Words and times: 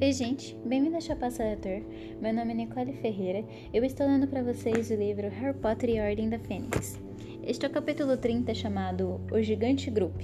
Oi, 0.00 0.12
gente, 0.12 0.56
bem-vindo 0.64 0.96
a 0.96 1.00
Chapaça 1.00 1.42
Leitor. 1.42 1.82
Meu 2.20 2.32
nome 2.32 2.52
é 2.52 2.54
Nicole 2.54 2.92
Ferreira. 2.92 3.44
Eu 3.74 3.84
estou 3.84 4.06
lendo 4.06 4.28
para 4.28 4.44
vocês 4.44 4.92
o 4.92 4.94
livro 4.94 5.28
Harry 5.28 5.58
Potter 5.58 5.90
e 5.90 5.98
a 5.98 6.04
Ordem 6.04 6.28
da 6.28 6.38
Fênix. 6.38 7.00
Este 7.42 7.66
é 7.66 7.68
o 7.68 7.72
capítulo 7.72 8.16
30 8.16 8.54
chamado 8.54 9.20
O 9.32 9.42
Gigante 9.42 9.90
Grup. 9.90 10.14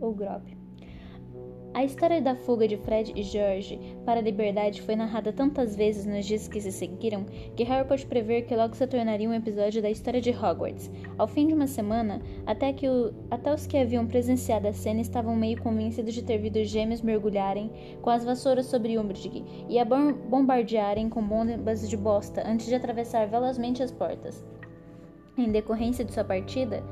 Ou 0.00 0.14
Grop. 0.14 0.53
A 1.74 1.82
história 1.82 2.22
da 2.22 2.36
fuga 2.36 2.68
de 2.68 2.76
Fred 2.76 3.12
e 3.16 3.22
George 3.24 3.80
para 4.06 4.20
a 4.20 4.22
liberdade 4.22 4.80
foi 4.80 4.94
narrada 4.94 5.32
tantas 5.32 5.74
vezes 5.74 6.06
nos 6.06 6.24
dias 6.24 6.46
que 6.46 6.60
se 6.60 6.70
seguiram 6.70 7.26
que 7.56 7.64
Harry 7.64 7.88
pôde 7.88 8.06
prever 8.06 8.42
que 8.42 8.54
logo 8.54 8.76
se 8.76 8.86
tornaria 8.86 9.28
um 9.28 9.34
episódio 9.34 9.82
da 9.82 9.90
história 9.90 10.20
de 10.20 10.30
Hogwarts. 10.30 10.88
Ao 11.18 11.26
fim 11.26 11.48
de 11.48 11.52
uma 11.52 11.66
semana, 11.66 12.22
até, 12.46 12.72
que 12.72 12.88
o, 12.88 13.12
até 13.28 13.52
os 13.52 13.66
que 13.66 13.76
haviam 13.76 14.06
presenciado 14.06 14.68
a 14.68 14.72
cena 14.72 15.00
estavam 15.00 15.34
meio 15.34 15.60
convencidos 15.60 16.14
de 16.14 16.22
ter 16.22 16.38
visto 16.38 16.62
gêmeos 16.62 17.02
mergulharem 17.02 17.72
com 18.00 18.08
as 18.08 18.24
vassouras 18.24 18.66
sobre 18.66 18.96
Umbridge 18.96 19.44
e 19.68 19.76
a 19.76 19.84
bombardearem 19.84 21.08
com 21.08 21.26
bombas 21.26 21.88
de 21.90 21.96
bosta 21.96 22.48
antes 22.48 22.66
de 22.66 22.76
atravessar 22.76 23.26
velozmente 23.26 23.82
as 23.82 23.90
portas. 23.90 24.44
Em 25.36 25.50
decorrência 25.50 26.04
de 26.04 26.14
sua 26.14 26.22
partida, 26.22 26.84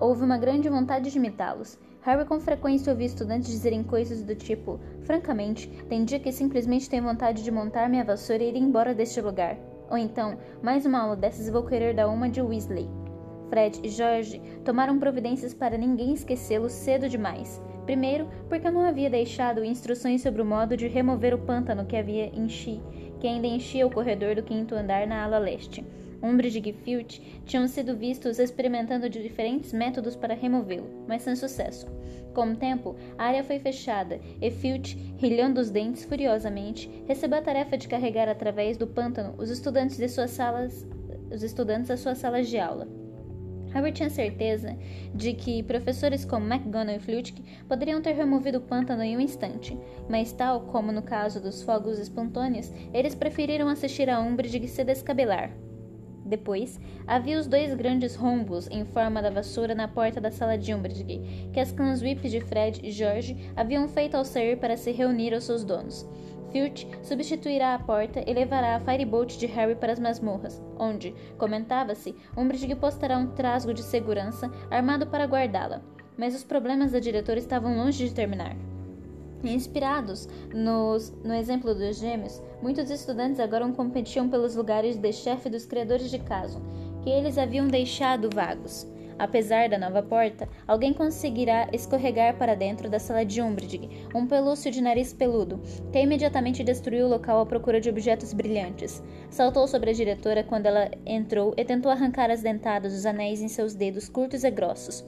houve 0.00 0.24
uma 0.24 0.38
grande 0.38 0.68
vontade 0.68 1.08
de 1.08 1.16
imitá-los. 1.16 1.78
Harry 2.06 2.24
com 2.24 2.38
frequência 2.38 2.92
ouvia 2.92 3.08
estudantes 3.08 3.50
dizerem 3.50 3.82
coisas 3.82 4.22
do 4.22 4.36
tipo: 4.36 4.78
Francamente, 5.02 5.68
tem 5.88 6.04
dia 6.04 6.20
que 6.20 6.30
simplesmente 6.30 6.88
tenho 6.88 7.02
vontade 7.02 7.42
de 7.42 7.50
montar 7.50 7.88
minha 7.88 8.04
vassoura 8.04 8.44
e 8.44 8.48
ir 8.48 8.56
embora 8.56 8.94
deste 8.94 9.20
lugar. 9.20 9.58
Ou 9.90 9.98
então, 9.98 10.38
mais 10.62 10.86
uma 10.86 11.00
aula 11.00 11.16
dessas 11.16 11.50
vou 11.50 11.64
querer 11.64 11.96
dar 11.96 12.06
uma 12.06 12.30
de 12.30 12.40
Weasley. 12.40 12.88
Fred 13.48 13.80
e 13.82 13.88
George 13.88 14.40
tomaram 14.64 15.00
providências 15.00 15.52
para 15.52 15.76
ninguém 15.76 16.14
esquecê-lo 16.14 16.68
cedo 16.68 17.08
demais. 17.08 17.60
Primeiro, 17.86 18.28
porque 18.48 18.70
não 18.70 18.82
havia 18.82 19.10
deixado 19.10 19.64
instruções 19.64 20.22
sobre 20.22 20.40
o 20.40 20.46
modo 20.46 20.76
de 20.76 20.86
remover 20.86 21.34
o 21.34 21.38
pântano 21.38 21.86
que 21.86 21.96
havia 21.96 22.26
enchi, 22.26 22.80
que 23.18 23.26
ainda 23.26 23.48
enchia 23.48 23.84
o 23.84 23.90
corredor 23.90 24.36
do 24.36 24.44
quinto 24.44 24.76
andar 24.76 25.08
na 25.08 25.24
ala 25.24 25.38
leste. 25.38 25.84
Umbridge 26.22 26.62
e 26.64 26.72
Filch 26.72 27.20
tinham 27.44 27.66
sido 27.68 27.96
vistos 27.96 28.38
experimentando 28.38 29.08
de 29.08 29.22
diferentes 29.22 29.72
métodos 29.72 30.16
para 30.16 30.34
removê-lo, 30.34 31.04
mas 31.06 31.22
sem 31.22 31.36
sucesso. 31.36 31.86
Com 32.34 32.52
o 32.52 32.56
tempo, 32.56 32.94
a 33.16 33.24
área 33.24 33.42
foi 33.42 33.58
fechada 33.58 34.20
e 34.42 34.50
Filch, 34.50 34.96
rilhando 35.16 35.60
os 35.60 35.70
dentes 35.70 36.04
furiosamente, 36.04 36.90
recebeu 37.06 37.38
a 37.38 37.42
tarefa 37.42 37.78
de 37.78 37.88
carregar 37.88 38.28
através 38.28 38.76
do 38.76 38.86
pântano 38.86 39.34
os 39.38 39.48
estudantes 39.48 39.96
de 39.96 40.08
suas 40.08 40.32
salas, 40.32 40.86
os 41.32 41.42
estudantes 41.42 41.90
às 41.90 42.00
suas 42.00 42.18
salas 42.18 42.48
de 42.48 42.58
aula. 42.58 42.86
Harry 43.72 43.92
tinha 43.92 44.08
certeza 44.08 44.76
de 45.14 45.34
que 45.34 45.62
professores 45.62 46.24
como 46.24 46.46
McGonagall 46.46 46.96
e 46.96 47.00
Flitwick 47.00 47.42
poderiam 47.68 48.00
ter 48.00 48.12
removido 48.12 48.58
o 48.58 48.62
pântano 48.62 49.02
em 49.02 49.16
um 49.16 49.20
instante, 49.20 49.78
mas 50.08 50.32
tal 50.32 50.62
como 50.62 50.92
no 50.92 51.02
caso 51.02 51.40
dos 51.40 51.62
fogos 51.62 51.98
espontâneos, 51.98 52.72
eles 52.92 53.14
preferiram 53.14 53.68
assistir 53.68 54.08
a 54.08 54.20
Umbridge 54.20 54.66
se 54.68 54.84
descabelar, 54.84 55.50
depois, 56.26 56.80
havia 57.06 57.38
os 57.38 57.46
dois 57.46 57.72
grandes 57.74 58.16
rombos 58.16 58.68
em 58.70 58.84
forma 58.84 59.22
da 59.22 59.30
vassoura 59.30 59.74
na 59.74 59.86
porta 59.86 60.20
da 60.20 60.30
sala 60.30 60.58
de 60.58 60.74
Umbridge, 60.74 61.50
que 61.52 61.60
as 61.60 61.72
Whip 62.02 62.28
de 62.28 62.40
Fred 62.40 62.80
e 62.82 62.90
George 62.90 63.36
haviam 63.54 63.86
feito 63.86 64.16
ao 64.16 64.24
sair 64.24 64.58
para 64.58 64.76
se 64.76 64.90
reunir 64.90 65.32
aos 65.32 65.44
seus 65.44 65.64
donos. 65.64 66.08
Filch 66.50 66.88
substituirá 67.02 67.74
a 67.74 67.78
porta 67.78 68.22
e 68.26 68.32
levará 68.32 68.76
a 68.76 68.80
Firebolt 68.80 69.36
de 69.36 69.46
Harry 69.46 69.74
para 69.74 69.92
as 69.92 69.98
masmorras, 69.98 70.62
onde, 70.78 71.14
comentava-se, 71.38 72.14
Umbridge 72.36 72.74
postará 72.76 73.18
um 73.18 73.28
trasgo 73.28 73.74
de 73.74 73.82
segurança 73.82 74.50
armado 74.70 75.06
para 75.06 75.26
guardá-la. 75.26 75.82
Mas 76.16 76.34
os 76.34 76.42
problemas 76.42 76.92
da 76.92 76.98
diretora 76.98 77.38
estavam 77.38 77.76
longe 77.76 78.08
de 78.08 78.14
terminar. 78.14 78.56
Inspirados 79.44 80.28
nos, 80.52 81.12
no 81.22 81.34
exemplo 81.34 81.74
dos 81.74 81.98
gêmeos, 81.98 82.42
muitos 82.62 82.90
estudantes 82.90 83.38
agora 83.38 83.68
competiam 83.72 84.28
pelos 84.28 84.56
lugares 84.56 84.96
de 84.96 85.12
chefe 85.12 85.50
dos 85.50 85.66
criadores 85.66 86.10
de 86.10 86.18
caso, 86.18 86.60
que 87.02 87.10
eles 87.10 87.38
haviam 87.38 87.68
deixado 87.68 88.30
vagos. 88.34 88.86
Apesar 89.18 89.68
da 89.68 89.78
nova 89.78 90.02
porta, 90.02 90.46
alguém 90.66 90.92
conseguirá 90.92 91.68
escorregar 91.72 92.36
para 92.36 92.54
dentro 92.54 92.88
da 92.88 92.98
sala 92.98 93.24
de 93.24 93.40
Umbridge, 93.40 93.88
um 94.14 94.26
pelúcio 94.26 94.70
de 94.70 94.82
nariz 94.82 95.12
peludo, 95.12 95.58
que 95.90 96.00
imediatamente 96.00 96.62
destruiu 96.62 97.06
o 97.06 97.08
local 97.08 97.40
à 97.40 97.46
procura 97.46 97.80
de 97.80 97.88
objetos 97.88 98.34
brilhantes. 98.34 99.02
Saltou 99.30 99.66
sobre 99.66 99.90
a 99.90 99.94
diretora 99.94 100.44
quando 100.44 100.66
ela 100.66 100.90
entrou 101.06 101.54
e 101.56 101.64
tentou 101.64 101.90
arrancar 101.90 102.30
as 102.30 102.42
dentadas 102.42 102.92
dos 102.92 103.06
anéis 103.06 103.40
em 103.40 103.48
seus 103.48 103.74
dedos 103.74 104.08
curtos 104.08 104.44
e 104.44 104.50
grossos. 104.50 105.02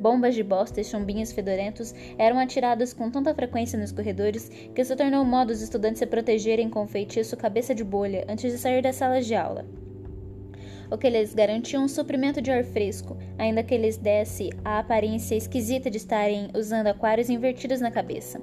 Bombas 0.00 0.34
de 0.34 0.42
bosta 0.42 0.80
e 0.80 0.84
chumbinhos 0.84 1.32
fedorentos 1.32 1.94
eram 2.16 2.38
atiradas 2.38 2.92
com 2.92 3.10
tanta 3.10 3.34
frequência 3.34 3.78
nos 3.78 3.90
corredores 3.90 4.48
que 4.74 4.84
se 4.84 4.94
tornou 4.94 5.24
modo 5.24 5.48
dos 5.48 5.60
estudantes 5.60 5.98
se 5.98 6.06
protegerem 6.06 6.70
com 6.70 6.84
o 6.84 6.88
feitiço 6.88 7.36
cabeça 7.36 7.74
de 7.74 7.82
bolha 7.82 8.24
antes 8.28 8.52
de 8.52 8.58
sair 8.58 8.82
das 8.82 8.96
salas 8.96 9.26
de 9.26 9.34
aula. 9.34 9.66
O 10.90 10.96
que 10.96 11.10
lhes 11.10 11.34
garantia 11.34 11.78
um 11.80 11.88
suprimento 11.88 12.40
de 12.40 12.50
ar 12.50 12.64
fresco, 12.64 13.16
ainda 13.36 13.62
que 13.62 13.76
lhes 13.76 13.98
desse 13.98 14.50
a 14.64 14.78
aparência 14.78 15.34
esquisita 15.34 15.90
de 15.90 15.98
estarem 15.98 16.48
usando 16.54 16.86
aquários 16.86 17.28
invertidos 17.28 17.80
na 17.80 17.90
cabeça. 17.90 18.40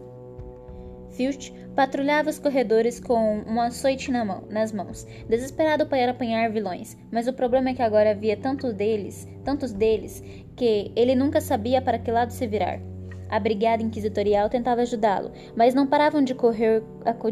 Filch 1.16 1.54
patrulhava 1.76 2.30
os 2.30 2.38
corredores 2.38 3.00
com 3.00 3.40
um 3.48 3.60
açoite 3.62 4.12
na 4.12 4.24
mão, 4.24 4.44
nas 4.50 4.72
mãos, 4.72 5.08
desesperado 5.28 5.86
para 5.88 6.12
apanhar 6.12 6.52
vilões, 6.52 6.98
mas 7.12 7.28
o 7.28 7.34
problema 7.34 7.70
é 7.70 7.74
que 7.74 7.82
agora 7.82 8.12
havia 8.12 8.36
tanto 8.36 8.74
deles, 8.74 9.28
tantos 9.44 9.72
deles, 9.72 10.22
que 10.56 10.92
ele 10.96 11.16
nunca 11.16 11.42
sabia 11.42 11.82
para 11.82 12.00
que 12.00 12.12
lado 12.12 12.32
se 12.32 12.48
virar. 12.48 12.80
A 13.28 13.40
brigada 13.40 13.82
inquisitorial 13.82 14.50
tentava 14.50 14.82
ajudá-lo, 14.82 15.32
mas 15.56 15.74
não 15.74 15.88
paravam 15.88 16.24
de 16.24 16.36
correr 16.36 16.84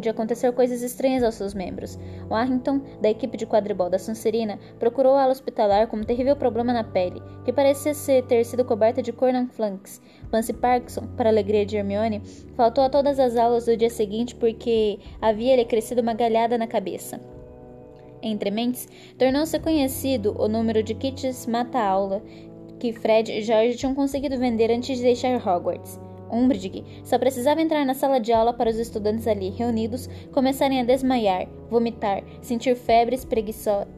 de 0.01 0.09
acontecer 0.09 0.51
coisas 0.51 0.81
estranhas 0.81 1.23
aos 1.23 1.35
seus 1.35 1.53
membros. 1.53 1.99
Warrington, 2.29 2.81
da 2.99 3.09
equipe 3.09 3.37
de 3.37 3.45
quadribol 3.45 3.89
da 3.89 3.99
Sonserina, 3.99 4.57
procurou 4.79 5.13
a 5.13 5.23
ala 5.23 5.31
hospitalar 5.31 5.87
com 5.87 5.97
um 5.97 6.03
terrível 6.03 6.35
problema 6.35 6.73
na 6.73 6.83
pele, 6.83 7.21
que 7.45 7.53
parecia 7.53 7.93
ser, 7.93 8.23
ter 8.23 8.43
sido 8.43 8.65
coberta 8.65 9.03
de 9.03 9.13
cornflakes. 9.13 10.01
Pansy 10.31 10.53
Parkinson, 10.53 11.07
para 11.15 11.29
alegria 11.29 11.65
de 11.65 11.77
Hermione, 11.77 12.23
faltou 12.55 12.83
a 12.83 12.89
todas 12.89 13.19
as 13.19 13.37
aulas 13.37 13.65
do 13.65 13.77
dia 13.77 13.89
seguinte 13.89 14.33
porque 14.33 14.99
havia-lhe 15.21 15.65
crescido 15.65 16.01
uma 16.01 16.15
galhada 16.15 16.57
na 16.57 16.65
cabeça. 16.65 17.21
Entre 18.25 18.49
mentes, 18.49 18.87
tornou-se 19.17 19.59
conhecido 19.59 20.33
o 20.39 20.47
número 20.47 20.81
de 20.81 20.95
kits 20.95 21.45
mata-aula 21.45 22.23
que 22.79 22.93
Fred 22.93 23.31
e 23.31 23.41
George 23.41 23.77
tinham 23.77 23.95
conseguido 23.95 24.37
vender 24.37 24.71
antes 24.71 24.97
de 24.97 25.03
deixar 25.03 25.35
Hogwarts. 25.35 25.99
Umbridge 26.33 26.83
só 27.03 27.19
precisava 27.19 27.61
entrar 27.61 27.85
na 27.85 27.93
sala 27.93 28.19
de 28.19 28.33
aula 28.33 28.53
para 28.53 28.69
os 28.69 28.79
estudantes 28.79 29.27
ali 29.27 29.51
reunidos 29.51 30.09
começarem 30.31 30.79
a 30.79 30.83
desmaiar, 30.83 31.47
vomitar, 31.69 32.23
sentir 32.41 32.75
febres 32.75 33.25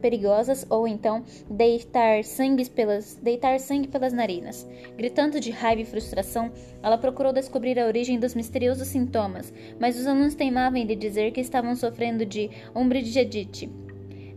perigosas 0.00 0.66
ou 0.68 0.86
então 0.86 1.24
deitar 1.48 2.22
sangue, 2.22 2.68
pelas, 2.68 3.14
deitar 3.22 3.58
sangue 3.58 3.88
pelas 3.88 4.12
narinas. 4.12 4.68
Gritando 4.96 5.40
de 5.40 5.50
raiva 5.50 5.80
e 5.80 5.86
frustração, 5.86 6.52
ela 6.82 6.98
procurou 6.98 7.32
descobrir 7.32 7.78
a 7.78 7.86
origem 7.86 8.18
dos 8.18 8.34
misteriosos 8.34 8.88
sintomas, 8.88 9.52
mas 9.80 9.98
os 9.98 10.06
alunos 10.06 10.34
teimavam 10.34 10.78
em 10.78 10.84
lhe 10.84 10.96
dizer 10.96 11.32
que 11.32 11.40
estavam 11.40 11.74
sofrendo 11.74 12.26
de 12.26 12.50
umbridgeite, 12.74 13.70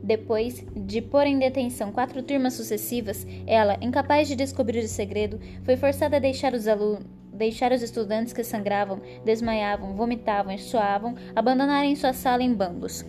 depois 0.04 0.64
de 0.76 1.02
pôr 1.02 1.26
em 1.26 1.40
detenção 1.40 1.92
quatro 1.92 2.24
turmas 2.24 2.54
sucessivas, 2.54 3.26
ela, 3.46 3.78
incapaz 3.82 4.28
de 4.28 4.36
descobrir 4.36 4.80
o 4.80 4.88
segredo, 4.88 5.40
foi 5.64 5.78
forçada 5.78 6.18
a 6.18 6.20
deixar 6.20 6.54
os 6.54 6.68
alunos 6.68 7.20
deixar 7.32 7.72
os 7.72 7.82
estudantes 7.82 8.34
que 8.34 8.44
sangravam, 8.44 9.02
desmaiavam, 9.24 9.96
vomitavam 9.96 10.52
e 10.52 10.58
suavam 10.58 11.16
abandonarem 11.34 11.96
sua 11.96 12.12
sala 12.12 12.44
em 12.44 12.54
bandos 12.54 13.06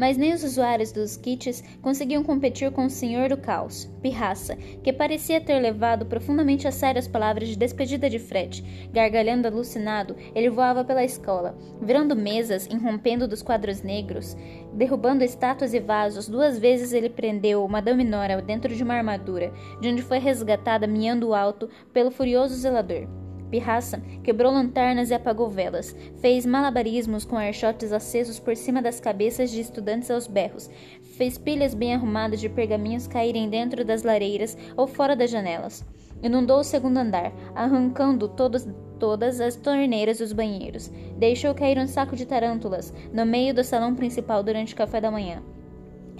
mas 0.00 0.16
nem 0.16 0.32
os 0.32 0.42
usuários 0.42 0.92
dos 0.92 1.18
kits 1.18 1.62
conseguiam 1.82 2.24
competir 2.24 2.70
com 2.72 2.86
o 2.86 2.90
Senhor 2.90 3.28
do 3.28 3.36
Caos, 3.36 3.84
Pirraça, 4.00 4.56
que 4.82 4.94
parecia 4.94 5.42
ter 5.42 5.60
levado 5.60 6.06
profundamente 6.06 6.66
a 6.66 6.72
sério 6.72 6.98
as 6.98 7.06
palavras 7.06 7.50
de 7.50 7.54
despedida 7.54 8.08
de 8.08 8.18
Fred. 8.18 8.64
Gargalhando 8.94 9.46
alucinado, 9.46 10.16
ele 10.34 10.48
voava 10.48 10.82
pela 10.82 11.04
escola, 11.04 11.54
virando 11.82 12.16
mesas, 12.16 12.66
irrompendo 12.66 13.28
dos 13.28 13.42
quadros 13.42 13.82
negros, 13.82 14.34
derrubando 14.72 15.22
estátuas 15.22 15.74
e 15.74 15.80
vasos. 15.80 16.30
Duas 16.30 16.58
vezes 16.58 16.94
ele 16.94 17.10
prendeu 17.10 17.68
Madame 17.68 18.02
Nora 18.02 18.40
dentro 18.40 18.74
de 18.74 18.82
uma 18.82 18.94
armadura, 18.94 19.52
de 19.82 19.88
onde 19.88 20.00
foi 20.00 20.18
resgatada 20.18 20.86
miando 20.86 21.34
alto 21.34 21.68
pelo 21.92 22.10
furioso 22.10 22.54
zelador. 22.54 23.19
Pirraça 23.50 24.00
quebrou 24.22 24.52
lanternas 24.52 25.10
e 25.10 25.14
apagou 25.14 25.48
velas, 25.48 25.94
fez 26.20 26.46
malabarismos 26.46 27.24
com 27.24 27.36
archotes 27.36 27.92
acesos 27.92 28.38
por 28.38 28.56
cima 28.56 28.80
das 28.80 29.00
cabeças 29.00 29.50
de 29.50 29.60
estudantes 29.60 30.10
aos 30.10 30.26
berros, 30.26 30.70
fez 31.16 31.36
pilhas 31.36 31.74
bem 31.74 31.94
arrumadas 31.94 32.40
de 32.40 32.48
pergaminhos 32.48 33.06
caírem 33.06 33.48
dentro 33.48 33.84
das 33.84 34.02
lareiras 34.02 34.56
ou 34.76 34.86
fora 34.86 35.16
das 35.16 35.30
janelas. 35.30 35.84
Inundou 36.22 36.60
o 36.60 36.64
segundo 36.64 36.98
andar, 36.98 37.32
arrancando 37.54 38.28
todos, 38.28 38.68
todas 38.98 39.40
as 39.40 39.56
torneiras 39.56 40.18
dos 40.18 40.32
banheiros. 40.32 40.90
Deixou 41.18 41.54
cair 41.54 41.78
um 41.78 41.86
saco 41.86 42.14
de 42.14 42.26
tarântulas 42.26 42.92
no 43.12 43.24
meio 43.24 43.54
do 43.54 43.64
salão 43.64 43.94
principal 43.94 44.42
durante 44.42 44.74
o 44.74 44.76
café 44.76 45.00
da 45.00 45.10
manhã. 45.10 45.42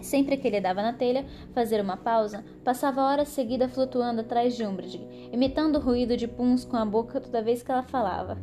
Sempre 0.02 0.36
que 0.36 0.48
ele 0.48 0.60
dava 0.60 0.82
na 0.82 0.92
telha 0.92 1.24
fazer 1.52 1.80
uma 1.80 1.96
pausa, 1.96 2.44
passava 2.64 3.02
horas 3.02 3.28
seguidas 3.28 3.72
flutuando 3.72 4.20
atrás 4.20 4.56
de 4.56 4.64
Umbridge, 4.64 5.06
imitando 5.32 5.76
o 5.76 5.80
ruído 5.80 6.16
de 6.16 6.26
puns 6.26 6.64
com 6.64 6.76
a 6.76 6.84
boca 6.84 7.20
toda 7.20 7.42
vez 7.42 7.62
que 7.62 7.70
ela 7.70 7.82
falava. 7.82 8.38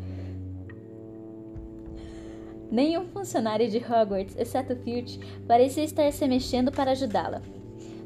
Nenhum 2.69 3.07
funcionário 3.07 3.69
de 3.69 3.77
Hogwarts, 3.77 4.35
exceto 4.37 4.75
Filch, 4.75 5.19
parecia 5.47 5.83
estar 5.83 6.11
se 6.11 6.27
mexendo 6.27 6.71
para 6.71 6.91
ajudá-la. 6.91 7.41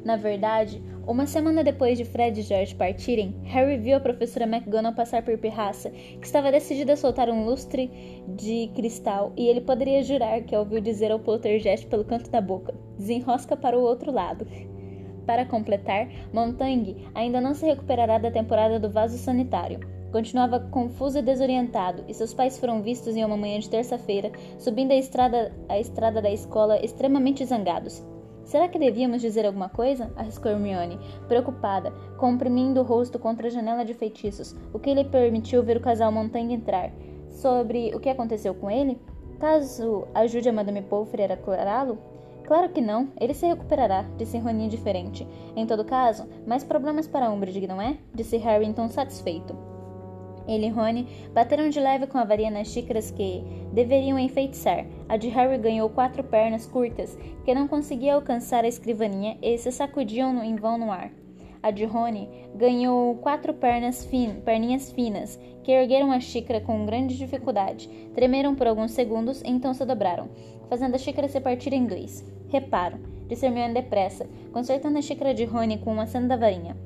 Na 0.04 0.16
verdade, 0.16 0.82
uma 1.06 1.26
semana 1.26 1.62
depois 1.62 1.96
de 1.96 2.04
Fred 2.04 2.40
e 2.40 2.42
George 2.42 2.74
partirem, 2.74 3.36
Harry 3.44 3.76
viu 3.76 3.96
a 3.96 4.00
professora 4.00 4.46
McGonagall 4.46 4.94
passar 4.94 5.22
por 5.22 5.38
Pirraça, 5.38 5.90
que 5.90 6.26
estava 6.26 6.50
decidida 6.50 6.94
a 6.94 6.96
soltar 6.96 7.28
um 7.28 7.44
lustre 7.44 7.90
de 8.28 8.68
cristal, 8.74 9.32
e 9.36 9.46
ele 9.46 9.60
poderia 9.60 10.02
jurar 10.02 10.42
que 10.42 10.56
ouviu 10.56 10.80
dizer 10.80 11.12
ao 11.12 11.20
Poltergeist 11.20 11.86
pelo 11.86 12.04
canto 12.04 12.30
da 12.30 12.40
boca: 12.40 12.74
desenrosca 12.98 13.56
para 13.56 13.78
o 13.78 13.82
outro 13.82 14.10
lado. 14.10 14.46
Para 15.26 15.46
completar, 15.46 16.08
Montang 16.32 16.96
ainda 17.14 17.40
não 17.40 17.54
se 17.54 17.64
recuperará 17.64 18.18
da 18.18 18.30
temporada 18.30 18.80
do 18.80 18.90
vaso 18.90 19.16
sanitário. 19.18 19.80
Continuava 20.10 20.60
confuso 20.60 21.18
e 21.18 21.22
desorientado, 21.22 22.04
e 22.08 22.12
seus 22.12 22.34
pais 22.34 22.58
foram 22.58 22.82
vistos 22.82 23.16
em 23.16 23.24
uma 23.24 23.36
manhã 23.36 23.58
de 23.58 23.70
terça-feira, 23.70 24.32
subindo 24.58 24.90
a 24.90 24.96
estrada, 24.96 25.52
a 25.68 25.78
estrada 25.78 26.20
da 26.20 26.30
escola 26.30 26.84
extremamente 26.84 27.44
zangados. 27.44 28.04
Será 28.52 28.68
que 28.68 28.78
devíamos 28.78 29.22
dizer 29.22 29.46
alguma 29.46 29.70
coisa? 29.70 30.12
arriscou 30.14 30.52
Hermione, 30.52 30.98
preocupada, 31.26 31.90
comprimindo 32.18 32.82
o 32.82 32.84
rosto 32.84 33.18
contra 33.18 33.46
a 33.46 33.50
janela 33.50 33.82
de 33.82 33.94
feitiços, 33.94 34.54
o 34.74 34.78
que 34.78 34.92
lhe 34.92 35.04
permitiu 35.04 35.62
ver 35.62 35.78
o 35.78 35.80
casal 35.80 36.12
Montaigne 36.12 36.52
entrar. 36.52 36.92
Sobre 37.30 37.94
o 37.94 37.98
que 37.98 38.10
aconteceu 38.10 38.54
com 38.54 38.70
ele? 38.70 39.00
Caso 39.40 40.06
ajude 40.14 40.50
a 40.50 40.52
Madame 40.52 40.82
Pomfrey 40.82 41.32
a 41.32 41.36
curá-lo? 41.38 41.96
Claro 42.44 42.68
que 42.68 42.82
não, 42.82 43.08
ele 43.18 43.32
se 43.32 43.46
recuperará, 43.46 44.04
disse 44.18 44.36
Rony 44.36 44.66
indiferente. 44.66 45.26
Em 45.56 45.66
todo 45.66 45.82
caso, 45.82 46.28
mais 46.46 46.62
problemas 46.62 47.08
para 47.08 47.30
Umbridge, 47.30 47.66
não 47.66 47.80
é? 47.80 47.96
Disse 48.14 48.36
Harry 48.36 48.66
então 48.66 48.86
satisfeito. 48.86 49.71
Ele 50.46 50.66
e 50.66 50.70
Rony 50.70 51.06
bateram 51.32 51.68
de 51.68 51.80
leve 51.80 52.06
com 52.06 52.18
a 52.18 52.24
varinha 52.24 52.50
nas 52.50 52.68
xícaras 52.68 53.10
que 53.10 53.42
deveriam 53.72 54.18
enfeitiçar. 54.18 54.86
A 55.08 55.16
de 55.16 55.28
Harry 55.28 55.58
ganhou 55.58 55.88
quatro 55.88 56.22
pernas 56.22 56.66
curtas 56.66 57.18
que 57.44 57.54
não 57.54 57.68
conseguia 57.68 58.14
alcançar 58.14 58.64
a 58.64 58.68
escrivaninha 58.68 59.36
e 59.42 59.56
se 59.58 59.70
sacudiam 59.70 60.42
em 60.42 60.56
vão 60.56 60.78
no 60.78 60.90
ar. 60.90 61.10
A 61.62 61.70
de 61.70 61.84
Rony 61.84 62.28
ganhou 62.56 63.14
quatro 63.16 63.54
pernas 63.54 64.04
fin 64.04 64.40
perninhas 64.44 64.90
finas 64.90 65.38
que 65.62 65.70
ergueram 65.70 66.10
a 66.10 66.18
xícara 66.18 66.60
com 66.60 66.84
grande 66.84 67.16
dificuldade, 67.16 67.88
tremeram 68.14 68.54
por 68.54 68.66
alguns 68.66 68.90
segundos 68.90 69.42
e 69.42 69.48
então 69.48 69.72
se 69.72 69.84
dobraram, 69.84 70.28
fazendo 70.68 70.96
a 70.96 70.98
xícara 70.98 71.28
se 71.28 71.40
partir 71.40 71.72
em 71.72 71.86
dois. 71.86 72.24
Reparo, 72.48 72.98
disse 73.28 73.46
Hermione 73.46 73.74
depressa, 73.74 74.28
consertando 74.52 74.98
a 74.98 75.02
xícara 75.02 75.32
de 75.32 75.44
Rony 75.44 75.78
com 75.78 75.92
uma 75.92 76.02
aceno 76.02 76.26
da 76.26 76.36
varinha. 76.36 76.76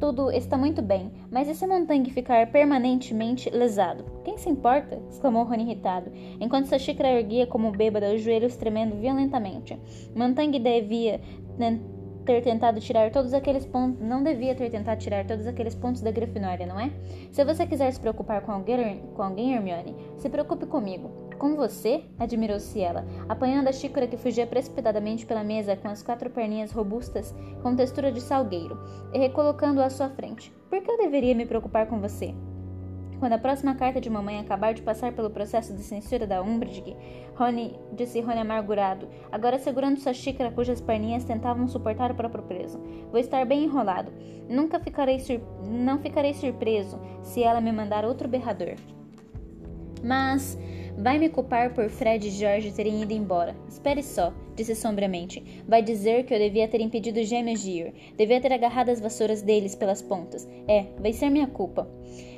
Tudo 0.00 0.30
está 0.30 0.56
muito 0.56 0.80
bem, 0.80 1.10
mas 1.28 1.48
e 1.48 1.54
se 1.56 1.66
Montague 1.66 2.12
ficar 2.12 2.52
permanentemente 2.52 3.50
lesado? 3.50 4.04
Quem 4.24 4.38
se 4.38 4.48
importa? 4.48 5.02
exclamou 5.10 5.42
Rony 5.42 5.64
irritado, 5.64 6.12
enquanto 6.40 6.66
sua 6.66 6.78
xícara 6.78 7.18
erguia 7.18 7.48
como 7.48 7.72
bêbada, 7.72 8.14
os 8.14 8.22
joelhos 8.22 8.54
tremendo 8.54 8.94
violentamente. 8.94 9.76
Montague 10.14 10.60
devia 10.60 11.20
ter 12.28 12.42
tentado 12.42 12.78
tirar 12.78 13.10
todos 13.10 13.32
aqueles 13.32 13.64
pontos. 13.64 14.02
Não 14.02 14.22
devia 14.22 14.54
ter 14.54 14.68
tentado 14.68 15.00
tirar 15.00 15.26
todos 15.26 15.46
aqueles 15.46 15.74
pontos 15.74 16.02
da 16.02 16.10
Grifinória, 16.10 16.66
não 16.66 16.78
é? 16.78 16.92
Se 17.32 17.42
você 17.42 17.66
quiser 17.66 17.90
se 17.90 17.98
preocupar 17.98 18.42
com 18.42 18.52
alguém, 18.52 19.02
com 19.16 19.22
alguém 19.22 19.54
Hermione, 19.54 19.96
se 20.18 20.28
preocupe 20.28 20.66
comigo. 20.66 21.10
Com 21.38 21.56
você? 21.56 22.02
admirou-se 22.18 22.78
ela, 22.78 23.06
apanhando 23.28 23.68
a 23.68 23.72
xícara 23.72 24.06
que 24.06 24.18
fugia 24.18 24.46
precipitadamente 24.46 25.24
pela 25.24 25.42
mesa 25.42 25.74
com 25.76 25.88
as 25.88 26.02
quatro 26.02 26.28
perninhas 26.28 26.70
robustas 26.70 27.34
com 27.62 27.74
textura 27.74 28.12
de 28.12 28.20
salgueiro 28.20 28.78
e 29.14 29.18
recolocando-a 29.18 29.86
à 29.86 29.90
sua 29.90 30.10
frente. 30.10 30.52
Por 30.68 30.82
que 30.82 30.90
eu 30.90 30.98
deveria 30.98 31.34
me 31.34 31.46
preocupar 31.46 31.86
com 31.86 31.98
você? 31.98 32.34
Quando 33.18 33.32
a 33.32 33.38
próxima 33.38 33.74
carta 33.74 34.00
de 34.00 34.08
mamãe 34.08 34.38
acabar 34.38 34.72
de 34.72 34.82
passar 34.82 35.12
pelo 35.12 35.30
processo 35.30 35.74
de 35.74 35.82
censura 35.82 36.26
da 36.26 36.40
Umbridge, 36.40 36.96
Rony, 37.34 37.76
disse 37.92 38.20
Rony 38.20 38.38
amargurado, 38.38 39.08
agora 39.32 39.58
segurando 39.58 39.98
sua 39.98 40.12
xícara 40.12 40.52
cujas 40.52 40.80
perninhas 40.80 41.24
tentavam 41.24 41.66
suportar 41.66 42.12
o 42.12 42.14
próprio 42.14 42.44
peso. 42.44 42.80
Vou 43.10 43.18
estar 43.18 43.44
bem 43.44 43.64
enrolado. 43.64 44.12
Nunca 44.48 44.78
ficarei 44.78 45.18
não 45.68 45.98
ficarei 45.98 46.32
surpreso 46.32 47.00
se 47.22 47.42
ela 47.42 47.60
me 47.60 47.72
mandar 47.72 48.04
outro 48.04 48.28
berrador. 48.28 48.76
Mas 50.02 50.56
Vai 51.00 51.16
me 51.16 51.28
culpar 51.28 51.72
por 51.72 51.88
Fred 51.88 52.26
e 52.26 52.30
George 52.32 52.72
terem 52.72 53.00
ido 53.00 53.12
embora. 53.12 53.54
Espere 53.68 54.02
só, 54.02 54.34
disse 54.56 54.74
sombriamente. 54.74 55.62
Vai 55.64 55.80
dizer 55.80 56.24
que 56.24 56.34
eu 56.34 56.38
devia 56.40 56.66
ter 56.66 56.80
impedido 56.80 57.20
os 57.20 57.28
gêmeos 57.28 57.62
de 57.62 57.70
ir. 57.70 57.94
Devia 58.16 58.40
ter 58.40 58.52
agarrado 58.52 58.88
as 58.88 59.00
vassouras 59.00 59.40
deles 59.40 59.76
pelas 59.76 60.02
pontas. 60.02 60.48
É, 60.66 60.86
vai 60.98 61.12
ser 61.12 61.30
minha 61.30 61.46
culpa. 61.46 61.88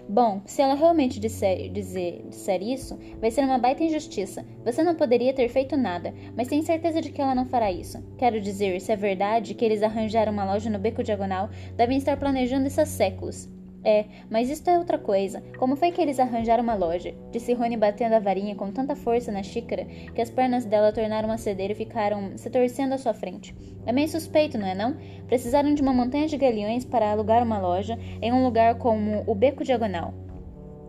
Bom, 0.07 0.43
se 0.45 0.61
ela 0.61 0.75
realmente 0.75 1.19
disser, 1.19 1.71
dizer, 1.73 2.23
disser 2.29 2.63
isso, 2.63 2.99
vai 3.19 3.31
ser 3.31 3.45
uma 3.45 3.57
baita 3.57 3.83
injustiça. 3.83 4.45
Você 4.63 4.83
não 4.83 4.95
poderia 4.95 5.33
ter 5.33 5.49
feito 5.49 5.75
nada, 5.75 6.13
mas 6.37 6.49
tenho 6.49 6.63
certeza 6.63 7.01
de 7.01 7.11
que 7.11 7.23
ela 7.23 7.35
não 7.35 7.47
fará 7.47 7.73
isso. 7.73 8.05
Quero 8.19 8.43
dizer, 8.43 8.79
se 8.83 8.93
é 8.93 8.97
verdade 8.97 9.55
que 9.55 9.65
eles 9.65 9.83
arranjaram 9.83 10.33
uma 10.33 10.45
loja 10.45 10.69
no 10.69 10.79
beco 10.79 11.03
diagonal, 11.03 11.49
devem 11.77 11.97
estar 11.97 12.19
planejando 12.19 12.67
isso 12.67 12.81
há 12.81 12.85
séculos. 12.85 13.49
É, 13.83 14.05
mas 14.29 14.51
isto 14.51 14.69
é 14.69 14.79
outra 14.79 14.99
coisa. 14.99 15.43
Como 15.59 15.77
foi 15.77 15.91
que 15.91 16.01
eles 16.01 16.21
arranjaram 16.21 16.63
uma 16.63 16.75
loja? 16.75 17.15
Disse 17.31 17.55
Rony 17.55 17.77
batendo 17.77 18.15
a 18.15 18.19
varinha 18.19 18.55
com 18.55 18.71
tanta 18.71 18.95
força 18.95 19.33
na 19.33 19.43
xícara 19.43 19.87
que 20.15 20.21
as 20.21 20.31
pernas 20.31 20.67
dela 20.67 20.93
tornaram 20.93 21.31
a 21.31 21.39
ceder 21.39 21.71
e 21.71 21.75
ficaram 21.75 22.37
se 22.37 22.51
torcendo 22.51 22.93
à 22.93 22.99
sua 22.99 23.15
frente. 23.15 23.55
É 23.87 23.93
meio 23.93 24.09
suspeito, 24.09 24.59
não 24.59 24.67
é 24.67 24.75
não? 24.75 24.97
Precisaram 25.27 25.75
de 25.75 25.81
uma 25.81 25.95
montanha 25.95 26.27
de 26.27 26.37
galeões 26.37 26.85
para 26.85 27.11
alugar 27.11 27.43
uma 27.43 27.59
loja 27.59 27.99
em 28.21 28.33
um 28.33 28.45
lugar 28.45 28.77
como 28.77 29.25
o 29.27 29.35
Beco 29.35 29.65
Diagonal. 29.65 30.13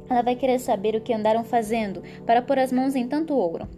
Ela 0.10 0.22
vai 0.22 0.36
querer 0.36 0.60
saber 0.60 0.96
o 0.96 1.02
que 1.02 1.14
andaram 1.14 1.44
fazendo 1.44 2.04
para 2.26 2.42
pôr 2.42 2.60
as 2.60 2.72
mãos 2.72 2.96
em 2.96 3.08
tanto 3.08 3.34
ouro. 3.34 3.70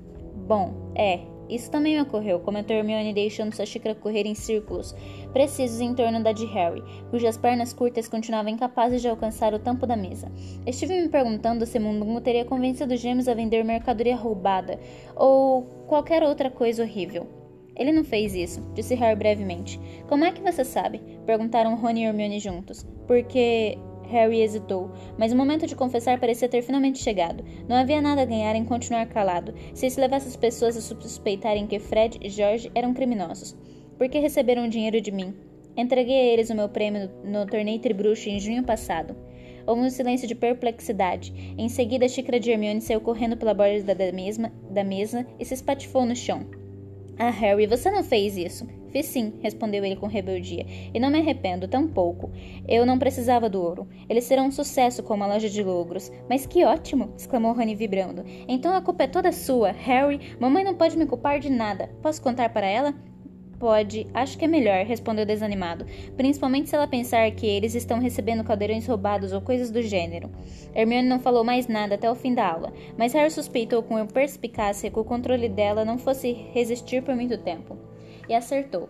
Bom, 0.48 0.92
é, 0.96 1.20
isso 1.54 1.70
também 1.70 2.00
ocorreu, 2.02 2.40
comentou 2.40 2.76
Hermione 2.76 3.14
deixando 3.14 3.54
sua 3.54 3.66
xícara 3.66 3.96
correr 3.96 4.26
em 4.26 4.36
círculos 4.36 4.96
precisos 5.34 5.82
em 5.82 5.94
torno 5.94 6.24
da 6.24 6.32
de 6.32 6.46
Harry, 6.46 6.84
cujas 7.10 7.36
pernas 7.36 7.74
curtas 7.74 8.08
continuavam 8.08 8.52
incapazes 8.52 9.02
de 9.02 9.10
alcançar 9.10 9.54
o 9.54 9.60
tampo 9.60 9.88
da 9.88 9.98
mesa. 9.98 10.32
Estive 10.66 11.02
me 11.02 11.10
perguntando 11.10 11.66
se 11.66 11.80
Mundungo 11.80 12.22
teria 12.22 12.46
convencido 12.46 12.94
os 12.94 13.00
gêmeos 13.00 13.28
a 13.28 13.34
vender 13.34 13.64
mercadoria 13.66 14.16
roubada 14.16 14.80
ou 15.16 15.64
qualquer 15.88 16.24
outra 16.24 16.50
coisa 16.52 16.84
horrível. 16.84 17.28
Ele 17.76 17.92
não 17.92 18.04
fez 18.04 18.36
isso, 18.36 18.62
disse 18.76 18.94
Harry 18.94 19.18
brevemente. 19.18 19.80
Como 20.08 20.24
é 20.24 20.32
que 20.32 20.42
você 20.42 20.64
sabe? 20.64 21.02
perguntaram 21.26 21.76
Rony 21.76 22.02
e 22.02 22.06
Hermione 22.06 22.40
juntos. 22.40 22.86
Porque 23.08 23.78
Harry 24.14 24.42
hesitou, 24.42 24.92
mas 25.18 25.34
o 25.34 25.36
momento 25.36 25.66
de 25.66 25.76
confessar 25.76 26.20
parecia 26.20 26.48
ter 26.48 26.62
finalmente 26.62 27.00
chegado. 27.00 27.44
Não 27.68 27.76
havia 27.76 28.00
nada 28.00 28.22
a 28.22 28.26
ganhar 28.26 28.56
em 28.56 28.64
continuar 28.64 29.08
calado, 29.08 29.54
se 29.74 29.88
isso 29.88 30.00
levasse 30.00 30.28
as 30.28 30.36
pessoas 30.36 30.78
a 30.78 30.82
suspeitarem 30.82 31.66
que 31.66 31.80
Fred 31.80 32.20
e 32.22 32.30
George 32.30 32.72
eram 32.76 32.94
criminosos. 32.94 33.56
Por 33.98 34.08
que 34.08 34.20
receberam 34.20 34.70
dinheiro 34.70 35.02
de 35.02 35.12
mim? 35.12 35.34
Entreguei 35.76 36.16
a 36.16 36.34
eles 36.34 36.52
o 36.52 36.56
meu 36.56 36.70
prêmio 36.70 37.10
no 37.24 37.48
torneio 37.48 37.80
Tribruxo 37.80 38.30
em 38.30 38.40
junho 38.40 38.64
passado. 38.64 39.16
Houve 39.66 39.82
um 39.82 39.90
silêncio 39.90 40.28
de 40.28 40.36
perplexidade. 40.36 41.56
Em 41.58 41.68
seguida, 41.68 42.06
a 42.06 42.10
xícara 42.10 42.40
de 42.40 42.52
Hermione 42.52 42.82
saiu 42.82 43.02
correndo 43.02 43.38
pela 43.38 43.54
borda 43.54 43.96
da, 43.96 44.12
mesma, 44.12 44.52
da 44.70 44.84
mesa 44.84 45.26
e 45.40 45.46
se 45.46 45.56
espatifou 45.56 46.06
no 46.06 46.16
chão. 46.16 46.46
Ah, 47.18 47.30
Harry, 47.30 47.66
você 47.66 47.90
não 47.90 48.04
fez 48.04 48.38
isso. 48.38 48.68
Fiz 48.94 49.08
sim, 49.08 49.34
respondeu 49.42 49.84
ele 49.84 49.96
com 49.96 50.06
rebeldia, 50.06 50.68
e 50.94 51.00
não 51.00 51.10
me 51.10 51.18
arrependo, 51.18 51.68
tampouco. 51.68 52.32
Eu 52.68 52.86
não 52.86 53.00
precisava 53.00 53.50
do 53.50 53.60
ouro. 53.60 53.88
Eles 54.08 54.24
serão 54.24 54.46
um 54.46 54.52
sucesso 54.52 55.02
como 55.02 55.24
a 55.24 55.28
loja 55.28 55.50
de 55.50 55.64
logros. 55.64 56.12
Mas 56.30 56.46
que 56.46 56.64
ótimo! 56.64 57.12
exclamou 57.18 57.54
Rony 57.54 57.74
vibrando. 57.74 58.24
Então 58.48 58.72
a 58.72 58.82
culpa 58.82 59.06
é 59.06 59.08
toda 59.08 59.32
sua, 59.32 59.72
Harry. 59.72 60.38
Mamãe 60.40 60.64
não 60.64 60.76
pode 60.76 60.96
me 60.96 61.08
culpar 61.08 61.40
de 61.40 61.50
nada. 61.50 61.90
Posso 62.04 62.22
contar 62.22 62.50
para 62.50 62.68
ela? 62.68 62.94
Pode, 63.58 64.06
acho 64.14 64.38
que 64.38 64.46
é 64.46 64.48
melhor, 64.48 64.86
respondeu 64.86 65.26
desanimado, 65.26 65.86
principalmente 66.18 66.70
se 66.70 66.76
ela 66.76 66.86
pensar 66.86 67.32
que 67.32 67.48
eles 67.48 67.74
estão 67.74 67.98
recebendo 67.98 68.44
caldeirões 68.44 68.86
roubados 68.86 69.32
ou 69.32 69.40
coisas 69.40 69.72
do 69.72 69.82
gênero. 69.82 70.30
Hermione 70.76 71.08
não 71.08 71.20
falou 71.20 71.46
mais 71.46 71.66
nada 71.66 71.96
até 71.96 72.12
o 72.12 72.16
fim 72.16 72.34
da 72.34 72.46
aula, 72.46 72.74
mas 72.98 73.14
Harry 73.14 73.32
suspeitou 73.32 73.82
com 73.82 74.06
perspicácia 74.06 74.92
que 74.92 75.00
o 75.00 75.06
controle 75.06 75.48
dela 75.48 75.86
não 75.86 75.98
fosse 75.98 76.34
resistir 76.54 77.02
por 77.04 77.16
muito 77.16 77.38
tempo. 77.38 77.93
E 78.28 78.34
acertou. 78.34 78.90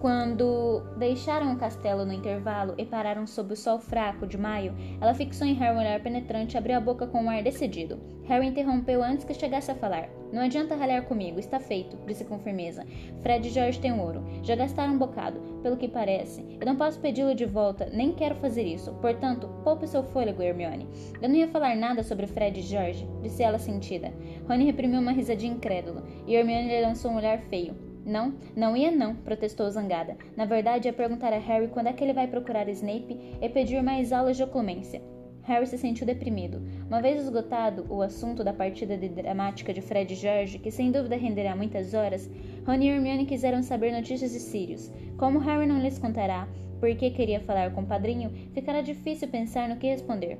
Quando 0.00 0.80
deixaram 0.96 1.52
o 1.52 1.58
castelo 1.58 2.06
no 2.06 2.12
intervalo 2.14 2.74
e 2.78 2.86
pararam 2.86 3.26
sob 3.26 3.52
o 3.52 3.56
sol 3.56 3.78
fraco 3.78 4.26
de 4.26 4.38
maio, 4.38 4.74
ela 4.98 5.12
fixou 5.12 5.46
em 5.46 5.52
Harry 5.52 5.76
um 5.76 5.78
olhar 5.78 6.02
penetrante 6.02 6.56
e 6.56 6.58
abriu 6.58 6.78
a 6.78 6.80
boca 6.80 7.06
com 7.06 7.22
um 7.22 7.28
ar 7.28 7.42
decidido. 7.42 8.00
Harry 8.24 8.46
interrompeu 8.46 9.02
antes 9.02 9.26
que 9.26 9.34
chegasse 9.34 9.70
a 9.70 9.74
falar. 9.74 10.08
Não 10.32 10.40
adianta 10.40 10.74
ralhar 10.74 11.02
comigo, 11.02 11.38
está 11.38 11.60
feito, 11.60 11.98
disse 12.06 12.24
com 12.24 12.38
firmeza. 12.38 12.86
Fred 13.20 13.46
e 13.46 13.50
George 13.50 13.78
têm 13.78 13.92
ouro. 13.92 14.24
Já 14.42 14.56
gastaram 14.56 14.94
um 14.94 14.98
bocado, 14.98 15.38
pelo 15.62 15.76
que 15.76 15.86
parece. 15.86 16.46
Eu 16.58 16.64
não 16.64 16.76
posso 16.76 16.98
pedi-lo 16.98 17.34
de 17.34 17.44
volta, 17.44 17.90
nem 17.92 18.12
quero 18.12 18.36
fazer 18.36 18.62
isso. 18.62 18.94
Portanto, 19.02 19.50
poupe 19.62 19.86
seu 19.86 20.02
fôlego, 20.02 20.42
Hermione. 20.42 20.88
Eu 21.20 21.28
não 21.28 21.36
ia 21.36 21.48
falar 21.48 21.76
nada 21.76 22.02
sobre 22.02 22.26
Fred 22.26 22.58
e 22.58 22.62
George, 22.62 23.06
disse 23.20 23.42
ela 23.42 23.58
sentida. 23.58 24.10
Rony 24.48 24.64
reprimiu 24.64 25.00
uma 25.00 25.12
risadinha 25.12 25.52
incrédula, 25.52 26.02
e 26.26 26.34
Hermione 26.34 26.68
lhe 26.68 26.80
lançou 26.80 27.10
um 27.10 27.16
olhar 27.16 27.38
feio. 27.38 27.89
Não, 28.04 28.34
não 28.56 28.76
ia 28.76 28.90
não, 28.90 29.14
protestou 29.14 29.70
zangada. 29.70 30.16
Na 30.36 30.44
verdade, 30.44 30.88
ia 30.88 30.92
perguntar 30.92 31.32
a 31.32 31.38
Harry 31.38 31.68
quando 31.68 31.88
é 31.88 31.92
que 31.92 32.02
ele 32.02 32.12
vai 32.12 32.26
procurar 32.26 32.68
Snape 32.68 33.36
e 33.40 33.48
pedir 33.48 33.82
mais 33.82 34.12
aulas 34.12 34.36
de 34.36 34.42
oclumência. 34.42 35.02
Harry 35.42 35.66
se 35.66 35.78
sentiu 35.78 36.06
deprimido. 36.06 36.62
Uma 36.86 37.00
vez 37.02 37.22
esgotado 37.22 37.86
o 37.88 38.02
assunto 38.02 38.44
da 38.44 38.52
partida 38.52 38.96
de 38.96 39.08
dramática 39.08 39.72
de 39.72 39.80
Fred 39.80 40.12
e 40.12 40.16
George, 40.16 40.58
que 40.58 40.70
sem 40.70 40.92
dúvida 40.92 41.16
renderá 41.16 41.56
muitas 41.56 41.94
horas, 41.94 42.30
Rony 42.66 42.86
e 42.86 42.90
Hermione 42.90 43.26
quiseram 43.26 43.62
saber 43.62 43.92
notícias 43.92 44.32
de 44.32 44.38
Sirius. 44.38 44.92
Como 45.16 45.38
Harry 45.38 45.66
não 45.66 45.80
lhes 45.80 45.98
contará 45.98 46.46
porque 46.80 47.10
queria 47.10 47.40
falar 47.40 47.72
com 47.72 47.82
o 47.82 47.86
padrinho, 47.86 48.30
ficará 48.54 48.80
difícil 48.80 49.28
pensar 49.28 49.68
no 49.68 49.76
que 49.76 49.86
responder. 49.86 50.38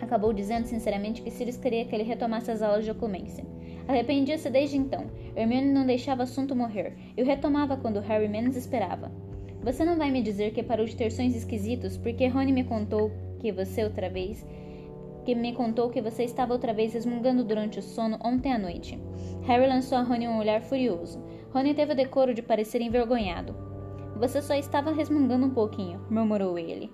Acabou 0.00 0.32
dizendo 0.32 0.66
sinceramente 0.66 1.22
que 1.22 1.30
Sirius 1.30 1.56
queria 1.56 1.84
que 1.84 1.94
ele 1.94 2.02
retomasse 2.02 2.50
as 2.50 2.60
aulas 2.60 2.84
de 2.84 2.90
oclumência. 2.90 3.44
Arrependia-se 3.88 4.48
desde 4.50 4.76
então. 4.76 5.06
Hermione 5.34 5.72
não 5.72 5.86
deixava 5.86 6.20
o 6.20 6.24
assunto 6.24 6.54
morrer 6.54 6.94
e 7.16 7.22
o 7.22 7.26
retomava 7.26 7.76
quando 7.76 8.00
Harry 8.00 8.28
menos 8.28 8.56
esperava. 8.56 9.10
Você 9.62 9.84
não 9.84 9.96
vai 9.96 10.10
me 10.10 10.22
dizer 10.22 10.52
que 10.52 10.62
parou 10.62 10.86
de 10.86 10.96
ter 10.96 11.10
sonhos 11.10 11.36
esquisitos 11.36 11.96
porque 11.96 12.26
Rony 12.26 12.52
me 12.52 12.64
contou 12.64 13.10
que 13.40 13.52
você 13.52 13.84
outra 13.84 14.08
vez 14.08 14.46
que 15.24 15.34
me 15.36 15.52
contou 15.52 15.88
que 15.88 16.02
você 16.02 16.24
estava 16.24 16.52
outra 16.52 16.72
vez 16.72 16.94
resmungando 16.94 17.44
durante 17.44 17.78
o 17.78 17.82
sono 17.82 18.18
ontem 18.24 18.52
à 18.52 18.58
noite. 18.58 18.98
Harry 19.42 19.68
lançou 19.68 19.96
a 19.96 20.02
Rony 20.02 20.26
um 20.26 20.38
olhar 20.38 20.60
furioso. 20.62 21.22
Rony 21.52 21.74
teve 21.74 21.92
o 21.92 21.96
decoro 21.96 22.34
de 22.34 22.42
parecer 22.42 22.80
envergonhado. 22.80 23.54
Você 24.16 24.42
só 24.42 24.54
estava 24.54 24.90
resmungando 24.90 25.46
um 25.46 25.50
pouquinho, 25.50 26.04
murmurou 26.10 26.58
ele 26.58 26.90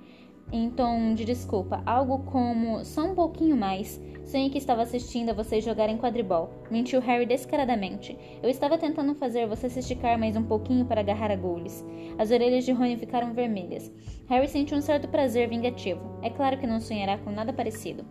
em 0.52 0.71
tom 0.71 1.14
de 1.14 1.25
desculpa, 1.25 1.83
algo 1.85 2.21
como 2.21 2.85
só 2.85 3.05
um 3.05 3.14
pouquinho 3.14 3.57
mais. 3.57 4.00
Sonhei 4.25 4.50
que 4.50 4.59
estava 4.59 4.83
assistindo 4.83 5.31
a 5.31 5.35
vocês 5.35 5.64
jogarem 5.64 5.97
quadribol. 5.97 6.50
Mentiu 6.71 7.00
Harry 7.00 7.25
descaradamente. 7.25 8.17
Eu 8.43 8.50
estava 8.50 8.76
tentando 8.76 9.14
fazer 9.14 9.47
você 9.47 9.71
se 9.71 9.78
esticar 9.78 10.19
mais 10.19 10.37
um 10.37 10.43
pouquinho 10.43 10.85
para 10.85 11.00
agarrar 11.00 11.31
a 11.31 11.37
Goules. 11.37 11.85
As 12.19 12.31
orelhas 12.31 12.64
de 12.64 12.73
Rony 12.73 12.97
ficaram 12.97 13.33
vermelhas. 13.33 13.90
Harry 14.26 14.49
sentiu 14.49 14.76
um 14.76 14.83
certo 14.83 15.09
prazer 15.09 15.49
vingativo. 15.49 16.19
É 16.23 16.28
claro 16.28 16.59
que 16.59 16.67
não 16.67 16.81
sonhará 16.81 17.17
com 17.19 17.31
nada 17.31 17.52
parecido. 17.52 18.05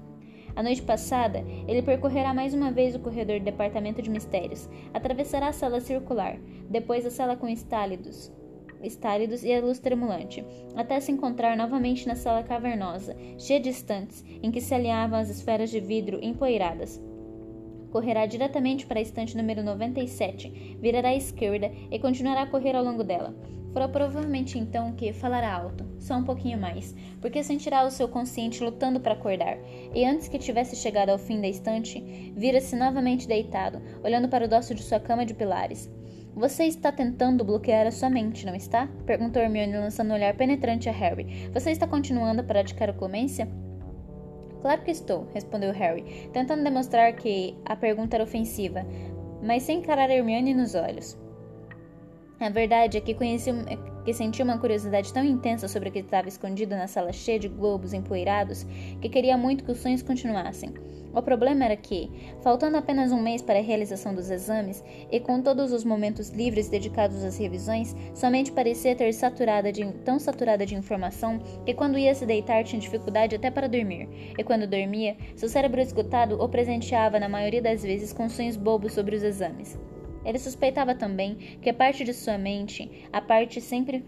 A 0.56 0.64
noite 0.64 0.82
passada, 0.82 1.46
ele 1.68 1.84
percorrerá 1.84 2.34
mais 2.34 2.52
uma 2.52 2.72
vez 2.72 2.96
o 2.96 3.00
corredor 3.00 3.38
do 3.38 3.46
Departamento 3.46 4.02
de 4.02 4.10
Mistérios, 4.10 4.68
atravessará 4.92 5.50
a 5.50 5.54
sala 5.54 5.80
circular, 5.80 6.40
depois 6.68 7.06
a 7.06 7.12
sala 7.12 7.36
com 7.36 7.48
estálidos, 7.48 8.32
estálidos 8.82 9.44
e 9.44 9.54
a 9.54 9.62
luz 9.62 9.80
tremulante, 9.80 10.46
até 10.76 11.00
se 11.00 11.12
encontrar 11.12 11.56
novamente 11.56 12.08
na 12.08 12.16
sala 12.16 12.44
cavernosa, 12.44 13.16
cheia 13.38 13.60
de 13.60 13.70
estantes, 13.70 14.24
em 14.42 14.52
que 14.52 14.62
se 14.62 14.74
alinhavam 14.74 15.20
as 15.20 15.30
esferas 15.30 15.70
de 15.70 15.80
vidro 15.80 16.20
empoeiradas. 16.22 17.02
Correrá 17.92 18.26
diretamente 18.26 18.86
para 18.86 19.00
a 19.00 19.02
estante 19.02 19.36
número 19.36 19.64
97, 19.64 20.78
virará 20.80 21.10
à 21.10 21.16
esquerda 21.16 21.72
e 21.90 21.98
continuará 22.00 22.42
a 22.44 22.48
correr 22.48 22.76
ao 22.76 22.84
longo 22.84 23.04
dela. 23.04 23.34
Fará 23.74 23.88
provavelmente 23.88 24.58
então 24.58 24.94
que 24.94 25.14
falará 25.14 25.54
alto, 25.54 25.86
só 26.00 26.16
um 26.16 26.24
pouquinho 26.24 26.58
mais, 26.58 26.96
porque 27.22 27.44
sentirá 27.44 27.86
o 27.86 27.92
seu 27.92 28.08
consciente 28.08 28.64
lutando 28.64 29.00
para 29.00 29.14
acordar, 29.14 29.58
e 29.94 30.04
antes 30.04 30.28
que 30.28 30.40
tivesse 30.40 30.76
chegado 30.76 31.10
ao 31.10 31.18
fim 31.18 31.40
da 31.40 31.48
estante, 31.48 32.34
vira-se 32.36 32.76
novamente 32.76 33.28
deitado, 33.28 33.82
olhando 34.04 34.28
para 34.28 34.46
o 34.46 34.48
dosso 34.48 34.74
de 34.74 34.82
sua 34.82 35.00
cama 35.00 35.26
de 35.26 35.34
pilares. 35.34 35.90
Você 36.38 36.66
está 36.66 36.92
tentando 36.92 37.44
bloquear 37.44 37.88
a 37.88 37.92
sua 37.92 38.12
mente, 38.12 38.46
não 38.46 38.54
está? 38.54 38.88
Perguntou 39.08 39.42
Hermione, 39.42 39.76
lançando 39.76 40.12
um 40.12 40.14
olhar 40.14 40.36
penetrante 40.36 40.88
a 40.88 40.92
Harry. 40.92 41.50
Você 41.52 41.72
está 41.72 41.88
continuando 41.88 42.42
a 42.42 42.44
praticar 42.44 42.92
a 42.92 42.94
clemência? 42.94 43.50
Claro 44.62 44.84
que 44.84 44.92
estou, 44.92 45.28
respondeu 45.34 45.74
Harry, 45.74 46.30
tentando 46.32 46.64
demonstrar 46.64 47.12
que 47.14 47.58
a 47.66 47.76
pergunta 47.76 48.18
era 48.18 48.24
ofensiva, 48.24 48.86
mas 49.42 49.64
sem 49.64 49.80
encarar 49.80 50.12
Hermione 50.12 50.54
nos 50.54 50.76
olhos. 50.76 51.18
A 52.40 52.50
verdade 52.50 52.98
é 52.98 53.02
que, 53.02 53.16
conheci, 53.16 53.50
que 54.06 54.14
senti 54.14 54.44
uma 54.44 54.60
curiosidade 54.60 55.12
tão 55.12 55.26
intensa 55.26 55.68
sobre 55.68 55.90
o 55.90 55.92
que 55.92 56.00
estava 56.00 56.28
escondido 56.28 56.76
na 56.76 56.86
sala 56.86 57.12
cheia 57.12 57.40
de 57.40 57.48
globos 57.48 57.94
empoeirados 57.94 58.64
que 59.02 59.10
queria 59.10 59.36
muito 59.36 59.64
que 59.64 59.72
os 59.72 59.80
sonhos 59.80 60.04
continuassem. 60.04 60.72
O 61.16 61.22
problema 61.22 61.66
era 61.66 61.76
que, 61.76 62.12
faltando 62.44 62.78
apenas 62.78 63.12
um 63.12 63.20
mês 63.20 63.42
para 63.42 63.58
a 63.58 63.62
realização 63.62 64.14
dos 64.14 64.30
exames 64.30 64.84
e 65.12 65.20
com 65.20 65.42
todos 65.42 65.72
os 65.72 65.84
momentos 65.84 66.30
livres 66.30 66.70
dedicados 66.70 67.24
às 67.24 67.40
revisões, 67.40 67.96
somente 68.14 68.52
parecia 68.52 68.96
ter 68.96 69.12
saturada 69.14 69.72
de, 69.72 69.84
tão 70.06 70.20
saturada 70.20 70.64
de 70.64 70.76
informação 70.76 71.40
que 71.66 71.74
quando 71.74 71.98
ia 71.98 72.14
se 72.14 72.26
deitar 72.26 72.64
tinha 72.64 72.80
dificuldade 72.80 73.36
até 73.36 73.50
para 73.50 73.68
dormir, 73.68 74.08
e 74.38 74.44
quando 74.44 74.68
dormia, 74.68 75.18
seu 75.36 75.50
cérebro 75.50 75.82
esgotado 75.82 76.40
o 76.40 76.48
presenteava 76.48 77.20
na 77.20 77.28
maioria 77.28 77.64
das 77.64 77.82
vezes 77.82 78.14
com 78.14 78.30
sonhos 78.30 78.56
bobos 78.56 78.94
sobre 78.94 79.16
os 79.16 79.24
exames. 79.24 79.76
Ele 80.28 80.38
suspeitava 80.38 80.94
também 80.94 81.36
que 81.62 81.70
a 81.70 81.74
parte 81.74 82.04
de 82.04 82.14
sua 82.14 82.38
mente, 82.38 83.08
a 83.12 83.22
parte 83.22 83.62
sempre 83.62 84.04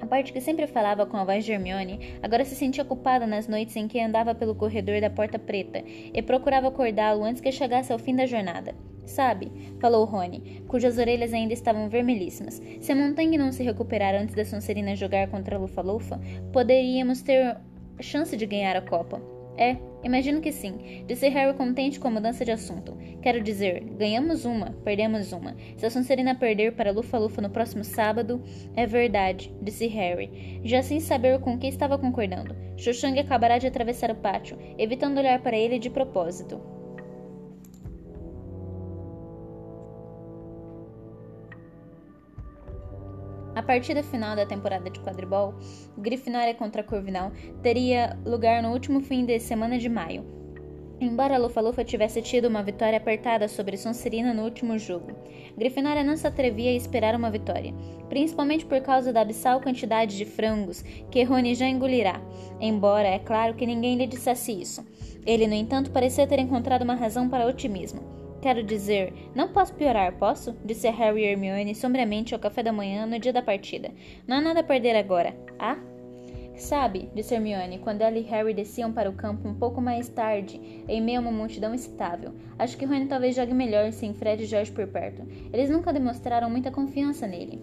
a 0.00 0.06
parte 0.06 0.30
que 0.32 0.40
sempre 0.42 0.66
falava 0.66 1.06
com 1.06 1.16
a 1.16 1.24
voz 1.24 1.44
de 1.44 1.52
Hermione 1.52 2.18
agora 2.22 2.44
se 2.44 2.54
sentia 2.54 2.84
culpada 2.84 3.26
nas 3.26 3.48
noites 3.48 3.74
em 3.76 3.88
que 3.88 3.98
andava 3.98 4.34
pelo 4.34 4.54
corredor 4.54 5.00
da 5.00 5.08
Porta 5.08 5.38
Preta 5.38 5.82
e 5.86 6.20
procurava 6.22 6.68
acordá-lo 6.68 7.24
antes 7.24 7.40
que 7.40 7.50
chegasse 7.50 7.92
ao 7.92 7.98
fim 7.98 8.14
da 8.14 8.26
jornada. 8.26 8.74
Sabe, 9.06 9.50
falou 9.80 10.04
Rony, 10.04 10.62
cujas 10.66 10.98
orelhas 10.98 11.32
ainda 11.32 11.54
estavam 11.54 11.88
vermelhíssimas. 11.88 12.60
Se 12.80 12.92
a 12.92 12.96
montanha 12.96 13.38
não 13.38 13.52
se 13.52 13.62
recuperar 13.62 14.14
antes 14.14 14.34
da 14.34 14.44
Sonserina 14.44 14.96
jogar 14.96 15.28
contra 15.28 15.56
a 15.56 15.58
Lufa-Lufa, 15.58 16.20
poderíamos 16.52 17.22
ter 17.22 17.56
chance 18.00 18.36
de 18.36 18.46
ganhar 18.46 18.76
a 18.76 18.82
Copa. 18.82 19.22
É, 19.56 19.76
imagino 20.06 20.40
que 20.40 20.52
sim, 20.52 21.04
disse 21.06 21.28
Harry 21.28 21.56
contente 21.56 22.00
com 22.00 22.08
a 22.08 22.10
mudança 22.10 22.44
de 22.44 22.52
assunto. 22.52 22.96
Quero 23.20 23.42
dizer, 23.42 23.84
ganhamos 23.98 24.44
uma, 24.44 24.70
perdemos 24.84 25.32
uma. 25.32 25.56
Se 25.76 25.84
a 25.84 25.90
Sonserina 25.90 26.34
perder 26.34 26.72
para 26.72 26.92
Lufa-Lufa 26.92 27.42
no 27.42 27.50
próximo 27.50 27.84
sábado, 27.84 28.42
é 28.74 28.86
verdade, 28.86 29.52
disse 29.60 29.86
Harry, 29.88 30.60
já 30.64 30.82
sem 30.82 31.00
saber 31.00 31.40
com 31.40 31.58
que 31.58 31.66
estava 31.66 31.98
concordando. 31.98 32.54
Xuxang 32.76 33.18
acabará 33.18 33.58
de 33.58 33.66
atravessar 33.66 34.10
o 34.10 34.14
pátio, 34.14 34.58
evitando 34.78 35.18
olhar 35.18 35.40
para 35.42 35.56
ele 35.56 35.78
de 35.78 35.90
propósito. 35.90 36.75
A 43.56 43.62
partida 43.62 44.02
final 44.02 44.36
da 44.36 44.44
temporada 44.44 44.90
de 44.90 45.00
quadribol, 45.00 45.54
Grifinória 45.96 46.52
contra 46.54 46.82
Corvinal, 46.84 47.32
teria 47.62 48.14
lugar 48.26 48.62
no 48.62 48.70
último 48.70 49.00
fim 49.00 49.24
de 49.24 49.40
semana 49.40 49.78
de 49.78 49.88
maio. 49.88 50.26
Embora 51.00 51.38
Lufa-Lufa 51.38 51.82
tivesse 51.82 52.20
tido 52.20 52.48
uma 52.48 52.62
vitória 52.62 52.98
apertada 52.98 53.48
sobre 53.48 53.78
Sonserina 53.78 54.34
no 54.34 54.44
último 54.44 54.78
jogo, 54.78 55.06
Grifinória 55.56 56.04
não 56.04 56.18
se 56.18 56.26
atrevia 56.26 56.70
a 56.70 56.74
esperar 56.74 57.14
uma 57.14 57.30
vitória, 57.30 57.72
principalmente 58.10 58.66
por 58.66 58.82
causa 58.82 59.10
da 59.10 59.22
abissal 59.22 59.58
quantidade 59.58 60.18
de 60.18 60.26
frangos 60.26 60.82
que 61.10 61.22
Rony 61.22 61.54
já 61.54 61.66
engolirá, 61.66 62.20
embora 62.60 63.08
é 63.08 63.18
claro 63.18 63.54
que 63.54 63.64
ninguém 63.64 63.96
lhe 63.96 64.06
dissesse 64.06 64.52
isso. 64.52 64.86
Ele, 65.24 65.46
no 65.46 65.54
entanto, 65.54 65.90
parecia 65.90 66.26
ter 66.26 66.38
encontrado 66.38 66.82
uma 66.82 66.94
razão 66.94 67.26
para 67.26 67.46
otimismo. 67.46 68.15
Quero 68.46 68.62
dizer, 68.62 69.12
não 69.34 69.48
posso 69.48 69.74
piorar, 69.74 70.12
posso? 70.18 70.56
Disse 70.64 70.88
Harry 70.88 71.22
e 71.22 71.24
Hermione 71.24 71.74
sombriamente 71.74 72.32
ao 72.32 72.38
café 72.38 72.62
da 72.62 72.72
manhã 72.72 73.04
no 73.04 73.18
dia 73.18 73.32
da 73.32 73.42
partida. 73.42 73.90
Não 74.24 74.36
há 74.36 74.40
nada 74.40 74.60
a 74.60 74.62
perder 74.62 74.94
agora. 74.94 75.34
Ah? 75.58 75.76
Sabe, 76.54 77.10
disse 77.12 77.34
Hermione, 77.34 77.80
quando 77.80 78.02
ela 78.02 78.16
e 78.16 78.22
Harry 78.22 78.54
desciam 78.54 78.92
para 78.92 79.10
o 79.10 79.14
campo 79.14 79.48
um 79.48 79.54
pouco 79.54 79.80
mais 79.80 80.08
tarde, 80.08 80.60
em 80.86 81.02
meio 81.02 81.18
a 81.18 81.22
uma 81.22 81.32
multidão 81.32 81.74
excitável. 81.74 82.36
Acho 82.56 82.76
que 82.76 82.84
Rony 82.84 83.06
talvez 83.06 83.34
jogue 83.34 83.52
melhor 83.52 83.90
sem 83.90 84.14
Fred 84.14 84.44
e 84.44 84.46
George 84.46 84.70
por 84.70 84.86
perto. 84.86 85.26
Eles 85.52 85.68
nunca 85.68 85.92
demonstraram 85.92 86.48
muita 86.48 86.70
confiança 86.70 87.26
nele. 87.26 87.60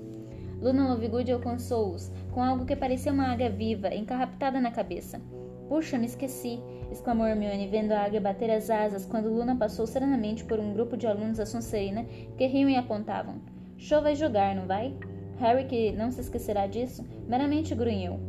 Luna 0.61 0.89
Lovegood 0.89 1.31
alcançou-os, 1.31 2.11
com 2.33 2.43
algo 2.43 2.65
que 2.65 2.75
parecia 2.75 3.13
uma 3.13 3.31
águia 3.31 3.49
viva, 3.49 3.95
encarraptada 3.95 4.59
na 4.59 4.69
cabeça. 4.69 5.21
Puxa, 5.67 5.97
me 5.97 6.05
esqueci! 6.05 6.61
exclamou 6.91 7.25
Hermione, 7.25 7.67
vendo 7.67 7.91
a 7.91 8.03
águia 8.03 8.21
bater 8.21 8.51
as 8.51 8.69
asas 8.69 9.05
quando 9.05 9.29
Luna 9.29 9.55
passou 9.55 9.87
serenamente 9.87 10.43
por 10.43 10.59
um 10.59 10.73
grupo 10.73 10.95
de 10.95 11.07
alunos 11.07 11.37
da 11.37 11.45
Sonserina 11.45 12.05
que 12.37 12.45
riam 12.45 12.69
e 12.69 12.75
apontavam. 12.75 13.41
Show 13.77 14.01
vai 14.01 14.15
jogar, 14.15 14.55
não 14.55 14.67
vai? 14.67 14.95
Harry, 15.39 15.65
que 15.65 15.91
não 15.93 16.11
se 16.11 16.21
esquecerá 16.21 16.67
disso, 16.67 17.03
meramente 17.27 17.73
grunhou. 17.73 18.19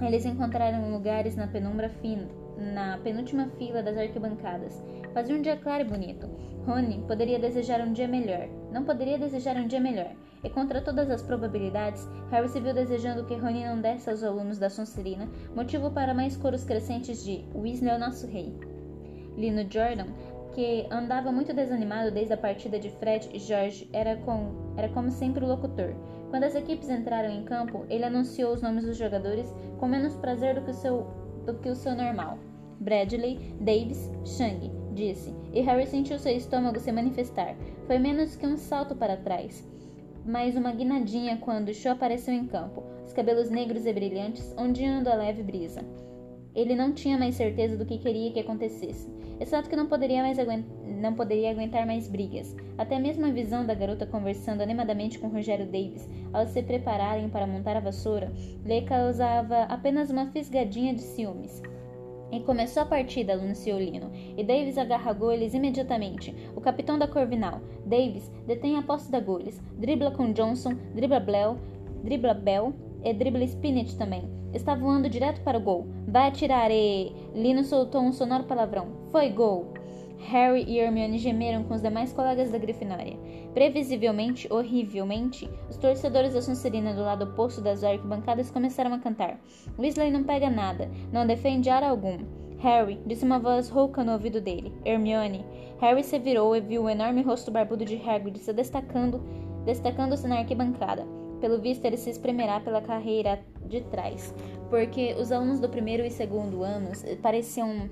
Eles 0.00 0.24
encontraram 0.24 0.90
lugares 0.90 1.36
na 1.36 1.46
penumbra 1.46 1.88
fina, 1.88 2.26
na 2.60 2.98
penúltima 2.98 3.48
fila 3.58 3.82
das 3.82 3.96
arquibancadas. 3.96 4.82
Fazia 5.12 5.34
um 5.34 5.42
dia 5.42 5.56
claro 5.56 5.82
e 5.82 5.88
bonito. 5.88 6.28
Rony 6.66 7.02
poderia 7.06 7.38
desejar 7.38 7.80
um 7.80 7.92
dia 7.92 8.06
melhor. 8.06 8.48
Não 8.70 8.84
poderia 8.84 9.18
desejar 9.18 9.56
um 9.56 9.66
dia 9.66 9.80
melhor. 9.80 10.12
E 10.44 10.48
contra 10.48 10.80
todas 10.80 11.10
as 11.10 11.22
probabilidades, 11.22 12.08
Harry 12.30 12.48
se 12.48 12.60
viu 12.60 12.72
desejando 12.72 13.24
que 13.24 13.34
Rony 13.34 13.64
não 13.64 13.80
desse 13.80 14.08
aos 14.08 14.22
alunos 14.22 14.58
da 14.58 14.70
Sonserina 14.70 15.28
motivo 15.54 15.90
para 15.90 16.14
mais 16.14 16.36
coros 16.36 16.64
crescentes 16.64 17.24
de 17.24 17.44
Weasley 17.54 17.90
é 17.90 17.96
o 17.96 17.98
nosso 17.98 18.26
rei. 18.26 18.54
Lino 19.36 19.66
Jordan, 19.70 20.06
que 20.52 20.86
andava 20.90 21.32
muito 21.32 21.54
desanimado 21.54 22.10
desde 22.10 22.34
a 22.34 22.36
partida 22.36 22.78
de 22.78 22.90
Fred 22.90 23.30
e 23.32 23.38
George, 23.38 23.88
era, 23.92 24.16
com, 24.16 24.74
era 24.76 24.88
como 24.88 25.10
sempre 25.10 25.44
o 25.44 25.48
locutor. 25.48 25.94
Quando 26.30 26.44
as 26.44 26.54
equipes 26.54 26.88
entraram 26.88 27.30
em 27.30 27.44
campo, 27.44 27.84
ele 27.88 28.04
anunciou 28.04 28.52
os 28.52 28.62
nomes 28.62 28.84
dos 28.84 28.96
jogadores 28.96 29.52
com 29.78 29.88
menos 29.88 30.14
prazer 30.16 30.54
do 30.54 30.62
que 30.62 30.70
o 30.70 30.74
seu, 30.74 31.06
do 31.44 31.54
que 31.54 31.68
o 31.68 31.74
seu 31.74 31.94
normal. 31.94 32.38
Bradley, 32.80 33.38
Davis, 33.60 34.10
Shang, 34.24 34.70
disse, 34.94 35.34
e 35.52 35.60
Harry 35.60 35.86
sentiu 35.86 36.18
seu 36.18 36.36
estômago 36.36 36.80
se 36.80 36.90
manifestar. 36.90 37.54
Foi 37.86 37.98
menos 37.98 38.34
que 38.36 38.46
um 38.46 38.56
salto 38.56 38.96
para 38.96 39.16
trás 39.16 39.64
mais 40.24 40.56
uma 40.56 40.70
guinadinha 40.70 41.38
quando 41.38 41.72
Cho 41.72 41.88
apareceu 41.88 42.34
em 42.34 42.46
campo, 42.46 42.82
os 43.04 43.12
cabelos 43.12 43.50
negros 43.50 43.86
e 43.86 43.92
brilhantes 43.92 44.54
ondeando 44.56 45.08
a 45.08 45.14
leve 45.14 45.42
brisa. 45.42 45.84
Ele 46.54 46.74
não 46.74 46.92
tinha 46.92 47.16
mais 47.16 47.36
certeza 47.36 47.76
do 47.76 47.86
que 47.86 47.98
queria 47.98 48.32
que 48.32 48.40
acontecesse, 48.40 49.08
exceto 49.38 49.68
que 49.68 49.76
não 49.76 49.86
poderia, 49.86 50.22
mais 50.22 50.36
não 51.00 51.14
poderia 51.14 51.50
aguentar 51.50 51.86
mais 51.86 52.08
brigas. 52.08 52.54
Até 52.76 52.98
mesmo 52.98 53.24
a 53.24 53.30
visão 53.30 53.64
da 53.64 53.74
garota 53.74 54.06
conversando 54.06 54.60
animadamente 54.60 55.18
com 55.18 55.28
Rogério 55.28 55.66
Davis 55.66 56.08
ao 56.32 56.46
se 56.46 56.62
prepararem 56.62 57.28
para 57.28 57.46
montar 57.46 57.76
a 57.76 57.80
vassoura 57.80 58.32
lhe 58.64 58.82
causava 58.82 59.62
apenas 59.64 60.10
uma 60.10 60.26
fisgadinha 60.26 60.92
de 60.92 61.02
ciúmes. 61.02 61.62
E 62.32 62.40
começou 62.40 62.82
a 62.82 62.86
partida, 62.86 63.32
anunciou 63.32 63.78
Lino, 63.78 64.10
e 64.36 64.44
Davis 64.44 64.78
agarragou 64.78 65.32
eles 65.32 65.54
imediatamente. 65.54 66.34
O 66.54 66.60
capitão 66.60 66.98
da 66.98 67.08
Corvinal, 67.08 67.60
Davis, 67.84 68.30
detém 68.46 68.76
a 68.76 68.82
posse 68.82 69.10
da 69.10 69.18
Gullis, 69.18 69.60
dribla 69.78 70.10
com 70.10 70.32
Johnson, 70.32 70.74
dribla 70.94 71.18
Bell, 71.20 71.58
dribla 72.04 72.34
Bell 72.34 72.72
e 73.02 73.12
dribla 73.12 73.44
Spinach 73.44 73.96
também. 73.96 74.22
Está 74.52 74.74
voando 74.74 75.08
direto 75.08 75.40
para 75.42 75.58
o 75.58 75.60
gol. 75.60 75.86
Vai 76.08 76.28
atirar 76.28 76.70
e... 76.70 77.12
Lino 77.34 77.64
soltou 77.64 78.00
um 78.00 78.12
sonoro 78.12 78.44
palavrão. 78.44 78.88
Foi 79.10 79.30
gol! 79.30 79.79
Harry 80.26 80.64
e 80.68 80.78
Hermione 80.78 81.18
gemeram 81.18 81.64
com 81.64 81.74
os 81.74 81.82
demais 81.82 82.12
colegas 82.12 82.50
da 82.50 82.58
Grifinória. 82.58 83.18
Previsivelmente, 83.54 84.52
horrivelmente, 84.52 85.50
os 85.68 85.76
torcedores 85.76 86.34
da 86.34 86.42
Sonserina 86.42 86.94
do 86.94 87.02
lado 87.02 87.24
oposto 87.24 87.60
das 87.60 87.82
arquibancadas 87.82 88.50
começaram 88.50 88.92
a 88.92 88.98
cantar. 88.98 89.40
Weasley 89.78 90.10
não 90.10 90.24
pega 90.24 90.50
nada, 90.50 90.90
não 91.12 91.26
defende 91.26 91.70
ar 91.70 91.82
algum. 91.82 92.18
Harry, 92.58 93.00
disse 93.06 93.24
uma 93.24 93.38
voz 93.38 93.70
rouca 93.70 94.04
no 94.04 94.12
ouvido 94.12 94.40
dele. 94.40 94.72
Hermione. 94.84 95.44
Harry 95.80 96.04
se 96.04 96.18
virou 96.18 96.54
e 96.54 96.60
viu 96.60 96.82
o 96.82 96.90
enorme 96.90 97.22
rosto 97.22 97.50
barbudo 97.50 97.84
de 97.84 97.96
Hagrid 97.96 98.38
se 98.38 98.52
destacando, 98.52 99.20
destacando-se 99.64 100.28
na 100.28 100.38
arquibancada. 100.38 101.06
Pelo 101.40 101.58
visto, 101.58 101.86
ele 101.86 101.96
se 101.96 102.10
espremerá 102.10 102.60
pela 102.60 102.82
carreira 102.82 103.40
de 103.64 103.80
trás, 103.82 104.34
porque 104.68 105.14
os 105.18 105.32
alunos 105.32 105.58
do 105.58 105.68
primeiro 105.68 106.04
e 106.04 106.10
segundo 106.10 106.62
anos 106.62 107.02
pareciam 107.22 107.88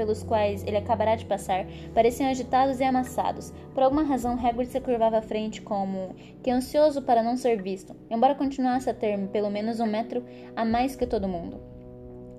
pelos 0.00 0.22
quais 0.22 0.64
ele 0.66 0.78
acabará 0.78 1.14
de 1.14 1.26
passar 1.26 1.66
pareciam 1.92 2.30
agitados 2.30 2.80
e 2.80 2.84
amassados. 2.84 3.52
Por 3.74 3.82
alguma 3.82 4.02
razão, 4.02 4.32
Hagrid 4.32 4.70
se 4.70 4.80
curvava 4.80 5.18
à 5.18 5.22
frente 5.22 5.60
como 5.60 6.16
que 6.42 6.50
ansioso 6.50 7.02
para 7.02 7.22
não 7.22 7.36
ser 7.36 7.60
visto, 7.60 7.94
embora 8.08 8.34
continuasse 8.34 8.88
a 8.88 8.94
ter 8.94 9.18
pelo 9.28 9.50
menos 9.50 9.78
um 9.78 9.84
metro 9.84 10.24
a 10.56 10.64
mais 10.64 10.96
que 10.96 11.06
todo 11.06 11.28
mundo. 11.28 11.60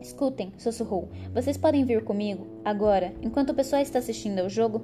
Escutem, 0.02 0.52
sussurrou. 0.58 1.10
Vocês 1.36 1.56
podem 1.56 1.86
vir 1.86 2.04
comigo, 2.04 2.48
agora, 2.66 3.14
enquanto 3.22 3.52
o 3.52 3.54
pessoal 3.54 3.80
está 3.80 4.00
assistindo 4.00 4.40
ao 4.40 4.50
jogo? 4.50 4.82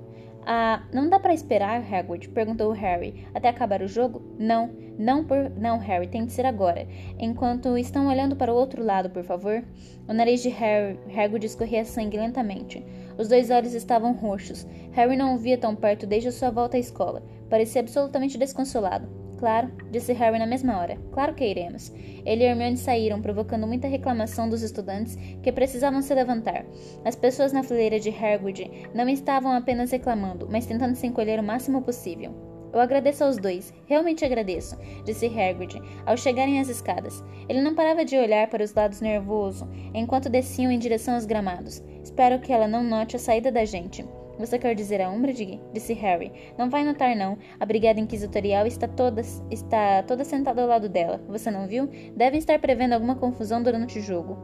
Ah, 0.50 0.82
não 0.94 1.10
dá 1.10 1.20
para 1.20 1.34
esperar, 1.34 1.84
Hagrid? 1.94 2.30
perguntou 2.30 2.72
Harry. 2.72 3.28
Até 3.36 3.50
acabar 3.50 3.82
o 3.82 3.88
jogo? 3.88 4.22
Não, 4.40 4.70
não 4.98 5.22
por, 5.22 5.50
não, 5.50 5.78
Harry, 5.78 6.08
tem 6.08 6.26
que 6.26 6.32
ser 6.32 6.46
agora. 6.46 6.88
Enquanto 7.20 7.78
estão 7.78 8.08
olhando 8.08 8.34
para 8.34 8.54
o 8.54 8.56
outro 8.56 8.82
lado, 8.82 9.10
por 9.10 9.26
favor. 9.26 9.62
O 10.08 10.14
nariz 10.14 10.42
de 10.42 10.48
Harry, 10.48 10.98
Hagrid 11.14 11.46
escorria 11.46 11.84
sangue 11.84 12.16
lentamente. 12.16 12.82
Os 13.18 13.28
dois 13.28 13.50
olhos 13.50 13.74
estavam 13.74 14.14
roxos. 14.14 14.66
Harry 14.94 15.18
não 15.18 15.36
o 15.36 15.38
via 15.38 15.58
tão 15.58 15.76
perto 15.76 16.08
desde 16.08 16.30
a 16.30 16.32
sua 16.32 16.50
volta 16.50 16.78
à 16.78 16.80
escola. 16.80 17.22
Parecia 17.50 17.82
absolutamente 17.82 18.38
desconsolado. 18.38 19.27
Claro, 19.38 19.72
disse 19.92 20.14
Harry 20.14 20.40
na 20.40 20.48
mesma 20.48 20.80
hora. 20.80 20.98
Claro 21.12 21.36
que 21.36 21.46
iremos. 21.46 21.94
Ele 22.26 22.44
e 22.44 22.48
Hermione 22.48 22.78
saíram, 22.78 23.22
provocando 23.22 23.68
muita 23.68 23.88
reclamação 23.88 24.50
dos 24.50 24.64
estudantes 24.64 25.16
que 25.44 25.52
precisavam 25.52 26.02
se 26.02 26.14
levantar. 26.14 26.66
As 27.06 27.16
pessoas 27.16 27.54
na 27.54 27.64
fileira 27.64 28.00
de 28.00 28.10
Hagrid 28.10 28.90
não 28.96 29.08
estavam 29.08 29.52
apenas 29.52 29.92
reclamando, 29.92 30.48
mas 30.52 30.66
tentando 30.66 30.96
se 30.96 31.06
encolher 31.06 31.40
o 31.40 31.44
máximo 31.44 31.84
possível. 31.84 32.34
Eu 32.74 32.82
agradeço 32.82 33.24
aos 33.24 33.38
dois, 33.38 33.74
realmente 33.86 34.26
agradeço, 34.26 34.78
disse 35.06 35.28
Hagrid, 35.28 35.82
ao 36.06 36.18
chegarem 36.18 36.60
às 36.60 36.68
escadas. 36.68 37.24
Ele 37.48 37.62
não 37.62 37.76
parava 37.76 38.04
de 38.04 38.18
olhar 38.18 38.48
para 38.50 38.64
os 38.64 38.74
lados 38.74 39.02
nervoso, 39.02 39.68
enquanto 39.94 40.30
desciam 40.30 40.72
em 40.72 40.80
direção 40.80 41.14
aos 41.14 41.26
gramados. 41.26 41.82
Espero 42.04 42.40
que 42.40 42.52
ela 42.52 42.68
não 42.68 42.84
note 42.84 43.16
a 43.16 43.20
saída 43.20 43.52
da 43.52 43.64
gente. 43.66 44.06
Você 44.38 44.60
quer 44.60 44.76
dizer 44.76 45.02
a 45.02 45.10
Umbridge? 45.10 45.60
Disse 45.74 45.94
Harry. 45.94 46.32
Não 46.58 46.70
vai 46.70 46.84
notar, 46.84 47.16
não. 47.16 47.38
A 47.60 47.66
Brigada 47.66 48.00
Inquisitorial 48.00 48.68
está 48.68 48.88
toda, 48.88 49.22
está 49.50 50.04
toda 50.04 50.24
sentada 50.24 50.62
ao 50.62 50.68
lado 50.68 50.88
dela. 50.88 51.22
Você 51.28 51.50
não 51.50 51.68
viu? 51.68 51.90
Devem 52.16 52.40
estar 52.40 52.60
prevendo 52.60 52.94
alguma 52.94 53.16
confusão 53.16 53.64
durante 53.64 54.00
o 54.00 54.02
jogo. 54.02 54.38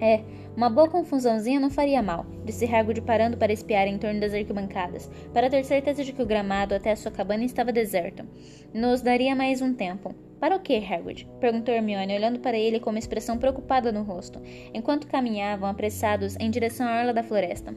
É, 0.00 0.22
uma 0.56 0.70
boa 0.70 0.88
confusãozinha 0.88 1.60
não 1.60 1.68
faria 1.68 2.02
mal, 2.02 2.24
disse 2.44 2.64
Hagrid 2.64 3.02
parando 3.02 3.36
para 3.36 3.52
espiar 3.52 3.86
em 3.86 3.98
torno 3.98 4.18
das 4.18 4.32
arquibancadas, 4.32 5.10
para 5.32 5.50
ter 5.50 5.62
certeza 5.62 6.02
de 6.02 6.14
que 6.14 6.22
o 6.22 6.26
gramado 6.26 6.74
até 6.74 6.90
a 6.90 6.96
sua 6.96 7.12
cabana 7.12 7.44
estava 7.44 7.70
deserto. 7.70 8.24
Nos 8.72 9.02
daria 9.02 9.36
mais 9.36 9.60
um 9.60 9.74
tempo. 9.74 10.14
Para 10.40 10.56
o 10.56 10.60
que, 10.60 10.78
Hagrid? 10.78 11.28
perguntou 11.38 11.74
Hermione, 11.74 12.14
olhando 12.14 12.40
para 12.40 12.56
ele 12.56 12.80
com 12.80 12.88
uma 12.88 12.98
expressão 12.98 13.36
preocupada 13.36 13.92
no 13.92 14.02
rosto, 14.02 14.40
enquanto 14.72 15.06
caminhavam 15.06 15.68
apressados 15.68 16.34
em 16.40 16.50
direção 16.50 16.88
à 16.88 17.00
orla 17.00 17.12
da 17.12 17.22
floresta. 17.22 17.74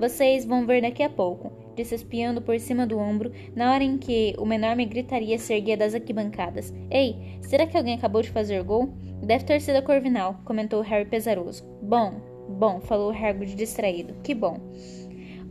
Vocês 0.00 0.46
vão 0.46 0.66
ver 0.66 0.80
daqui 0.80 1.02
a 1.02 1.10
pouco, 1.10 1.52
disse 1.76 1.94
espiando 1.94 2.40
por 2.40 2.58
cima 2.58 2.86
do 2.86 2.98
ombro, 2.98 3.30
na 3.54 3.74
hora 3.74 3.84
em 3.84 3.98
que 3.98 4.34
uma 4.38 4.54
enorme 4.54 4.86
gritaria 4.86 5.38
se 5.38 5.52
erguia 5.52 5.76
das 5.76 5.94
arquibancadas. 5.94 6.72
Ei, 6.90 7.38
será 7.42 7.66
que 7.66 7.76
alguém 7.76 7.96
acabou 7.96 8.22
de 8.22 8.30
fazer 8.30 8.62
gol? 8.62 8.94
Deve 9.22 9.44
ter 9.44 9.60
sido 9.60 9.76
a 9.76 9.82
Corvinal, 9.82 10.40
comentou 10.46 10.80
Harry 10.80 11.04
pesaroso. 11.04 11.66
Bom, 11.82 12.14
bom, 12.48 12.80
falou 12.80 13.10
Hagrid 13.10 13.54
distraído. 13.54 14.14
Que 14.22 14.34
bom. 14.34 14.58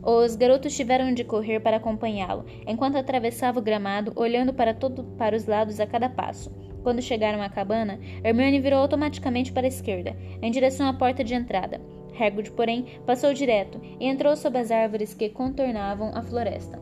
Os 0.02 0.34
garotos 0.34 0.74
tiveram 0.74 1.14
de 1.14 1.22
correr 1.22 1.60
para 1.60 1.76
acompanhá-lo, 1.76 2.44
enquanto 2.66 2.96
atravessava 2.96 3.60
o 3.60 3.62
gramado, 3.62 4.12
olhando 4.16 4.52
para, 4.52 4.74
todo, 4.74 5.04
para 5.16 5.36
os 5.36 5.46
lados 5.46 5.78
a 5.78 5.86
cada 5.86 6.08
passo. 6.08 6.50
Quando 6.82 7.00
chegaram 7.00 7.40
à 7.40 7.48
cabana, 7.48 8.00
Hermione 8.24 8.58
virou 8.58 8.80
automaticamente 8.80 9.52
para 9.52 9.66
a 9.66 9.68
esquerda, 9.68 10.16
em 10.42 10.50
direção 10.50 10.88
à 10.88 10.92
porta 10.92 11.22
de 11.22 11.34
entrada. 11.34 11.80
Hagrid, 12.18 12.50
porém, 12.52 13.00
passou 13.06 13.32
direto 13.32 13.80
e 13.82 14.06
entrou 14.06 14.36
sob 14.36 14.58
as 14.58 14.70
árvores 14.70 15.14
que 15.14 15.28
contornavam 15.28 16.10
a 16.14 16.22
floresta, 16.22 16.80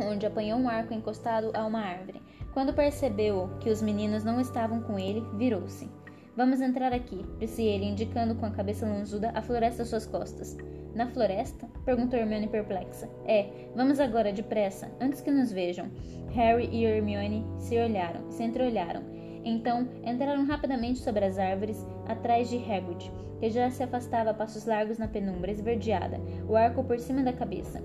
onde 0.00 0.26
apanhou 0.26 0.58
um 0.58 0.68
arco 0.68 0.94
encostado 0.94 1.50
a 1.54 1.64
uma 1.66 1.80
árvore. 1.80 2.22
Quando 2.52 2.74
percebeu 2.74 3.50
que 3.60 3.70
os 3.70 3.80
meninos 3.80 4.24
não 4.24 4.40
estavam 4.40 4.82
com 4.82 4.98
ele, 4.98 5.24
virou-se. 5.36 5.90
Vamos 6.36 6.60
entrar 6.60 6.92
aqui, 6.92 7.24
disse 7.38 7.62
ele, 7.62 7.84
indicando 7.84 8.34
com 8.34 8.46
a 8.46 8.50
cabeça 8.50 8.86
lonzuda 8.86 9.30
a 9.34 9.42
floresta 9.42 9.82
às 9.82 9.88
suas 9.88 10.06
costas. 10.06 10.56
Na 10.94 11.06
floresta? 11.06 11.66
perguntou 11.84 12.18
Hermione 12.18 12.48
perplexa. 12.48 13.08
É, 13.26 13.68
vamos 13.74 14.00
agora, 14.00 14.32
depressa, 14.32 14.90
antes 15.00 15.20
que 15.20 15.30
nos 15.30 15.52
vejam. 15.52 15.90
Harry 16.32 16.68
e 16.72 16.84
Hermione 16.84 17.44
se 17.58 17.78
olharam, 17.78 18.30
se 18.30 18.42
entreolharam. 18.42 19.02
Então 19.44 19.88
entraram 20.04 20.44
rapidamente 20.44 21.00
sobre 21.00 21.24
as 21.24 21.38
árvores, 21.38 21.86
atrás 22.06 22.48
de 22.48 22.56
Hagrid, 22.56 23.10
que 23.40 23.50
já 23.50 23.70
se 23.70 23.82
afastava 23.82 24.30
a 24.30 24.34
passos 24.34 24.66
largos 24.66 24.98
na 24.98 25.08
penumbra 25.08 25.50
esverdeada, 25.50 26.20
o 26.48 26.56
arco 26.56 26.84
por 26.84 26.98
cima 26.98 27.22
da 27.22 27.32
cabeça. 27.32 27.82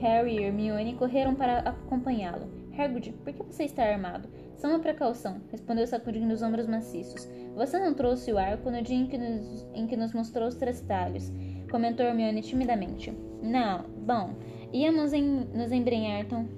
Harry 0.00 0.36
e 0.36 0.44
Hermione 0.44 0.94
correram 0.94 1.34
para 1.34 1.60
acompanhá-lo. 1.60 2.46
Hagrid, 2.76 3.12
por 3.24 3.32
que 3.32 3.42
você 3.42 3.64
está 3.64 3.84
armado? 3.84 4.28
Só 4.56 4.68
uma 4.68 4.78
precaução, 4.78 5.40
respondeu 5.50 5.86
sacudindo 5.86 6.32
os 6.32 6.42
ombros 6.42 6.66
maciços. 6.66 7.28
Você 7.54 7.78
não 7.78 7.94
trouxe 7.94 8.32
o 8.32 8.38
arco 8.38 8.70
no 8.70 8.82
dia 8.82 8.96
em 8.96 9.06
que 9.06 9.18
nos, 9.18 9.66
em 9.74 9.86
que 9.86 9.96
nos 9.96 10.12
mostrou 10.12 10.46
os 10.46 10.54
três 10.54 10.80
talhos, 10.82 11.32
comentou 11.70 12.06
Hermione 12.06 12.42
timidamente. 12.42 13.12
Não, 13.42 13.84
bom, 14.06 14.34
íamos 14.72 15.12
em, 15.12 15.22
nos 15.22 15.72
embrenhar 15.72 16.24
tão... 16.26 16.48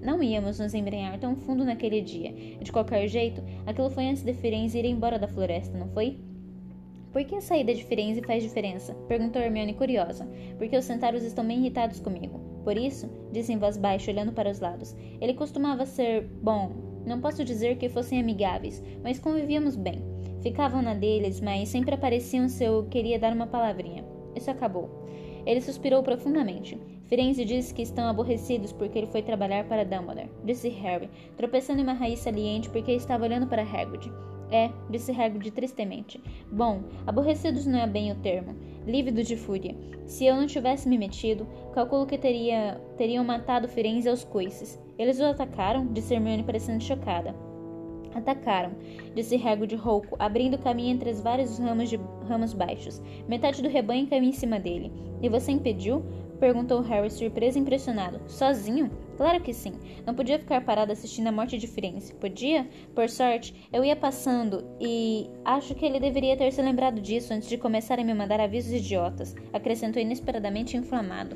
Não 0.00 0.22
íamos 0.22 0.58
nos 0.58 0.74
embrenhar 0.74 1.18
tão 1.18 1.36
fundo 1.36 1.64
naquele 1.64 2.00
dia. 2.00 2.32
De 2.60 2.70
qualquer 2.72 3.06
jeito, 3.08 3.42
aquilo 3.66 3.90
foi 3.90 4.06
antes 4.06 4.22
de 4.22 4.34
Firenze 4.34 4.78
ir 4.78 4.84
embora 4.84 5.18
da 5.18 5.28
floresta, 5.28 5.76
não 5.76 5.88
foi? 5.88 6.18
Por 7.12 7.24
que 7.24 7.36
a 7.36 7.40
saída 7.40 7.72
de 7.72 7.84
Firenze 7.84 8.20
faz 8.22 8.42
diferença? 8.42 8.92
Perguntou 9.06 9.40
Hermione 9.40 9.74
curiosa. 9.74 10.28
Porque 10.58 10.76
os 10.76 10.84
centauros 10.84 11.22
estão 11.22 11.46
bem 11.46 11.60
irritados 11.60 12.00
comigo. 12.00 12.40
Por 12.64 12.76
isso, 12.76 13.08
disse 13.30 13.52
em 13.52 13.58
voz 13.58 13.76
baixa, 13.76 14.10
olhando 14.10 14.32
para 14.32 14.50
os 14.50 14.58
lados, 14.58 14.96
ele 15.20 15.34
costumava 15.34 15.86
ser, 15.86 16.24
bom, 16.42 16.72
não 17.06 17.20
posso 17.20 17.44
dizer 17.44 17.76
que 17.76 17.88
fossem 17.88 18.18
amigáveis, 18.18 18.82
mas 19.02 19.18
convivíamos 19.18 19.76
bem. 19.76 20.02
Ficavam 20.42 20.82
na 20.82 20.94
deles, 20.94 21.40
mas 21.40 21.68
sempre 21.68 21.94
apareciam 21.94 22.48
se 22.48 22.64
eu 22.64 22.84
queria 22.86 23.18
dar 23.18 23.32
uma 23.32 23.46
palavrinha. 23.46 24.04
Isso 24.34 24.50
acabou. 24.50 25.06
Ele 25.46 25.60
suspirou 25.60 26.02
profundamente. 26.02 26.78
Firenze 27.06 27.44
diz 27.44 27.70
que 27.70 27.82
estão 27.82 28.06
aborrecidos 28.08 28.72
porque 28.72 28.98
ele 28.98 29.06
foi 29.06 29.22
trabalhar 29.22 29.64
para 29.64 29.84
Dumbledore, 29.84 30.30
disse 30.42 30.68
Harry, 30.68 31.10
tropeçando 31.36 31.80
em 31.80 31.82
uma 31.82 31.92
raiz 31.92 32.20
saliente 32.20 32.70
porque 32.70 32.92
estava 32.92 33.24
olhando 33.24 33.46
para 33.46 33.62
Hagrid. 33.62 34.10
É, 34.50 34.70
disse 34.88 35.10
Hagrid 35.10 35.50
tristemente. 35.50 36.22
Bom, 36.50 36.82
aborrecidos 37.06 37.66
não 37.66 37.78
é 37.78 37.86
bem 37.86 38.12
o 38.12 38.16
termo. 38.16 38.54
Lívido 38.86 39.22
de 39.22 39.36
fúria. 39.36 39.74
Se 40.06 40.26
eu 40.26 40.36
não 40.36 40.46
tivesse 40.46 40.88
me 40.88 40.98
metido, 40.98 41.46
calculo 41.72 42.06
que 42.06 42.18
teria, 42.18 42.80
teriam 42.96 43.24
matado 43.24 43.68
Firenze 43.68 44.08
aos 44.08 44.24
coices. 44.24 44.80
Eles 44.98 45.18
o 45.18 45.24
atacaram? 45.24 45.86
Disse 45.92 46.14
Hermione 46.14 46.42
parecendo 46.42 46.82
chocada. 46.82 47.34
Atacaram, 48.14 48.70
disse 49.12 49.34
Hagrid 49.34 49.74
rouco, 49.74 50.14
abrindo 50.20 50.56
caminho 50.56 50.94
entre 50.94 51.10
os 51.10 51.20
vários 51.20 51.58
ramos, 51.58 51.90
de, 51.90 51.98
ramos 52.28 52.54
baixos. 52.54 53.02
Metade 53.26 53.60
do 53.60 53.68
rebanho 53.68 54.06
caiu 54.06 54.22
em 54.22 54.30
cima 54.30 54.60
dele. 54.60 54.92
E 55.20 55.28
você 55.28 55.50
impediu? 55.50 56.04
Perguntou 56.44 56.82
Harry, 56.82 57.10
surpreso 57.10 57.56
e 57.56 57.62
impressionado. 57.62 58.20
Sozinho? 58.26 58.90
Claro 59.16 59.40
que 59.40 59.54
sim. 59.54 59.72
Não 60.04 60.14
podia 60.14 60.38
ficar 60.38 60.60
parado 60.60 60.92
assistindo 60.92 61.26
a 61.28 61.32
morte 61.32 61.56
de 61.56 61.66
Firenze. 61.66 62.12
Podia? 62.12 62.68
Por 62.94 63.08
sorte, 63.08 63.66
eu 63.72 63.82
ia 63.82 63.96
passando 63.96 64.62
e 64.78 65.26
acho 65.42 65.74
que 65.74 65.86
ele 65.86 65.98
deveria 65.98 66.36
ter 66.36 66.52
se 66.52 66.60
lembrado 66.60 67.00
disso 67.00 67.32
antes 67.32 67.48
de 67.48 67.56
começar 67.56 67.98
a 67.98 68.04
me 68.04 68.12
mandar 68.12 68.40
avisos 68.40 68.72
idiotas, 68.72 69.34
acrescentou 69.54 70.02
inesperadamente 70.02 70.76
inflamado. 70.76 71.34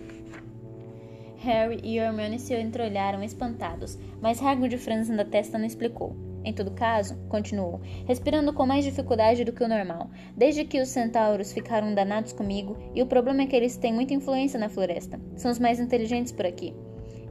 Harry 1.38 1.81
e 1.83 1.97
Hermione 1.97 2.38
se 2.38 2.55
entreolharam 2.55 3.23
espantados, 3.23 3.99
mas 4.21 4.42
Hagrid 4.42 4.77
franzindo 4.77 5.23
a 5.23 5.25
testa 5.25 5.57
não 5.57 5.64
explicou. 5.64 6.28
Em 6.44 6.53
todo 6.53 6.70
caso, 6.70 7.16
continuou, 7.29 7.81
respirando 8.07 8.53
com 8.53 8.66
mais 8.66 8.85
dificuldade 8.85 9.44
do 9.44 9.53
que 9.53 9.62
o 9.62 9.68
normal, 9.68 10.11
desde 10.37 10.64
que 10.64 10.81
os 10.81 10.88
centauros 10.88 11.53
ficaram 11.53 11.94
danados 11.94 12.33
comigo, 12.33 12.77
e 12.94 13.03
o 13.03 13.07
problema 13.07 13.42
é 13.42 13.46
que 13.46 13.57
eles 13.57 13.77
têm 13.77 13.92
muita 13.92 14.14
influência 14.14 14.59
na 14.59 14.68
floresta. 14.68 15.20
São 15.37 15.51
os 15.51 15.59
mais 15.59 15.81
inteligentes 15.81 16.33
por 16.33 16.46
aqui. 16.46 16.74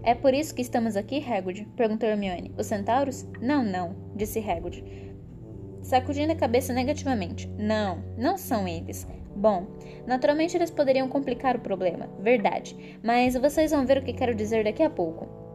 É 0.04 0.14
por 0.14 0.34
isso 0.34 0.54
que 0.54 0.62
estamos 0.62 0.96
aqui, 0.96 1.24
Hagrid? 1.24 1.68
perguntou 1.76 2.08
Hermione. 2.08 2.54
Os 2.58 2.68
centauros? 2.68 3.28
Não, 3.42 3.64
não, 3.64 3.96
disse 4.16 4.40
Hagrid, 4.40 4.84
sacudindo 5.82 6.34
a 6.34 6.36
cabeça 6.36 6.74
negativamente. 6.74 7.48
Não, 7.58 8.04
não 8.18 8.38
são 8.38 8.68
eles. 8.68 9.08
Bom, 9.36 9.68
naturalmente 10.06 10.58
eles 10.58 10.72
poderiam 10.72 11.08
complicar 11.08 11.56
o 11.56 11.60
problema, 11.60 12.10
verdade, 12.20 12.98
mas 13.04 13.36
vocês 13.36 13.70
vão 13.70 13.86
ver 13.86 14.00
o 14.00 14.04
que 14.04 14.12
quero 14.12 14.34
dizer 14.34 14.64
daqui 14.64 14.82
a 14.82 14.90
pouco. 14.90 15.47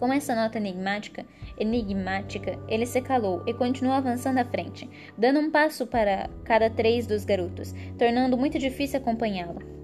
Com 0.00 0.10
essa 0.10 0.34
nota 0.34 0.56
enigmática, 0.56 1.26
enigmática, 1.58 2.58
ele 2.66 2.86
se 2.86 3.02
calou 3.02 3.42
e 3.46 3.52
continuou 3.52 3.94
avançando 3.94 4.38
à 4.38 4.44
frente, 4.46 4.88
dando 5.16 5.40
um 5.40 5.50
passo 5.50 5.86
para 5.86 6.30
cada 6.42 6.70
três 6.70 7.06
dos 7.06 7.22
garotos, 7.22 7.74
tornando 7.98 8.34
muito 8.34 8.58
difícil 8.58 8.98
acompanhá-lo. 8.98 9.79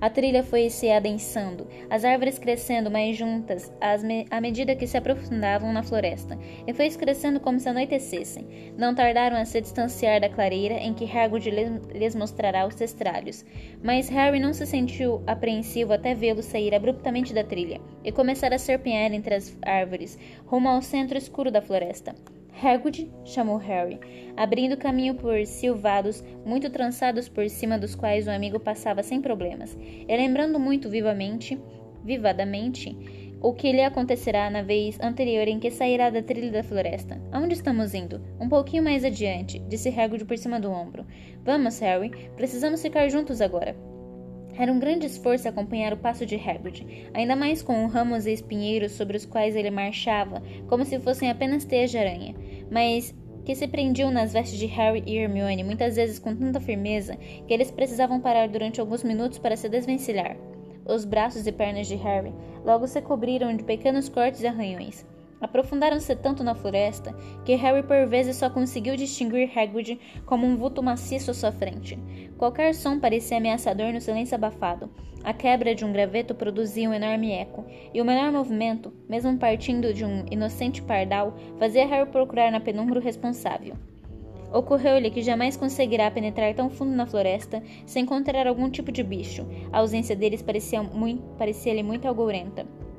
A 0.00 0.08
trilha 0.08 0.42
foi 0.42 0.70
se 0.70 0.90
adensando, 0.90 1.68
as 1.90 2.06
árvores 2.06 2.38
crescendo 2.38 2.90
mais 2.90 3.16
juntas 3.16 3.70
me 4.02 4.26
à 4.30 4.40
medida 4.40 4.74
que 4.74 4.86
se 4.86 4.96
aprofundavam 4.96 5.72
na 5.74 5.82
floresta, 5.82 6.38
e 6.66 6.72
foi 6.72 6.88
crescendo 6.90 7.38
como 7.38 7.60
se 7.60 7.68
anoitecessem. 7.68 8.74
Não 8.78 8.94
tardaram 8.94 9.36
a 9.36 9.44
se 9.44 9.60
distanciar 9.60 10.20
da 10.20 10.28
clareira 10.30 10.76
em 10.76 10.94
que 10.94 11.04
Hagrid 11.04 11.50
lhes 11.92 12.14
mostrará 12.14 12.66
os 12.66 12.74
testralhos. 12.74 13.44
Mas 13.82 14.08
Harry 14.08 14.40
não 14.40 14.54
se 14.54 14.64
sentiu 14.64 15.22
apreensivo 15.26 15.92
até 15.92 16.14
vê-lo 16.14 16.42
sair 16.42 16.74
abruptamente 16.74 17.34
da 17.34 17.44
trilha 17.44 17.80
e 18.02 18.10
começar 18.10 18.54
a 18.54 18.58
serpentear 18.58 19.12
entre 19.12 19.34
as 19.34 19.54
árvores, 19.62 20.18
rumo 20.46 20.68
ao 20.68 20.80
centro 20.80 21.18
escuro 21.18 21.50
da 21.50 21.60
floresta. 21.60 22.14
Hagrid 22.62 23.10
chamou 23.24 23.56
Harry, 23.56 23.98
abrindo 24.36 24.76
caminho 24.76 25.14
por 25.14 25.46
silvados 25.46 26.22
muito 26.44 26.68
trançados 26.70 27.28
por 27.28 27.48
cima 27.48 27.78
dos 27.78 27.94
quais 27.94 28.26
o 28.26 28.30
amigo 28.30 28.60
passava 28.60 29.02
sem 29.02 29.20
problemas, 29.20 29.76
e 29.80 30.16
lembrando 30.16 30.60
muito 30.60 30.90
vivamente, 30.90 31.58
vivadamente, 32.04 32.96
o 33.42 33.54
que 33.54 33.72
lhe 33.72 33.82
acontecerá 33.82 34.50
na 34.50 34.62
vez 34.62 34.98
anterior 35.00 35.48
em 35.48 35.58
que 35.58 35.70
sairá 35.70 36.10
da 36.10 36.22
trilha 36.22 36.52
da 36.52 36.62
floresta. 36.62 37.20
Aonde 37.32 37.54
estamos 37.54 37.94
indo? 37.94 38.20
Um 38.38 38.48
pouquinho 38.48 38.82
mais 38.82 39.04
adiante, 39.04 39.58
disse 39.60 39.88
Hagrid 39.88 40.26
por 40.26 40.36
cima 40.36 40.60
do 40.60 40.70
ombro. 40.70 41.06
Vamos, 41.42 41.78
Harry, 41.80 42.10
precisamos 42.36 42.82
ficar 42.82 43.08
juntos 43.08 43.40
agora. 43.40 43.74
Era 44.58 44.72
um 44.72 44.78
grande 44.78 45.06
esforço 45.06 45.48
acompanhar 45.48 45.92
o 45.92 45.96
passo 45.96 46.26
de 46.26 46.36
Hagrid, 46.36 47.10
ainda 47.14 47.34
mais 47.34 47.62
com 47.62 47.86
ramos 47.86 48.26
e 48.26 48.32
espinheiros 48.32 48.92
sobre 48.92 49.16
os 49.16 49.24
quais 49.24 49.56
ele 49.56 49.70
marchava, 49.70 50.42
como 50.68 50.84
se 50.84 50.98
fossem 50.98 51.30
apenas 51.30 51.64
teias 51.64 51.90
de 51.90 51.98
aranha 51.98 52.34
mas 52.70 53.14
que 53.44 53.54
se 53.54 53.66
prendiam 53.66 54.10
nas 54.10 54.32
vestes 54.32 54.58
de 54.58 54.66
Harry 54.66 55.02
e 55.06 55.16
Hermione, 55.16 55.64
muitas 55.64 55.96
vezes 55.96 56.18
com 56.18 56.34
tanta 56.36 56.60
firmeza 56.60 57.16
que 57.16 57.52
eles 57.52 57.70
precisavam 57.70 58.20
parar 58.20 58.48
durante 58.48 58.80
alguns 58.80 59.02
minutos 59.02 59.38
para 59.38 59.56
se 59.56 59.68
desvencilhar. 59.68 60.36
Os 60.86 61.04
braços 61.04 61.46
e 61.46 61.52
pernas 61.52 61.86
de 61.86 61.96
Harry 61.96 62.32
logo 62.64 62.86
se 62.86 63.00
cobriram 63.00 63.54
de 63.56 63.64
pequenos 63.64 64.08
cortes 64.08 64.42
e 64.42 64.46
arranhões. 64.46 65.06
Aprofundaram-se 65.40 66.14
tanto 66.16 66.44
na 66.44 66.54
floresta 66.54 67.14
que 67.44 67.54
Harry 67.54 67.82
por 67.82 68.06
vezes 68.06 68.36
só 68.36 68.50
conseguiu 68.50 68.94
distinguir 68.96 69.50
Hagrid 69.56 69.98
como 70.26 70.46
um 70.46 70.56
vulto 70.56 70.82
maciço 70.82 71.30
à 71.30 71.34
sua 71.34 71.50
frente. 71.50 71.98
Qualquer 72.36 72.74
som 72.74 73.00
parecia 73.00 73.38
ameaçador 73.38 73.92
no 73.92 74.00
silêncio 74.00 74.34
abafado. 74.34 74.90
A 75.22 75.32
quebra 75.32 75.74
de 75.74 75.84
um 75.84 75.92
graveto 75.92 76.34
produzia 76.34 76.88
um 76.88 76.94
enorme 76.94 77.32
eco, 77.32 77.64
e 77.92 78.00
o 78.00 78.04
menor 78.04 78.32
movimento, 78.32 78.92
mesmo 79.08 79.36
partindo 79.36 79.92
de 79.92 80.04
um 80.04 80.24
inocente 80.30 80.80
pardal, 80.80 81.34
fazia 81.58 81.86
Harry 81.86 82.10
procurar 82.10 82.50
na 82.50 82.60
penumbra 82.60 82.98
o 82.98 83.02
responsável. 83.02 83.74
Ocorreu-lhe 84.52 85.10
que 85.10 85.22
jamais 85.22 85.56
conseguirá 85.56 86.10
penetrar 86.10 86.54
tão 86.54 86.70
fundo 86.70 86.90
na 86.90 87.06
floresta 87.06 87.62
sem 87.86 88.02
encontrar 88.02 88.46
algum 88.46 88.68
tipo 88.68 88.90
de 88.90 89.02
bicho. 89.02 89.46
A 89.72 89.78
ausência 89.78 90.16
deles 90.16 90.42
parecia-lhe 90.42 90.88
muito, 90.88 91.22
parecia 91.36 91.84
muito. 91.84 92.89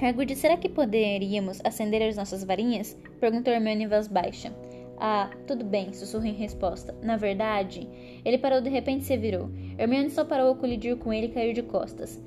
Hagrid, 0.00 0.36
será 0.36 0.56
que 0.56 0.68
poderíamos 0.68 1.60
acender 1.64 2.00
as 2.02 2.16
nossas 2.16 2.44
varinhas? 2.44 2.96
Perguntou 3.18 3.52
Hermione 3.52 3.84
em 3.84 3.88
voz 3.88 4.06
baixa. 4.06 4.52
Ah, 4.96 5.30
tudo 5.44 5.64
bem, 5.64 5.92
sussurrou 5.92 6.26
em 6.26 6.34
resposta. 6.34 6.94
Na 7.02 7.16
verdade, 7.16 7.88
ele 8.24 8.38
parou 8.38 8.60
de 8.60 8.70
repente 8.70 9.02
e 9.02 9.04
se 9.04 9.16
virou. 9.16 9.50
Hermione 9.76 10.10
só 10.10 10.24
parou 10.24 10.52
a 10.52 10.56
colidir 10.56 10.96
com 10.96 11.12
ele 11.12 11.26
e 11.26 11.30
caiu 11.30 11.52
de 11.52 11.62
costas. 11.62 12.22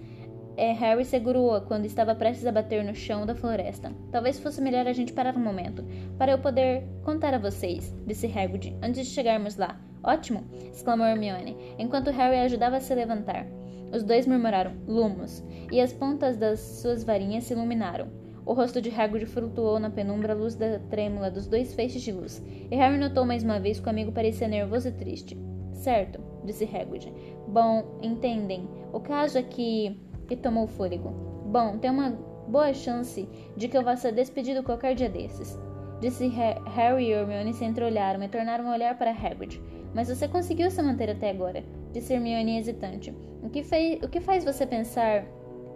É, 0.57 0.73
Harry 0.73 1.05
segurou-a 1.05 1.61
quando 1.61 1.85
estava 1.85 2.13
prestes 2.13 2.45
a 2.45 2.51
bater 2.51 2.83
no 2.83 2.93
chão 2.93 3.25
da 3.25 3.35
floresta. 3.35 3.93
Talvez 4.11 4.37
fosse 4.37 4.61
melhor 4.61 4.85
a 4.85 4.93
gente 4.93 5.13
parar 5.13 5.35
um 5.37 5.43
momento, 5.43 5.85
para 6.17 6.33
eu 6.33 6.39
poder 6.39 6.83
contar 7.05 7.33
a 7.33 7.39
vocês, 7.39 7.95
disse 8.05 8.27
Hagrid, 8.27 8.75
antes 8.81 9.07
de 9.07 9.13
chegarmos 9.13 9.55
lá. 9.55 9.79
Ótimo! 10.03 10.43
exclamou 10.73 11.07
Hermione, 11.07 11.55
enquanto 11.79 12.11
Harry 12.11 12.37
ajudava 12.37 12.77
a 12.77 12.81
se 12.81 12.93
levantar. 12.93 13.47
Os 13.91 14.03
dois 14.03 14.25
murmuraram 14.25 14.73
Lumos, 14.87 15.43
e 15.71 15.79
as 15.81 15.91
pontas 15.91 16.37
das 16.37 16.59
suas 16.59 17.03
varinhas 17.03 17.43
se 17.43 17.53
iluminaram. 17.53 18.07
O 18.45 18.53
rosto 18.53 18.81
de 18.81 18.89
Hagrid 18.89 19.25
flutuou 19.25 19.79
na 19.79 19.89
penumbra 19.89 20.33
à 20.33 20.35
luz 20.35 20.55
da 20.55 20.79
trêmula 20.89 21.29
dos 21.29 21.47
dois 21.47 21.73
feixes 21.73 22.01
de 22.01 22.11
luz, 22.11 22.43
e 22.71 22.75
Harry 22.75 22.97
notou 22.97 23.25
mais 23.25 23.43
uma 23.43 23.59
vez 23.59 23.79
que 23.79 23.87
o 23.87 23.89
amigo 23.89 24.11
parecia 24.11 24.47
nervoso 24.47 24.87
e 24.87 24.91
triste. 24.91 25.37
Certo, 25.73 26.19
disse 26.43 26.63
Hagrid. 26.63 27.11
Bom, 27.47 27.99
entendem. 28.01 28.67
O 28.93 28.99
caso 28.99 29.37
é 29.37 29.43
que... 29.43 29.99
E 30.29 30.35
tomou 30.35 30.65
fôlego. 30.67 31.09
Bom, 31.45 31.77
tem 31.77 31.91
uma 31.91 32.11
boa 32.47 32.73
chance 32.73 33.27
de 33.57 33.67
que 33.67 33.77
eu 33.77 33.83
vá 33.83 33.95
ser 33.95 34.13
despedido 34.13 34.63
qualquer 34.63 34.95
dia 34.95 35.09
desses. 35.09 35.59
Disse 35.99 36.27
Harry 36.27 37.05
e 37.05 37.11
Hermione 37.11 37.53
se 37.53 37.65
entreolharam 37.65 38.23
e 38.23 38.27
tornaram 38.29 38.69
a 38.69 38.73
olhar 38.73 38.97
para 38.97 39.11
Hagrid. 39.11 39.61
Mas 39.93 40.07
você 40.07 40.27
conseguiu 40.27 40.71
se 40.71 40.81
manter 40.81 41.09
até 41.09 41.29
agora, 41.29 41.63
disse 41.91 42.13
Hermione 42.13 42.57
hesitante. 42.57 43.13
O 43.43 43.49
que, 43.49 43.63
fei, 43.63 43.99
o 44.03 44.07
que 44.07 44.19
faz 44.19 44.43
você 44.43 44.65
pensar? 44.65 45.25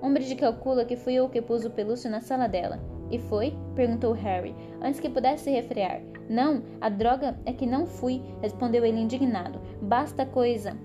Umbridge 0.01 0.35
calcula 0.35 0.85
que 0.85 0.95
fui 0.95 1.15
eu 1.15 1.29
que 1.29 1.41
pus 1.41 1.65
o 1.65 1.69
pelúcio 1.69 2.09
na 2.09 2.21
sala 2.21 2.47
dela. 2.47 2.79
E 3.11 3.19
foi? 3.19 3.53
perguntou 3.75 4.13
Harry, 4.13 4.55
antes 4.81 4.99
que 4.99 5.09
pudesse 5.09 5.45
se 5.45 5.51
refrear. 5.51 6.01
Não, 6.29 6.63
a 6.81 6.89
droga 6.89 7.37
é 7.45 7.53
que 7.53 7.65
não 7.65 7.85
fui, 7.85 8.21
respondeu 8.41 8.85
ele 8.85 8.99
indignado. 8.99 9.59
Basta 9.81 10.25
coisa. 10.25 10.75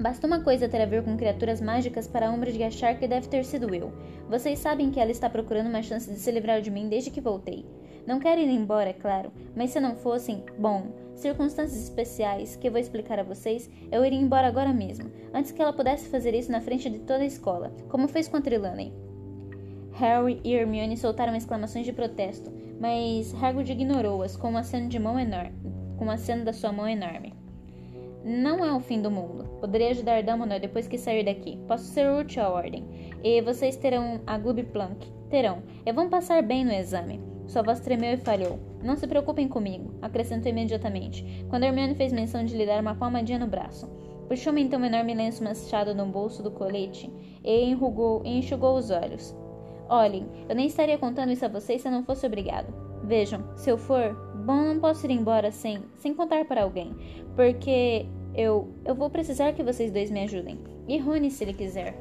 Basta 0.00 0.26
uma 0.26 0.40
coisa 0.40 0.68
ter 0.68 0.80
a 0.80 0.86
ver 0.86 1.04
com 1.04 1.16
criaturas 1.16 1.60
mágicas 1.60 2.08
para 2.08 2.28
a 2.28 2.30
Umbridge 2.30 2.62
achar 2.62 2.98
que 2.98 3.06
deve 3.06 3.28
ter 3.28 3.44
sido 3.44 3.74
eu. 3.74 3.92
Vocês 4.28 4.58
sabem 4.58 4.90
que 4.90 4.98
ela 4.98 5.10
está 5.10 5.28
procurando 5.28 5.68
uma 5.68 5.82
chance 5.82 6.10
de 6.10 6.18
se 6.18 6.30
livrar 6.30 6.60
de 6.60 6.70
mim 6.70 6.88
desde 6.88 7.10
que 7.10 7.20
voltei. 7.20 7.64
Não 8.06 8.18
quero 8.18 8.40
ir 8.40 8.48
embora, 8.48 8.90
é 8.90 8.94
claro, 8.94 9.30
mas 9.54 9.70
se 9.70 9.78
não 9.78 9.94
fossem, 9.94 10.42
bom, 10.58 10.86
circunstâncias 11.14 11.82
especiais 11.82 12.56
que 12.56 12.70
vou 12.70 12.80
explicar 12.80 13.18
a 13.18 13.24
vocês, 13.24 13.70
eu 13.90 14.04
iria 14.04 14.18
embora 14.18 14.46
agora 14.46 14.72
mesmo, 14.72 15.10
antes 15.32 15.52
que 15.52 15.60
ela 15.60 15.72
pudesse 15.72 16.08
fazer 16.08 16.34
isso 16.34 16.50
na 16.50 16.60
frente 16.60 16.90
de 16.90 17.00
toda 17.00 17.22
a 17.22 17.26
escola, 17.26 17.72
como 17.88 18.08
fez 18.08 18.28
com 18.28 18.36
a 18.36 18.40
Trelawney. 18.40 18.92
Harry 19.92 20.40
e 20.42 20.54
Hermione 20.54 20.96
soltaram 20.96 21.36
exclamações 21.36 21.84
de 21.84 21.92
protesto, 21.92 22.50
mas 22.80 23.34
Hagrid 23.34 23.70
ignorou-as 23.70 24.36
com 24.36 24.52
um 24.52 24.56
aceno 24.56 24.88
de 24.88 24.98
mão 24.98 25.18
enorme, 25.18 25.54
com 25.96 26.06
um 26.06 26.10
aceno 26.10 26.44
da 26.44 26.52
sua 26.52 26.72
mão 26.72 26.88
enorme. 26.88 27.34
Não 28.24 28.64
é 28.64 28.72
o 28.72 28.80
fim 28.80 29.02
do 29.02 29.10
mundo. 29.10 29.44
Poderei 29.60 29.90
ajudar 29.90 30.22
Dumbledore 30.22 30.60
depois 30.60 30.86
que 30.86 30.96
sair 30.96 31.24
daqui. 31.24 31.58
Posso 31.66 31.84
ser 31.86 32.08
útil 32.08 32.42
à 32.42 32.48
ordem. 32.50 32.84
E 33.22 33.40
vocês 33.42 33.76
terão 33.76 34.20
a 34.26 34.38
Gloob 34.38 34.62
Plunk. 34.64 35.12
Terão. 35.28 35.62
E 35.84 35.92
vão 35.92 36.08
passar 36.08 36.40
bem 36.40 36.64
no 36.64 36.72
exame. 36.72 37.20
Sua 37.46 37.62
voz 37.62 37.80
tremeu 37.80 38.14
e 38.14 38.16
falhou. 38.16 38.58
Não 38.82 38.96
se 38.96 39.06
preocupem 39.06 39.48
comigo, 39.48 39.94
acrescentou 40.00 40.50
imediatamente, 40.50 41.44
quando 41.48 41.64
Hermione 41.64 41.94
fez 41.94 42.12
menção 42.12 42.44
de 42.44 42.56
lhe 42.56 42.66
dar 42.66 42.80
uma 42.80 42.94
palmadinha 42.94 43.38
no 43.38 43.46
braço. 43.46 43.88
Puxou-me 44.28 44.62
então 44.62 44.80
um 44.80 44.84
enorme 44.84 45.14
lenço 45.14 45.44
manchado 45.44 45.94
no 45.94 46.06
bolso 46.06 46.42
do 46.42 46.50
colete 46.50 47.12
e 47.44 47.64
enrugou 47.64 48.22
e 48.24 48.38
enxugou 48.38 48.76
os 48.76 48.90
olhos. 48.90 49.36
Olhem, 49.88 50.26
eu 50.48 50.54
nem 50.54 50.66
estaria 50.66 50.96
contando 50.96 51.32
isso 51.32 51.44
a 51.44 51.48
vocês 51.48 51.82
se 51.82 51.88
eu 51.88 51.92
não 51.92 52.04
fosse 52.04 52.26
obrigado. 52.26 52.72
Vejam, 53.04 53.44
se 53.56 53.68
eu 53.68 53.76
for, 53.76 54.14
bom, 54.46 54.62
não 54.62 54.80
posso 54.80 55.06
ir 55.06 55.10
embora 55.10 55.50
sem, 55.50 55.82
sem 55.96 56.14
contar 56.14 56.44
para 56.46 56.62
alguém, 56.62 56.96
porque 57.36 58.06
eu, 58.34 58.72
eu 58.84 58.94
vou 58.94 59.10
precisar 59.10 59.52
que 59.52 59.62
vocês 59.62 59.90
dois 59.90 60.10
me 60.10 60.22
ajudem. 60.22 60.58
E 60.88 60.98
Rony, 60.98 61.30
se 61.30 61.44
ele 61.44 61.52
quiser. 61.52 61.94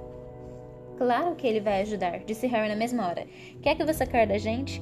Claro 0.97 1.35
que 1.35 1.47
ele 1.47 1.59
vai 1.59 1.81
ajudar, 1.81 2.19
disse 2.19 2.45
Harry 2.47 2.69
na 2.69 2.75
mesma 2.75 3.07
hora. 3.07 3.25
Quer 3.61 3.75
que 3.75 3.83
você 3.83 4.05
quer 4.05 4.27
da 4.27 4.37
gente? 4.37 4.81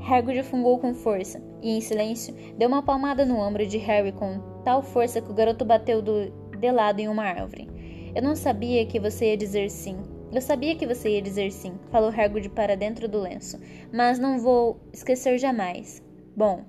Hagrid 0.00 0.42
fungou 0.42 0.78
com 0.78 0.94
força 0.94 1.42
e, 1.62 1.76
em 1.76 1.80
silêncio, 1.80 2.34
deu 2.56 2.68
uma 2.68 2.82
palmada 2.82 3.24
no 3.24 3.38
ombro 3.38 3.66
de 3.66 3.78
Harry 3.78 4.12
com 4.12 4.40
tal 4.64 4.82
força 4.82 5.20
que 5.20 5.30
o 5.30 5.34
garoto 5.34 5.64
bateu 5.64 6.00
do, 6.00 6.30
de 6.58 6.70
lado 6.70 7.00
em 7.00 7.08
uma 7.08 7.24
árvore. 7.24 7.68
Eu 8.14 8.22
não 8.22 8.34
sabia 8.34 8.86
que 8.86 8.98
você 8.98 9.30
ia 9.30 9.36
dizer 9.36 9.70
sim. 9.70 9.96
Eu 10.32 10.40
sabia 10.40 10.76
que 10.76 10.86
você 10.86 11.10
ia 11.10 11.22
dizer 11.22 11.50
sim, 11.50 11.74
falou 11.90 12.10
Hagrid 12.10 12.50
para 12.50 12.76
dentro 12.76 13.08
do 13.08 13.20
lenço, 13.20 13.58
mas 13.92 14.18
não 14.18 14.38
vou 14.38 14.80
esquecer 14.92 15.38
jamais. 15.38 16.02
Bom, 16.36 16.64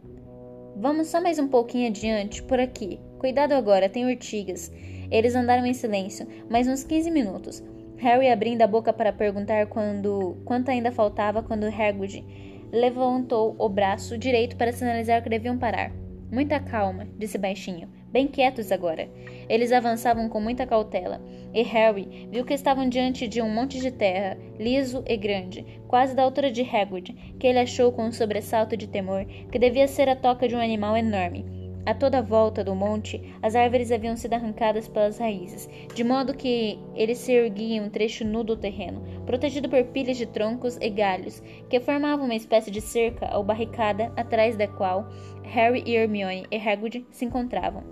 vamos 0.77 1.07
só 1.07 1.21
mais 1.21 1.39
um 1.39 1.47
pouquinho 1.47 1.89
adiante, 1.89 2.41
por 2.43 2.59
aqui. 2.59 2.99
Cuidado 3.19 3.51
agora, 3.51 3.89
tem 3.89 4.05
urtigas. 4.05 4.71
Eles 5.11 5.35
andaram 5.35 5.65
em 5.65 5.73
silêncio, 5.73 6.25
mais 6.49 6.67
uns 6.67 6.83
15 6.83 7.11
minutos. 7.11 7.63
Harry 7.97 8.29
abrindo 8.29 8.61
a 8.61 8.67
boca 8.67 8.93
para 8.93 9.11
perguntar 9.11 9.67
quando, 9.67 10.37
quanto 10.45 10.69
ainda 10.69 10.89
faltava 10.89 11.43
quando 11.43 11.65
Hagrid 11.65 12.23
levantou 12.71 13.55
o 13.57 13.67
braço 13.67 14.17
direito 14.17 14.55
para 14.55 14.71
sinalizar 14.71 15.21
que 15.23 15.29
deviam 15.29 15.57
parar. 15.57 15.91
Muita 16.31 16.59
calma, 16.59 17.07
disse 17.17 17.37
baixinho. 17.37 17.89
Bem 18.11 18.27
quietos 18.27 18.71
agora. 18.71 19.09
Eles 19.47 19.71
avançavam 19.71 20.29
com 20.29 20.39
muita 20.39 20.65
cautela, 20.65 21.21
e 21.53 21.61
Harry 21.63 22.27
viu 22.31 22.45
que 22.45 22.53
estavam 22.53 22.89
diante 22.89 23.27
de 23.27 23.41
um 23.41 23.49
monte 23.49 23.79
de 23.79 23.91
terra, 23.91 24.37
liso 24.59 25.03
e 25.07 25.15
grande, 25.17 25.65
quase 25.87 26.15
da 26.15 26.23
altura 26.23 26.51
de 26.51 26.61
Hagrid, 26.61 27.35
que 27.39 27.47
ele 27.47 27.59
achou 27.59 27.91
com 27.91 28.05
um 28.05 28.11
sobressalto 28.11 28.75
de 28.75 28.87
temor 28.87 29.25
que 29.25 29.59
devia 29.59 29.87
ser 29.87 30.09
a 30.09 30.15
toca 30.15 30.47
de 30.47 30.55
um 30.55 30.59
animal 30.59 30.97
enorme. 30.97 31.45
A 31.85 31.93
toda 31.93 32.19
a 32.19 32.21
volta 32.21 32.63
do 32.63 32.75
monte, 32.75 33.33
as 33.41 33.55
árvores 33.55 33.91
haviam 33.91 34.15
sido 34.15 34.33
arrancadas 34.33 34.87
pelas 34.87 35.17
raízes, 35.17 35.67
de 35.95 36.03
modo 36.03 36.35
que 36.35 36.77
ele 36.93 37.15
se 37.15 37.31
erguia 37.31 37.77
em 37.77 37.81
um 37.81 37.89
trecho 37.89 38.23
nu 38.23 38.43
do 38.43 38.55
terreno, 38.55 39.01
protegido 39.29 39.69
por 39.69 39.83
pilhas 39.83 40.17
de 40.17 40.25
troncos 40.25 40.75
e 40.81 40.89
galhos, 40.89 41.39
que 41.69 41.79
formavam 41.79 42.25
uma 42.25 42.33
espécie 42.33 42.71
de 42.71 42.81
cerca 42.81 43.37
ou 43.37 43.43
barricada 43.43 44.11
atrás 44.17 44.55
da 44.55 44.67
qual 44.67 45.07
Harry 45.43 45.83
e 45.85 45.95
Hermione 45.95 46.47
e 46.49 46.57
Hagrid 46.57 47.05
se 47.11 47.25
encontravam. 47.25 47.83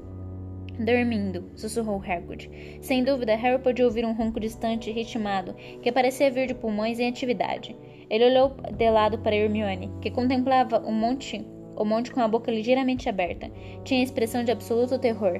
Dormindo, 0.79 1.51
sussurrou 1.55 2.01
Hagrid. 2.01 2.49
Sem 2.81 3.03
dúvida, 3.03 3.35
Harry 3.35 3.61
podia 3.61 3.85
ouvir 3.85 4.03
um 4.03 4.13
ronco 4.13 4.39
distante 4.39 4.89
e 4.89 4.93
ritmado, 4.93 5.53
que 5.83 5.91
parecia 5.91 6.31
vir 6.31 6.47
de 6.47 6.55
pulmões 6.55 6.99
em 6.99 7.07
atividade. 7.07 7.77
Ele 8.09 8.25
olhou 8.25 8.55
de 8.75 8.89
lado 8.89 9.19
para 9.19 9.35
Hermione, 9.35 9.91
que 10.01 10.09
contemplava 10.09 10.79
o 10.79 10.91
monte 10.91 11.45
o 11.75 11.85
monte 11.85 12.09
com 12.09 12.19
a 12.19 12.27
boca 12.27 12.49
ligeiramente 12.49 13.07
aberta. 13.07 13.51
Tinha 13.83 14.03
expressão 14.03 14.43
de 14.43 14.51
absoluto 14.51 14.97
terror. 14.97 15.39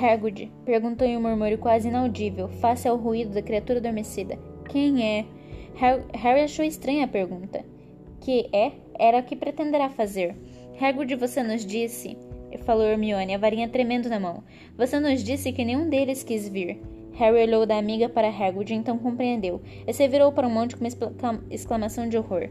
Hagrid 0.00 0.48
perguntou 0.64 1.04
em 1.04 1.16
um 1.16 1.22
murmúrio 1.22 1.58
quase 1.58 1.88
inaudível, 1.88 2.46
face 2.46 2.86
ao 2.86 2.96
ruído 2.96 3.34
da 3.34 3.42
criatura 3.42 3.80
adormecida. 3.80 4.38
Quem 4.68 5.04
é? 5.04 5.24
Harry 6.14 6.42
achou 6.42 6.64
estranha 6.64 7.04
a 7.04 7.08
pergunta. 7.08 7.64
Que 8.20 8.48
é? 8.52 8.72
Era 8.98 9.18
o 9.18 9.22
que 9.22 9.36
pretenderá 9.36 9.88
fazer. 9.88 10.34
Hagrid, 10.80 11.14
você 11.14 11.42
nos 11.42 11.64
disse... 11.64 12.16
Falou 12.64 12.86
Hermione, 12.86 13.34
a 13.34 13.38
varinha 13.38 13.68
tremendo 13.68 14.08
na 14.08 14.18
mão. 14.18 14.42
Você 14.78 14.98
nos 14.98 15.22
disse 15.22 15.52
que 15.52 15.64
nenhum 15.64 15.90
deles 15.90 16.22
quis 16.22 16.48
vir. 16.48 16.80
Harry 17.12 17.42
olhou 17.42 17.66
da 17.66 17.76
amiga 17.76 18.08
para 18.08 18.28
Hagrid 18.28 18.72
então 18.72 18.98
compreendeu. 18.98 19.60
E 19.86 19.92
se 19.92 20.08
virou 20.08 20.32
para 20.32 20.46
o 20.46 20.50
monte 20.50 20.74
com 20.74 20.84
uma 20.84 21.44
exclamação 21.50 22.08
de 22.08 22.16
horror. 22.16 22.48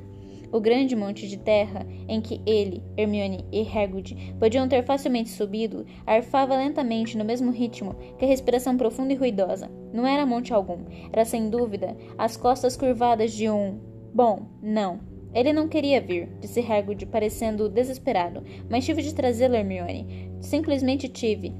O 0.55 0.61
grande 0.61 0.95
monte 0.95 1.27
de 1.27 1.35
terra 1.35 1.85
em 2.07 2.21
que 2.21 2.39
ele, 2.45 2.81
Hermione 2.95 3.43
e 3.51 3.67
Hagrid 3.67 4.33
podiam 4.39 4.69
ter 4.69 4.85
facilmente 4.85 5.27
subido 5.27 5.85
arfava 6.07 6.55
lentamente 6.55 7.17
no 7.17 7.25
mesmo 7.25 7.51
ritmo 7.51 7.93
que 8.17 8.23
a 8.23 8.27
respiração 8.29 8.77
profunda 8.77 9.11
e 9.11 9.17
ruidosa. 9.17 9.69
Não 9.91 10.07
era 10.07 10.25
monte 10.25 10.53
algum, 10.53 10.85
era 11.11 11.25
sem 11.25 11.49
dúvida 11.49 11.97
as 12.17 12.37
costas 12.37 12.77
curvadas 12.77 13.33
de 13.33 13.49
um. 13.49 13.81
Bom, 14.13 14.47
não. 14.63 15.01
Ele 15.33 15.51
não 15.51 15.67
queria 15.67 15.99
vir, 15.99 16.29
disse 16.39 16.61
Hagrid, 16.61 17.05
parecendo 17.07 17.67
desesperado, 17.67 18.41
mas 18.69 18.85
tive 18.85 19.01
de 19.01 19.13
trazê-lo, 19.13 19.55
Hermione. 19.55 20.31
Simplesmente 20.39 21.09
tive. 21.09 21.53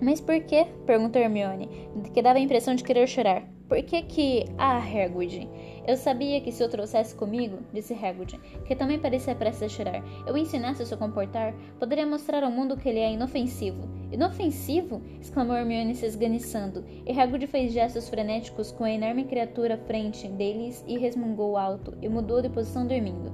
Mas 0.00 0.18
por 0.18 0.40
quê? 0.40 0.66
perguntou 0.86 1.20
Hermione, 1.20 1.68
que 2.14 2.22
dava 2.22 2.38
a 2.38 2.42
impressão 2.42 2.74
de 2.74 2.84
querer 2.84 3.06
chorar. 3.06 3.46
Por 3.68 3.82
que 3.82 4.00
que... 4.00 4.44
Ah, 4.56 4.78
Hagrid... 4.78 5.46
Eu 5.86 5.96
sabia 5.98 6.40
que 6.40 6.50
se 6.50 6.62
eu 6.62 6.68
trouxesse 6.68 7.14
comigo, 7.14 7.58
disse 7.72 7.92
Hagrid, 7.92 8.40
que 8.64 8.74
também 8.74 8.98
parecia 8.98 9.34
prestes 9.34 9.64
a 9.64 9.68
chorar, 9.68 10.02
eu 10.26 10.36
ensinasse 10.36 10.82
a 10.82 10.86
se 10.86 10.96
comportar, 10.96 11.54
poderia 11.78 12.06
mostrar 12.06 12.42
ao 12.42 12.50
mundo 12.50 12.76
que 12.76 12.88
ele 12.88 13.00
é 13.00 13.12
inofensivo. 13.12 13.86
Inofensivo? 14.10 15.02
exclamou 15.20 15.54
Hermione 15.54 15.94
se 15.94 16.06
esganiçando, 16.06 16.84
e 17.06 17.12
Hagrid 17.12 17.46
fez 17.46 17.72
gestos 17.72 18.08
frenéticos 18.08 18.72
com 18.72 18.84
a 18.84 18.90
enorme 18.90 19.24
criatura 19.24 19.74
à 19.74 19.78
frente 19.78 20.26
deles 20.26 20.82
e 20.86 20.98
resmungou 20.98 21.58
alto, 21.58 21.92
e 22.00 22.08
mudou 22.08 22.40
de 22.40 22.48
posição 22.48 22.86
dormindo. 22.86 23.30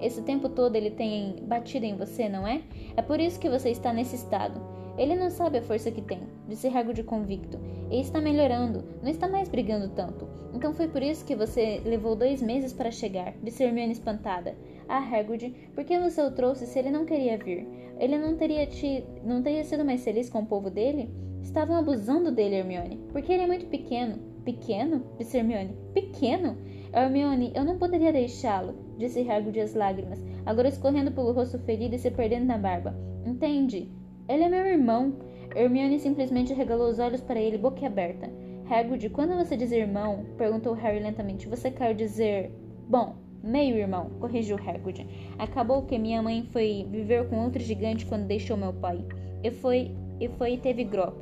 Esse 0.00 0.22
tempo 0.22 0.48
todo 0.48 0.76
ele 0.76 0.92
tem 0.92 1.36
batido 1.42 1.84
em 1.84 1.96
você, 1.96 2.28
não 2.28 2.46
é? 2.46 2.62
É 2.96 3.02
por 3.02 3.18
isso 3.18 3.38
que 3.38 3.50
você 3.50 3.70
está 3.70 3.92
nesse 3.92 4.14
estado. 4.14 4.79
Ele 5.00 5.14
não 5.14 5.30
sabe 5.30 5.56
a 5.56 5.62
força 5.62 5.90
que 5.90 6.02
tem, 6.02 6.20
disse 6.46 6.68
Hagrid 6.68 7.04
convicto. 7.04 7.58
E 7.90 8.02
está 8.02 8.20
melhorando, 8.20 8.84
não 9.02 9.08
está 9.10 9.26
mais 9.26 9.48
brigando 9.48 9.88
tanto. 9.88 10.28
Então 10.52 10.74
foi 10.74 10.88
por 10.88 11.02
isso 11.02 11.24
que 11.24 11.34
você 11.34 11.80
levou 11.86 12.14
dois 12.14 12.42
meses 12.42 12.74
para 12.74 12.90
chegar, 12.90 13.32
disse 13.42 13.64
Hermione 13.64 13.92
espantada. 13.92 14.54
Ah, 14.86 14.98
Hagrid, 14.98 15.54
por 15.74 15.84
que 15.84 15.98
você 15.98 16.20
o 16.20 16.30
trouxe 16.30 16.66
se 16.66 16.78
ele 16.78 16.90
não 16.90 17.06
queria 17.06 17.38
vir? 17.38 17.66
Ele 17.98 18.18
não 18.18 18.36
teria 18.36 18.66
te... 18.66 19.02
não 19.24 19.42
teria 19.42 19.64
sido 19.64 19.86
mais 19.86 20.04
feliz 20.04 20.28
com 20.28 20.40
o 20.40 20.46
povo 20.46 20.68
dele? 20.68 21.08
Estavam 21.42 21.76
abusando 21.76 22.30
dele, 22.30 22.56
Hermione, 22.56 23.00
porque 23.10 23.32
ele 23.32 23.44
é 23.44 23.46
muito 23.46 23.68
pequeno. 23.68 24.18
Pequeno? 24.44 25.02
disse 25.16 25.38
Hermione. 25.38 25.78
Pequeno? 25.94 26.58
Hermione, 26.92 27.52
eu 27.54 27.64
não 27.64 27.78
poderia 27.78 28.12
deixá-lo, 28.12 28.74
disse 28.98 29.26
Hagrid 29.26 29.60
as 29.60 29.72
lágrimas, 29.72 30.22
agora 30.44 30.68
escorrendo 30.68 31.10
pelo 31.10 31.32
rosto 31.32 31.58
ferido 31.60 31.94
e 31.94 31.98
se 31.98 32.10
perdendo 32.10 32.44
na 32.44 32.58
barba. 32.58 32.94
Entende? 33.24 33.90
Ele 34.30 34.44
é 34.44 34.48
meu 34.48 34.64
irmão. 34.64 35.12
Hermione 35.56 35.98
simplesmente 35.98 36.54
regalou 36.54 36.88
os 36.88 37.00
olhos 37.00 37.20
para 37.20 37.40
ele, 37.40 37.58
boquiaberta. 37.58 38.30
Hagrid, 38.70 39.10
quando 39.10 39.34
você 39.34 39.56
diz 39.56 39.72
irmão, 39.72 40.24
perguntou 40.38 40.72
Harry 40.72 41.00
lentamente, 41.00 41.48
você 41.48 41.68
quer 41.68 41.96
dizer... 41.96 42.52
Bom, 42.88 43.16
meio 43.42 43.76
irmão, 43.76 44.08
corrigiu 44.20 44.56
Hagrid. 44.56 45.04
Acabou 45.36 45.82
que 45.82 45.98
minha 45.98 46.22
mãe 46.22 46.44
foi 46.44 46.86
viver 46.88 47.28
com 47.28 47.42
outro 47.42 47.60
gigante 47.60 48.06
quando 48.06 48.28
deixou 48.28 48.56
meu 48.56 48.72
pai. 48.72 49.04
E 49.42 49.50
foi... 49.50 49.90
e 50.20 50.28
foi 50.28 50.52
e 50.52 50.58
teve 50.58 50.84
Grop. 50.84 51.20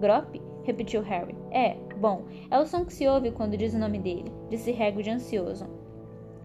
Grop? 0.00 0.34
Repetiu 0.64 1.00
Harry. 1.02 1.36
É, 1.52 1.76
bom, 2.00 2.24
é 2.50 2.58
o 2.58 2.66
som 2.66 2.84
que 2.84 2.92
se 2.92 3.06
ouve 3.06 3.30
quando 3.30 3.56
diz 3.56 3.72
o 3.72 3.78
nome 3.78 4.00
dele, 4.00 4.32
disse 4.50 4.72
Hagrid 4.72 5.08
ansioso. 5.08 5.64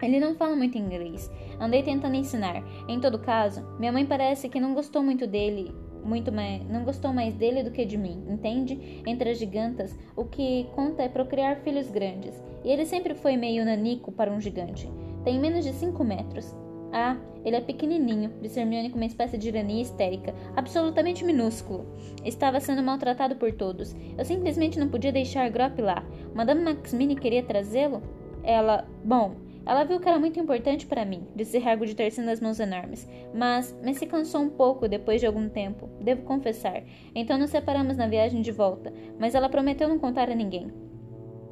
Ele 0.00 0.20
não 0.20 0.36
fala 0.36 0.54
muito 0.54 0.78
inglês. 0.78 1.28
Andei 1.58 1.82
tentando 1.82 2.14
ensinar. 2.14 2.62
Em 2.88 3.00
todo 3.00 3.18
caso, 3.18 3.66
minha 3.80 3.90
mãe 3.90 4.06
parece 4.06 4.48
que 4.48 4.60
não 4.60 4.74
gostou 4.74 5.02
muito 5.02 5.26
dele 5.26 5.74
muito 6.04 6.30
mais, 6.30 6.62
não 6.68 6.84
gostou 6.84 7.12
mais 7.12 7.34
dele 7.34 7.62
do 7.62 7.70
que 7.70 7.84
de 7.84 7.96
mim, 7.96 8.22
entende? 8.28 9.02
Entre 9.06 9.30
as 9.30 9.38
gigantas, 9.38 9.98
o 10.16 10.24
que 10.24 10.66
conta 10.74 11.02
é 11.02 11.08
procriar 11.08 11.56
filhos 11.60 11.90
grandes, 11.90 12.34
e 12.64 12.70
ele 12.70 12.84
sempre 12.84 13.14
foi 13.14 13.36
meio 13.36 13.64
nanico 13.64 14.12
para 14.12 14.32
um 14.32 14.40
gigante. 14.40 14.90
Tem 15.24 15.38
menos 15.38 15.64
de 15.64 15.72
5 15.72 16.04
metros. 16.04 16.54
Ah, 16.92 17.16
ele 17.44 17.56
é 17.56 17.60
pequenininho, 17.60 18.32
disse 18.40 18.60
Hermione 18.60 18.88
com 18.88 18.96
uma 18.96 19.04
espécie 19.04 19.36
de 19.36 19.48
ironia 19.48 19.82
histérica, 19.82 20.32
absolutamente 20.54 21.24
minúsculo. 21.24 21.86
Estava 22.24 22.60
sendo 22.60 22.82
maltratado 22.82 23.34
por 23.34 23.52
todos. 23.52 23.96
Eu 24.16 24.24
simplesmente 24.24 24.78
não 24.78 24.88
podia 24.88 25.10
deixar 25.10 25.50
Grop 25.50 25.78
lá. 25.80 26.04
Madame 26.34 26.62
Maxmini 26.62 27.16
queria 27.16 27.42
trazê-lo? 27.42 28.00
Ela... 28.44 28.86
Bom, 29.04 29.34
ela 29.66 29.84
viu 29.84 29.98
que 29.98 30.08
era 30.08 30.18
muito 30.18 30.38
importante 30.38 30.86
para 30.86 31.04
mim, 31.04 31.26
disse 31.34 31.56
Hagrid 31.56 31.94
torcendo 31.94 32.28
as 32.28 32.40
mãos 32.40 32.60
enormes, 32.60 33.08
mas, 33.34 33.76
mas 33.82 33.96
se 33.96 34.06
cansou 34.06 34.42
um 34.42 34.50
pouco 34.50 34.88
depois 34.88 35.20
de 35.20 35.26
algum 35.26 35.48
tempo, 35.48 35.88
devo 36.00 36.22
confessar. 36.22 36.82
Então 37.14 37.38
nos 37.38 37.50
separamos 37.50 37.96
na 37.96 38.06
viagem 38.06 38.42
de 38.42 38.52
volta, 38.52 38.92
mas 39.18 39.34
ela 39.34 39.48
prometeu 39.48 39.88
não 39.88 39.98
contar 39.98 40.30
a 40.30 40.34
ninguém. 40.34 40.70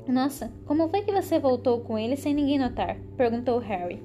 Nossa, 0.06 0.52
como 0.66 0.88
foi 0.88 1.02
que 1.02 1.12
você 1.12 1.38
voltou 1.38 1.80
com 1.80 1.98
ele 1.98 2.16
sem 2.16 2.34
ninguém 2.34 2.58
notar? 2.58 2.96
perguntou 3.16 3.58
Harry. 3.58 4.02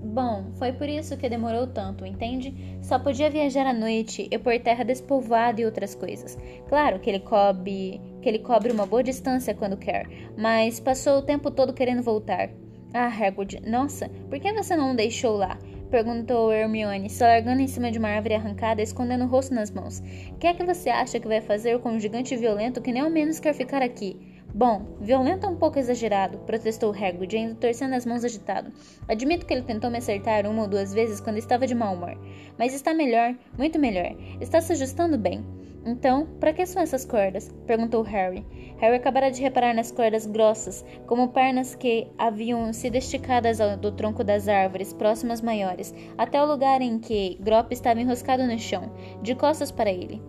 Bom, 0.00 0.52
foi 0.54 0.72
por 0.72 0.88
isso 0.88 1.16
que 1.16 1.28
demorou 1.28 1.66
tanto, 1.66 2.06
entende? 2.06 2.54
Só 2.80 2.98
podia 2.98 3.28
viajar 3.28 3.66
à 3.66 3.72
noite 3.72 4.28
e 4.30 4.38
por 4.38 4.56
terra 4.60 4.84
despovoada 4.84 5.60
e 5.60 5.64
outras 5.64 5.94
coisas. 5.94 6.38
Claro 6.68 7.00
que 7.00 7.10
ele 7.10 7.20
cobre, 7.20 8.00
que 8.22 8.28
ele 8.28 8.38
cobre 8.38 8.72
uma 8.72 8.86
boa 8.86 9.02
distância 9.02 9.54
quando 9.54 9.76
quer, 9.76 10.06
mas 10.36 10.78
passou 10.78 11.18
o 11.18 11.22
tempo 11.22 11.50
todo 11.50 11.72
querendo 11.72 12.02
voltar. 12.02 12.50
Ah, 12.94 13.08
Hagrid, 13.08 13.60
nossa, 13.66 14.08
por 14.30 14.40
que 14.40 14.50
você 14.52 14.74
não 14.74 14.92
o 14.92 14.96
deixou 14.96 15.36
lá? 15.36 15.58
Perguntou 15.90 16.52
Hermione, 16.52 17.10
se 17.10 17.22
largando 17.22 17.60
em 17.60 17.66
cima 17.66 17.90
de 17.90 17.98
uma 17.98 18.08
árvore 18.08 18.34
arrancada, 18.34 18.82
escondendo 18.82 19.24
o 19.24 19.28
rosto 19.28 19.54
nas 19.54 19.70
mãos. 19.70 20.02
O 20.32 20.36
que 20.38 20.46
é 20.46 20.54
que 20.54 20.64
você 20.64 20.88
acha 20.88 21.20
que 21.20 21.28
vai 21.28 21.40
fazer 21.40 21.78
com 21.80 21.90
um 21.90 22.00
gigante 22.00 22.36
violento 22.36 22.80
que 22.80 22.92
nem 22.92 23.02
ao 23.02 23.10
menos 23.10 23.40
quer 23.40 23.54
ficar 23.54 23.82
aqui? 23.82 24.16
Bom, 24.54 24.96
violento 24.98 25.46
é 25.46 25.48
um 25.48 25.56
pouco 25.56 25.78
exagerado, 25.78 26.38
protestou 26.38 26.90
Hagrid, 26.90 27.36
ainda 27.36 27.54
torcendo 27.54 27.94
as 27.94 28.06
mãos 28.06 28.24
agitado. 28.24 28.72
Admito 29.06 29.44
que 29.44 29.52
ele 29.52 29.62
tentou 29.62 29.90
me 29.90 29.98
acertar 29.98 30.46
uma 30.46 30.62
ou 30.62 30.68
duas 30.68 30.92
vezes 30.92 31.20
quando 31.20 31.36
estava 31.36 31.66
de 31.66 31.74
mau 31.74 31.94
humor. 31.94 32.18
Mas 32.58 32.74
está 32.74 32.94
melhor, 32.94 33.34
muito 33.58 33.78
melhor. 33.78 34.16
Está 34.40 34.60
se 34.60 34.72
ajustando 34.72 35.18
bem. 35.18 35.44
Então, 35.84 36.26
para 36.40 36.52
que 36.52 36.66
são 36.66 36.82
essas 36.82 37.04
cordas? 37.04 37.54
perguntou 37.66 38.02
Harry. 38.02 38.44
Harry 38.78 38.96
acabara 38.96 39.30
de 39.30 39.40
reparar 39.40 39.74
nas 39.74 39.92
cordas 39.92 40.26
grossas, 40.26 40.84
como 41.06 41.28
pernas 41.28 41.74
que 41.74 42.08
haviam 42.18 42.72
sido 42.72 42.96
esticadas 42.96 43.58
do 43.80 43.92
tronco 43.92 44.24
das 44.24 44.48
árvores 44.48 44.92
próximas 44.92 45.40
maiores, 45.40 45.94
até 46.16 46.42
o 46.42 46.46
lugar 46.46 46.80
em 46.80 46.98
que 46.98 47.38
Grop 47.40 47.70
estava 47.72 48.00
enroscado 48.00 48.46
no 48.46 48.58
chão, 48.58 48.92
de 49.22 49.34
costas 49.34 49.70
para 49.70 49.90
ele. 49.90 50.22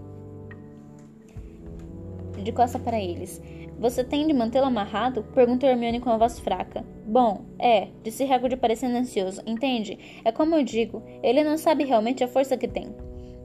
De 2.43 2.51
costas 2.51 2.81
para 2.81 2.99
eles. 2.99 3.41
Você 3.79 4.03
tem 4.03 4.27
de 4.27 4.33
mantê-lo 4.33 4.65
amarrado? 4.65 5.23
Perguntou 5.33 5.69
Hermione 5.69 6.01
com 6.01 6.09
a 6.09 6.17
voz 6.17 6.37
fraca. 6.37 6.83
Bom, 7.05 7.45
é, 7.57 7.87
disse 8.03 8.25
Hagrid 8.25 8.57
parecendo 8.57 8.97
ansioso. 8.97 9.41
Entende? 9.45 9.97
É 10.25 10.31
como 10.33 10.55
eu 10.55 10.63
digo, 10.63 11.01
ele 11.23 11.43
não 11.43 11.57
sabe 11.57 11.85
realmente 11.85 12.23
a 12.23 12.27
força 12.27 12.57
que 12.57 12.67
tem. 12.67 12.93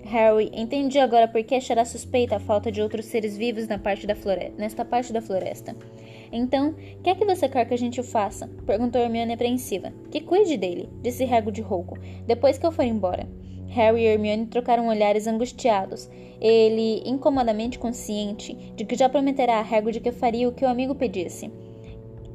Harry 0.04 0.50
entendia 0.52 1.02
agora 1.04 1.28
por 1.28 1.42
que 1.44 1.54
achará 1.54 1.84
suspeita 1.84 2.36
a 2.36 2.40
falta 2.40 2.70
de 2.70 2.82
outros 2.82 3.06
seres 3.06 3.36
vivos 3.36 3.68
na 3.68 3.78
parte 3.78 4.06
da 4.06 4.14
nesta 4.58 4.84
parte 4.84 5.12
da 5.12 5.22
floresta. 5.22 5.74
Então, 6.32 6.74
que 7.02 7.10
é 7.10 7.14
que 7.14 7.24
você 7.24 7.48
quer 7.48 7.64
que 7.64 7.74
a 7.74 7.78
gente 7.78 8.00
o 8.00 8.04
faça? 8.04 8.48
Perguntou 8.66 9.00
Hermione 9.00 9.32
apreensiva. 9.32 9.92
Que 10.10 10.20
cuide 10.20 10.56
dele, 10.56 10.90
disse 11.00 11.24
Hagrid 11.24 11.60
rouco, 11.62 11.96
depois 12.26 12.58
que 12.58 12.66
eu 12.66 12.72
for 12.72 12.84
embora. 12.84 13.26
Harry 13.74 14.02
e 14.02 14.06
Hermione 14.06 14.46
trocaram 14.46 14.86
olhares 14.86 15.26
angustiados. 15.26 16.08
Ele, 16.40 17.02
incomodamente 17.04 17.76
consciente 17.78 18.54
de 18.76 18.84
que 18.84 18.94
já 18.94 19.08
prometera 19.08 19.54
a 19.54 19.60
Hagrid 19.60 19.98
que 19.98 20.12
faria 20.12 20.48
o 20.48 20.52
que 20.52 20.64
o 20.64 20.68
amigo 20.68 20.94
pedisse. 20.94 21.50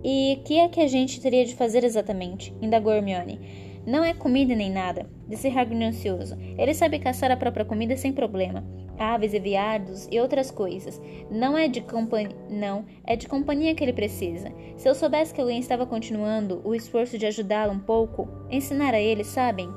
E 0.03 0.41
que 0.43 0.59
é 0.59 0.67
que 0.67 0.81
a 0.81 0.87
gente 0.87 1.21
teria 1.21 1.45
de 1.45 1.55
fazer 1.55 1.83
exatamente? 1.85 2.53
indagou 2.61 2.91
Hermione. 2.91 3.39
Não 3.87 4.03
é 4.03 4.13
comida 4.13 4.53
nem 4.53 4.69
nada, 4.69 5.09
disse 5.29 5.47
Hagrid 5.47 5.81
ansioso. 5.81 6.37
Ele 6.57 6.73
sabe 6.73 6.99
caçar 6.99 7.31
a 7.31 7.37
própria 7.37 7.65
comida 7.65 7.95
sem 7.95 8.11
problema. 8.11 8.63
Aves 8.97 9.33
e 9.33 9.39
veados 9.39 10.09
e 10.11 10.19
outras 10.19 10.51
coisas. 10.51 11.01
Não 11.31 11.57
é 11.57 11.69
de 11.69 11.79
companhia, 11.79 12.35
não, 12.49 12.83
é 13.05 13.15
de 13.15 13.29
companhia 13.29 13.73
que 13.73 13.81
ele 13.81 13.93
precisa. 13.93 14.51
Se 14.75 14.89
eu 14.89 14.93
soubesse 14.93 15.33
que 15.33 15.39
alguém 15.39 15.59
estava 15.59 15.85
continuando 15.85 16.61
o 16.65 16.75
esforço 16.75 17.17
de 17.17 17.25
ajudá-lo 17.25 17.71
um 17.71 17.79
pouco, 17.79 18.27
ensinar 18.51 18.93
a 18.93 18.99
ele, 18.99 19.23
sabem? 19.23 19.69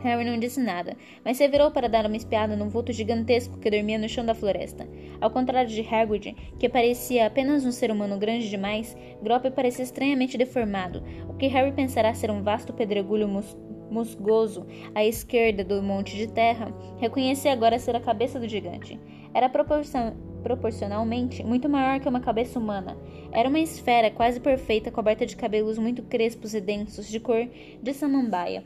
Harry 0.00 0.24
não 0.24 0.38
disse 0.38 0.60
nada, 0.60 0.96
mas 1.24 1.36
se 1.36 1.48
virou 1.48 1.70
para 1.70 1.88
dar 1.88 2.06
uma 2.06 2.16
espiada 2.16 2.56
num 2.56 2.68
vulto 2.68 2.92
gigantesco 2.92 3.58
que 3.58 3.70
dormia 3.70 3.98
no 3.98 4.08
chão 4.08 4.24
da 4.24 4.34
floresta. 4.34 4.88
Ao 5.20 5.30
contrário 5.30 5.68
de 5.68 5.80
Hagrid, 5.82 6.34
que 6.58 6.68
parecia 6.68 7.26
apenas 7.26 7.64
um 7.64 7.72
ser 7.72 7.90
humano 7.90 8.18
grande 8.18 8.48
demais, 8.48 8.96
Grop 9.22 9.44
parecia 9.50 9.84
estranhamente 9.84 10.38
deformado, 10.38 11.02
o 11.28 11.34
que 11.34 11.46
Harry 11.46 11.72
pensará 11.72 12.14
ser 12.14 12.30
um 12.30 12.42
vasto 12.42 12.72
pedregulho 12.72 13.28
mus 13.28 13.56
musgoso 13.90 14.66
à 14.94 15.02
esquerda 15.02 15.64
do 15.64 15.82
monte 15.82 16.14
de 16.14 16.26
terra, 16.26 16.70
reconhecia 16.98 17.50
agora 17.50 17.78
ser 17.78 17.96
a 17.96 18.00
cabeça 18.00 18.38
do 18.38 18.46
gigante. 18.46 19.00
Era 19.32 19.48
proporcion 19.48 20.12
proporcionalmente 20.42 21.42
muito 21.42 21.68
maior 21.68 21.98
que 21.98 22.08
uma 22.08 22.20
cabeça 22.20 22.58
humana. 22.58 22.96
Era 23.32 23.48
uma 23.48 23.58
esfera 23.58 24.10
quase 24.10 24.40
perfeita 24.40 24.90
coberta 24.90 25.26
de 25.26 25.36
cabelos 25.36 25.78
muito 25.78 26.02
crespos 26.02 26.54
e 26.54 26.60
densos 26.60 27.08
de 27.08 27.18
cor 27.18 27.48
de 27.82 27.92
samambaia. 27.92 28.64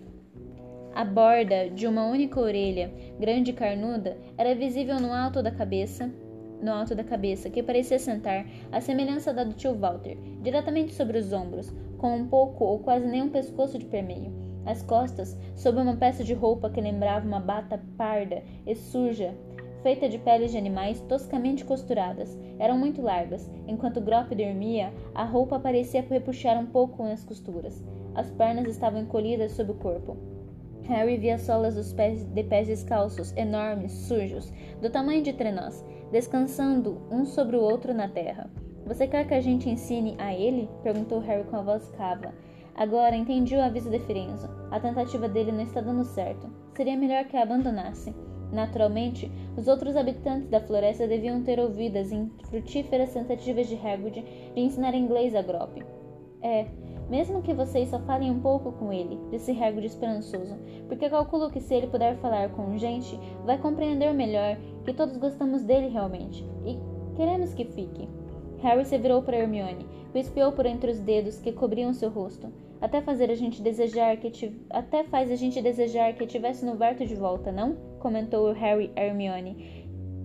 A 0.94 1.07
borda 1.07 1.70
de 1.70 1.87
uma 1.87 2.05
única 2.05 2.38
orelha, 2.38 2.92
grande 3.18 3.50
e 3.50 3.55
carnuda, 3.55 4.18
era 4.37 4.55
visível 4.55 5.00
no 5.00 5.11
alto 5.11 5.42
da 5.42 5.50
cabeça, 5.50 6.12
no 6.61 6.70
alto 6.70 6.94
da 6.94 7.02
cabeça, 7.02 7.48
que 7.48 7.62
parecia 7.62 7.98
sentar, 7.98 8.46
à 8.70 8.78
semelhança 8.78 9.33
da 9.33 9.42
do 9.42 9.55
tio 9.55 9.74
Walter, 9.74 10.18
diretamente 10.42 10.92
sobre 10.92 11.16
os 11.16 11.33
ombros, 11.33 11.74
com 11.96 12.14
um 12.14 12.28
pouco 12.28 12.66
ou 12.66 12.78
quase 12.81 13.07
nenhum 13.07 13.31
pescoço 13.31 13.78
de 13.78 13.87
permeio. 13.87 14.31
As 14.66 14.83
costas, 14.83 15.35
sob 15.57 15.81
uma 15.81 15.96
peça 15.96 16.22
de 16.22 16.35
roupa 16.35 16.68
que 16.68 16.81
lembrava 16.81 17.26
uma 17.26 17.40
bata 17.40 17.81
parda 17.96 18.42
e 18.66 18.74
suja, 18.74 19.35
feita 19.83 20.11
de 20.11 20.18
peles 20.18 20.52
de 20.52 20.59
animais 20.59 21.00
toscamente 21.09 21.64
costuradas, 21.64 22.38
eram 22.59 22.78
muito 22.78 23.00
largas. 23.00 23.50
Enquanto 23.66 24.00
Grop 24.00 24.31
dormia, 24.35 24.92
a 25.14 25.24
roupa 25.24 25.59
parecia 25.59 26.02
repuxar 26.02 26.61
um 26.61 26.66
pouco 26.66 27.02
nas 27.02 27.24
costuras. 27.24 27.83
As 28.14 28.31
pernas 28.31 28.68
estavam 28.68 29.00
encolhidas 29.00 29.52
sob 29.52 29.72
o 29.72 29.74
corpo. 29.74 30.16
Harry 30.85 31.16
via 31.16 31.38
solas 31.38 31.75
dos 31.75 31.92
pés 31.92 32.25
de 32.25 32.42
pés 32.42 32.66
descalços, 32.66 33.33
enormes, 33.37 33.92
sujos, 33.92 34.53
do 34.81 34.90
tamanho 34.90 35.23
de 35.23 35.33
trenós, 35.33 35.85
descansando 36.11 37.01
um 37.11 37.25
sobre 37.25 37.57
o 37.57 37.62
outro 37.62 37.95
na 37.95 38.09
terra. 38.09 38.51
Você 38.87 39.07
quer 39.07 39.27
que 39.27 39.35
a 39.35 39.40
gente 39.40 39.71
ensine 39.71 40.16
a 40.18 40.35
ele? 40.35 40.68
perguntou 40.83 41.21
Harry 41.21 41.45
com 41.45 41.57
a 41.57 41.62
voz 41.62 41.88
cava. 41.97 42.35
Agora 42.75 43.14
entendi 43.14 43.55
o 43.55 43.62
aviso 43.62 43.90
de 43.90 43.99
Firenzo. 44.01 44.49
A 44.71 44.81
tentativa 44.81 45.29
dele 45.29 45.53
não 45.53 45.62
está 45.62 45.81
dando 45.81 46.05
certo. 46.05 46.51
Seria 46.75 46.97
melhor 46.97 47.25
que 47.27 47.37
a 47.37 47.42
abandonasse. 47.42 48.14
Naturalmente, 48.51 49.31
os 49.57 49.68
outros 49.68 49.97
habitantes 49.97 50.49
da 50.49 50.61
floresta 50.61 51.07
deviam 51.07 51.42
ter 51.42 51.59
ouvido 51.61 51.97
as 51.97 52.12
infrutíferas 52.12 53.12
tentativas 53.12 53.66
de 53.66 53.77
Hagrid 53.77 54.23
de 54.55 54.61
ensinar 54.61 54.95
inglês 54.95 55.35
a 55.35 55.42
Grop. 55.42 55.83
É, 56.42 56.66
mesmo 57.12 57.42
que 57.42 57.53
vocês 57.53 57.90
só 57.90 57.98
falem 57.98 58.31
um 58.31 58.40
pouco 58.40 58.72
com 58.72 58.90
ele, 58.90 59.20
disse 59.31 59.51
Hagrid 59.53 59.85
esperançoso, 59.85 60.57
porque 60.88 61.11
calculo 61.11 61.51
que 61.51 61.61
se 61.61 61.75
ele 61.75 61.87
puder 61.87 62.16
falar 62.16 62.48
com 62.53 62.79
gente, 62.79 63.20
vai 63.44 63.59
compreender 63.59 64.14
melhor 64.14 64.57
que 64.83 64.94
todos 64.94 65.18
gostamos 65.18 65.62
dele 65.62 65.88
realmente 65.88 66.42
e 66.64 66.79
queremos 67.14 67.53
que 67.53 67.66
fique. 67.66 68.09
Harry 68.62 68.87
se 68.87 68.96
virou 68.96 69.20
para 69.20 69.37
Hermione, 69.37 69.87
o 70.14 70.16
espiou 70.16 70.53
por 70.53 70.64
entre 70.64 70.90
os 70.90 71.01
dedos 71.01 71.38
que 71.38 71.53
cobriam 71.53 71.92
seu 71.92 72.09
rosto, 72.09 72.51
até 72.81 73.03
fazer 73.03 73.31
a 73.31 73.35
gente 73.35 73.61
desejar 73.61 74.16
que 74.16 74.51
até 74.70 75.05
faz 75.05 75.31
a 75.31 75.37
gente 75.37 75.61
desejar 75.61 76.14
que 76.14 76.25
estivesse 76.25 76.64
no 76.64 76.77
Verto 76.77 77.05
de 77.05 77.14
volta, 77.14 77.53
não? 77.53 77.77
comentou 78.01 78.51
Harry 78.53 78.90
a 78.96 79.03
Hermione. 79.03 79.85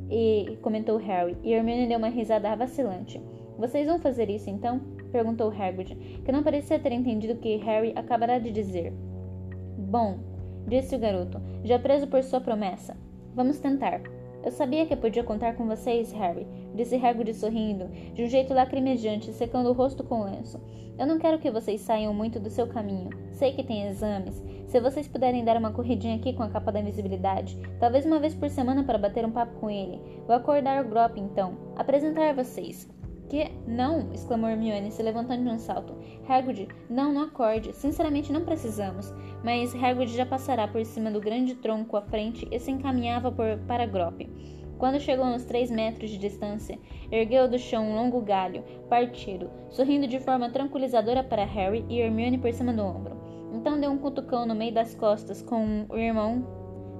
E 0.09 0.57
comentou 0.61 0.95
Harry, 0.95 1.35
e 1.43 1.51
Hermione 1.51 1.85
deu 1.85 1.97
uma 1.97 2.07
risada 2.07 2.55
vacilante. 2.55 3.21
Vocês 3.57 3.87
vão 3.87 3.99
fazer 3.99 4.29
isso 4.29 4.49
então? 4.49 4.79
Perguntou 5.07 5.49
Hagrid, 5.51 5.95
que 6.23 6.31
não 6.31 6.43
parecia 6.43 6.79
ter 6.79 6.91
entendido 6.91 7.33
o 7.33 7.37
que 7.37 7.57
Harry 7.57 7.93
acabara 7.95 8.39
de 8.39 8.51
dizer. 8.51 8.93
Bom, 9.77 10.19
disse 10.67 10.95
o 10.95 10.99
garoto, 10.99 11.41
já 11.63 11.79
preso 11.79 12.07
por 12.07 12.23
sua 12.23 12.41
promessa. 12.41 12.95
Vamos 13.33 13.59
tentar. 13.59 14.01
Eu 14.43 14.51
sabia 14.51 14.85
que 14.85 14.95
podia 14.95 15.23
contar 15.23 15.55
com 15.55 15.67
vocês, 15.67 16.11
Harry, 16.13 16.47
disse 16.73 16.95
Hagrid 16.95 17.33
sorrindo, 17.33 17.87
de 18.13 18.23
um 18.23 18.27
jeito 18.27 18.53
lacrimejante, 18.53 19.33
secando 19.33 19.69
o 19.69 19.73
rosto 19.73 20.03
com 20.03 20.21
o 20.21 20.25
lenço. 20.25 20.59
Eu 20.97 21.05
não 21.05 21.19
quero 21.19 21.37
que 21.37 21.51
vocês 21.51 21.81
saiam 21.81 22.13
muito 22.13 22.39
do 22.39 22.49
seu 22.49 22.65
caminho. 22.65 23.09
Sei 23.31 23.51
que 23.51 23.63
tem 23.63 23.87
exames. 23.87 24.43
Se 24.65 24.79
vocês 24.79 25.07
puderem 25.07 25.45
dar 25.45 25.57
uma 25.57 25.71
corridinha 25.71 26.15
aqui 26.15 26.33
com 26.33 26.43
a 26.43 26.49
capa 26.49 26.71
da 26.71 26.79
invisibilidade, 26.79 27.57
talvez 27.79 28.05
uma 28.05 28.19
vez 28.19 28.33
por 28.33 28.49
semana 28.49 28.83
para 28.83 28.97
bater 28.97 29.23
um 29.23 29.31
papo 29.31 29.59
com 29.59 29.69
ele. 29.69 30.01
Vou 30.25 30.35
acordar 30.35 30.83
o 30.83 30.89
Grop 30.89 31.17
então. 31.17 31.57
Apresentar 31.75 32.33
vocês. 32.33 32.89
Que? 33.29 33.51
Não! 33.67 34.11
exclamou 34.13 34.49
Hermione, 34.49 34.91
se 34.91 35.03
levantando 35.03 35.43
de 35.43 35.49
um 35.49 35.59
salto. 35.59 35.95
Hagrid, 36.27 36.69
não, 36.89 37.11
não 37.11 37.23
acorde. 37.23 37.73
Sinceramente, 37.73 38.31
não 38.31 38.45
precisamos. 38.45 39.13
Mas 39.43 39.75
Hagrid 39.75 40.15
já 40.15 40.25
passará 40.25 40.67
por 40.67 40.83
cima 40.85 41.11
do 41.11 41.19
grande 41.19 41.55
tronco 41.55 41.97
à 41.97 42.01
frente 42.01 42.47
e 42.49 42.59
se 42.59 42.71
encaminhava 42.71 43.31
por, 43.31 43.57
para 43.67 43.85
Grop. 43.85 44.21
Quando 44.77 44.99
chegou 44.99 45.25
uns 45.25 45.43
três 45.43 45.71
metros 45.71 46.09
de 46.11 46.17
distância, 46.17 46.79
ergueu 47.11 47.47
do 47.47 47.57
chão 47.57 47.83
um 47.83 47.95
longo 47.95 48.21
galho, 48.21 48.63
partido, 48.87 49.49
sorrindo 49.69 50.07
de 50.07 50.19
forma 50.19 50.51
tranquilizadora 50.51 51.23
para 51.23 51.43
Harry 51.45 51.83
e 51.89 51.99
Hermione 51.99 52.37
por 52.37 52.53
cima 52.53 52.71
do 52.71 52.83
ombro. 52.83 53.17
Então 53.51 53.79
deu 53.79 53.89
um 53.89 53.97
cutucão 53.97 54.45
no 54.45 54.53
meio 54.53 54.73
das 54.73 54.93
costas 54.93 55.41
com 55.41 55.85
o 55.89 55.97
irmão 55.97 56.45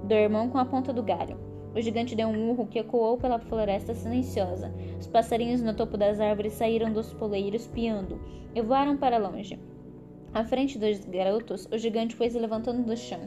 do 0.03 0.13
irmão 0.13 0.49
com 0.49 0.57
a 0.57 0.65
ponta 0.65 0.91
do 0.91 1.03
galho. 1.03 1.46
O 1.77 1.81
gigante 1.81 2.15
deu 2.15 2.27
um 2.27 2.49
urro 2.49 2.65
que 2.65 2.79
ecoou 2.79 3.19
pela 3.19 3.37
floresta 3.37 3.93
silenciosa. 3.93 4.73
Os 4.99 5.05
passarinhos 5.05 5.61
no 5.61 5.75
topo 5.75 5.95
das 5.95 6.19
árvores 6.19 6.53
saíram 6.53 6.91
dos 6.91 7.13
poleiros 7.13 7.67
piando 7.67 8.19
e 8.55 8.61
voaram 8.63 8.97
para 8.97 9.19
longe. 9.19 9.59
À 10.33 10.43
frente 10.43 10.79
dos 10.79 11.05
garotos, 11.05 11.67
o 11.71 11.77
gigante 11.77 12.15
foi 12.15 12.31
se 12.31 12.39
levantando 12.39 12.81
do 12.81 12.97
chão, 12.97 13.19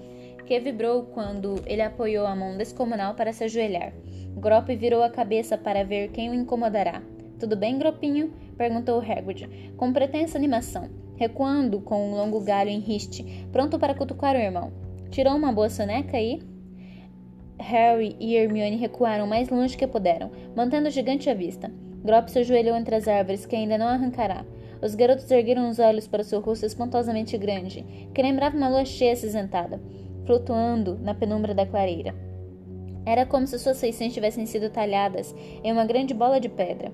que 0.47 0.59
vibrou 0.59 1.05
quando 1.15 1.63
ele 1.65 1.81
apoiou 1.81 2.27
a 2.27 2.35
mão 2.35 2.57
descomunal 2.57 3.15
para 3.15 3.33
se 3.33 3.45
ajoelhar. 3.45 3.93
Grop 4.35 4.69
virou 4.71 5.05
a 5.05 5.11
cabeça 5.11 5.57
para 5.57 5.85
ver 5.85 6.11
quem 6.11 6.29
o 6.29 6.35
incomodará. 6.35 7.05
Tudo 7.39 7.57
bem, 7.57 7.79
Gropinho? 7.79 8.33
perguntou 8.59 9.01
Hagrid, 9.01 9.49
com 9.77 9.93
pretensa 9.93 10.37
animação, 10.37 10.91
recuando 11.15 11.81
com 11.81 12.11
um 12.11 12.17
longo 12.17 12.41
galho 12.41 12.71
em 12.71 12.81
riste, 12.81 13.47
pronto 13.53 13.79
para 13.79 13.95
cutucar 13.95 14.35
o 14.35 14.41
irmão. 14.41 14.73
Tirou 15.09 15.37
uma 15.37 15.53
boa 15.53 15.71
soneca 15.71 16.17
aí? 16.17 16.41
Harry 17.61 18.17
e 18.19 18.35
Hermione 18.35 18.77
recuaram 18.77 19.27
mais 19.27 19.49
longe 19.49 19.77
que 19.77 19.87
puderam, 19.87 20.31
mantendo 20.57 20.89
o 20.89 20.91
gigante 20.91 21.29
à 21.29 21.35
vista. 21.35 21.71
Grop 22.03 22.29
se 22.29 22.39
ajoelhou 22.39 22.77
entre 22.77 22.95
as 22.95 23.07
árvores, 23.07 23.45
que 23.45 23.55
ainda 23.55 23.77
não 23.77 23.87
arrancará. 23.87 24.45
Os 24.83 24.95
garotos 24.95 25.31
ergueram 25.31 25.69
os 25.69 25.79
olhos 25.79 26.09
para 26.09 26.23
o 26.23 26.25
seu 26.25 26.41
rosto 26.41 26.65
espantosamente 26.65 27.37
grande, 27.37 27.85
que 28.15 28.23
lembrava 28.23 28.57
uma 28.57 28.71
lua 28.71 28.85
cheia 28.87 29.13
acinzentada, 29.13 29.81
flutuando 30.25 30.99
na 30.99 31.15
penumbra 31.15 31.55
da 31.55 31.67
clareira. 31.67 32.15
Era 33.05 33.27
como 33.27 33.47
se 33.47 33.59
suas 33.59 33.81
feições 33.81 34.15
tivessem 34.15 34.47
sido 34.47 34.71
talhadas 34.71 35.35
em 35.63 35.71
uma 35.71 35.85
grande 35.85 36.15
bola 36.15 36.41
de 36.41 36.49
pedra. 36.49 36.91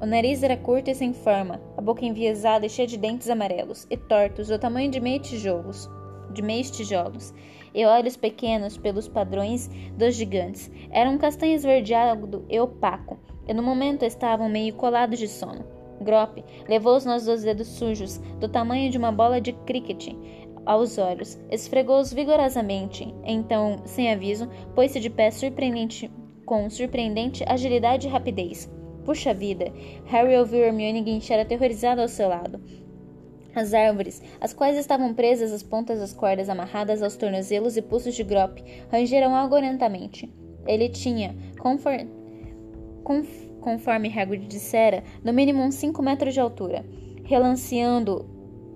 O 0.00 0.06
nariz 0.06 0.42
era 0.42 0.56
curto 0.56 0.90
e 0.90 0.94
sem 0.94 1.12
forma, 1.12 1.60
a 1.76 1.80
boca 1.80 2.04
enviesada 2.04 2.66
e 2.66 2.70
cheia 2.70 2.86
de 2.86 2.98
dentes 2.98 3.30
amarelos 3.30 3.86
e 3.88 3.96
tortos, 3.96 4.48
do 4.48 4.58
tamanho 4.58 4.90
de 4.90 5.00
meio 5.00 5.20
tijolos, 5.20 5.88
de 6.32 6.42
meios 6.42 6.70
tijolos, 6.70 7.32
e 7.74 7.84
olhos 7.84 8.16
pequenos 8.16 8.76
pelos 8.76 9.08
padrões 9.08 9.68
dos 9.96 10.14
gigantes. 10.14 10.70
Eram 10.90 11.18
castanho 11.18 11.54
esverdeado 11.54 12.44
e 12.48 12.60
opaco, 12.60 13.18
e 13.46 13.52
no 13.52 13.62
momento 13.62 14.04
estavam 14.04 14.48
meio 14.48 14.74
colados 14.74 15.18
de 15.18 15.28
sono. 15.28 15.64
Grop 16.00 16.44
levou 16.68 16.96
os 16.96 17.04
nossos 17.04 17.42
dedos 17.42 17.68
sujos, 17.68 18.18
do 18.38 18.48
tamanho 18.48 18.90
de 18.90 18.98
uma 18.98 19.12
bola 19.12 19.40
de 19.40 19.52
cricket, 19.52 20.14
aos 20.66 20.96
olhos, 20.96 21.38
esfregou-os 21.50 22.12
vigorosamente, 22.12 23.14
então, 23.22 23.82
sem 23.84 24.10
aviso, 24.10 24.48
pôs-se 24.74 24.98
de 24.98 25.10
pé 25.10 25.30
surpreendente, 25.30 26.10
com 26.46 26.70
surpreendente 26.70 27.44
agilidade 27.46 28.06
e 28.06 28.10
rapidez. 28.10 28.70
Puxa 29.04 29.34
vida! 29.34 29.70
Harry 30.06 30.36
ouviu 30.36 30.60
Hermione 30.60 31.02
guinchar 31.02 31.38
aterrorizada 31.38 32.00
ao 32.00 32.08
seu 32.08 32.28
lado. 32.28 32.58
As 33.54 33.72
árvores, 33.72 34.20
as 34.40 34.52
quais 34.52 34.76
estavam 34.76 35.14
presas 35.14 35.52
às 35.52 35.62
pontas 35.62 36.00
das 36.00 36.12
cordas 36.12 36.48
amarradas 36.48 37.02
aos 37.02 37.16
tornozelos 37.16 37.76
e 37.76 37.82
pulsos 37.82 38.14
de 38.14 38.24
Grop, 38.24 38.58
rangeram 38.90 39.34
agorentamente. 39.34 40.32
Ele 40.66 40.88
tinha, 40.88 41.36
conforme, 41.58 42.10
conforme 43.60 44.12
Hagrid 44.18 44.46
dissera, 44.46 45.04
no 45.22 45.32
mínimo 45.32 45.62
uns 45.62 45.76
cinco 45.76 46.02
metros 46.02 46.34
de 46.34 46.40
altura, 46.40 46.84
relanceando 47.24 48.33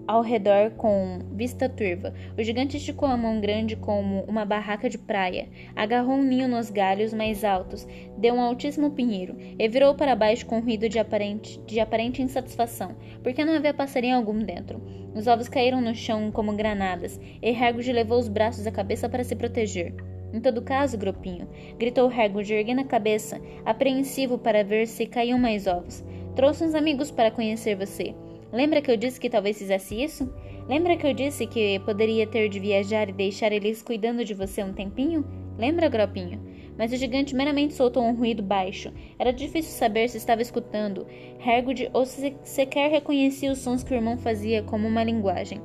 ao 0.08 0.22
redor 0.22 0.70
com 0.70 1.18
vista 1.32 1.68
turva. 1.68 2.14
O 2.36 2.42
gigante 2.42 2.78
esticou 2.78 3.06
a 3.06 3.16
mão 3.16 3.38
grande 3.40 3.76
como 3.76 4.22
uma 4.22 4.46
barraca 4.46 4.88
de 4.88 4.96
praia, 4.96 5.48
agarrou 5.76 6.16
um 6.16 6.22
ninho 6.22 6.48
nos 6.48 6.70
galhos 6.70 7.12
mais 7.12 7.44
altos, 7.44 7.86
deu 8.16 8.34
um 8.34 8.40
altíssimo 8.40 8.92
pinheiro 8.92 9.36
e 9.58 9.68
virou 9.68 9.94
para 9.94 10.16
baixo 10.16 10.46
com 10.46 10.56
um 10.56 10.62
ruído 10.62 10.88
de 10.88 10.98
aparente, 10.98 11.60
de 11.66 11.78
aparente 11.78 12.22
insatisfação, 12.22 12.96
porque 13.22 13.44
não 13.44 13.54
havia 13.54 13.74
passarinho 13.74 14.16
algum 14.16 14.38
dentro. 14.38 14.80
Os 15.14 15.26
ovos 15.26 15.46
caíram 15.46 15.82
no 15.82 15.94
chão 15.94 16.32
como 16.32 16.56
granadas, 16.56 17.20
e 17.42 17.50
Hagrid 17.50 17.92
levou 17.92 18.18
os 18.18 18.28
braços 18.28 18.66
à 18.66 18.72
cabeça 18.72 19.10
para 19.10 19.24
se 19.24 19.36
proteger. 19.36 19.94
Em 20.32 20.40
todo 20.40 20.62
caso, 20.62 20.96
Grupinho, 20.96 21.48
gritou 21.78 22.08
Hagrid 22.08 22.50
erguendo 22.50 22.80
a 22.80 22.84
cabeça, 22.84 23.40
apreensivo 23.64 24.38
para 24.38 24.64
ver 24.64 24.86
se 24.86 25.06
caíam 25.06 25.38
mais 25.38 25.66
ovos. 25.66 26.02
Trouxe 26.34 26.64
uns 26.64 26.74
amigos 26.74 27.10
para 27.10 27.30
conhecer 27.30 27.76
você. 27.76 28.14
Lembra 28.52 28.80
que 28.80 28.90
eu 28.90 28.96
disse 28.96 29.20
que 29.20 29.28
talvez 29.28 29.58
fizesse 29.58 30.02
isso? 30.02 30.32
Lembra 30.68 30.96
que 30.96 31.06
eu 31.06 31.12
disse 31.12 31.46
que 31.46 31.78
poderia 31.80 32.26
ter 32.26 32.48
de 32.48 32.58
viajar 32.58 33.08
e 33.08 33.12
deixar 33.12 33.52
eles 33.52 33.82
cuidando 33.82 34.24
de 34.24 34.34
você 34.34 34.62
um 34.62 34.72
tempinho? 34.72 35.24
Lembra, 35.58 35.88
Gropinho? 35.88 36.40
Mas 36.78 36.92
o 36.92 36.96
gigante 36.96 37.34
meramente 37.34 37.74
soltou 37.74 38.04
um 38.04 38.14
ruído 38.14 38.42
baixo. 38.42 38.92
Era 39.18 39.32
difícil 39.32 39.72
saber 39.72 40.08
se 40.08 40.16
estava 40.16 40.40
escutando 40.40 41.06
Hagrid 41.44 41.90
ou 41.92 42.06
se 42.06 42.36
sequer 42.42 42.90
reconhecia 42.90 43.50
os 43.50 43.58
sons 43.58 43.82
que 43.82 43.92
o 43.92 43.96
irmão 43.96 44.16
fazia 44.16 44.62
como 44.62 44.86
uma 44.86 45.02
linguagem. 45.02 45.60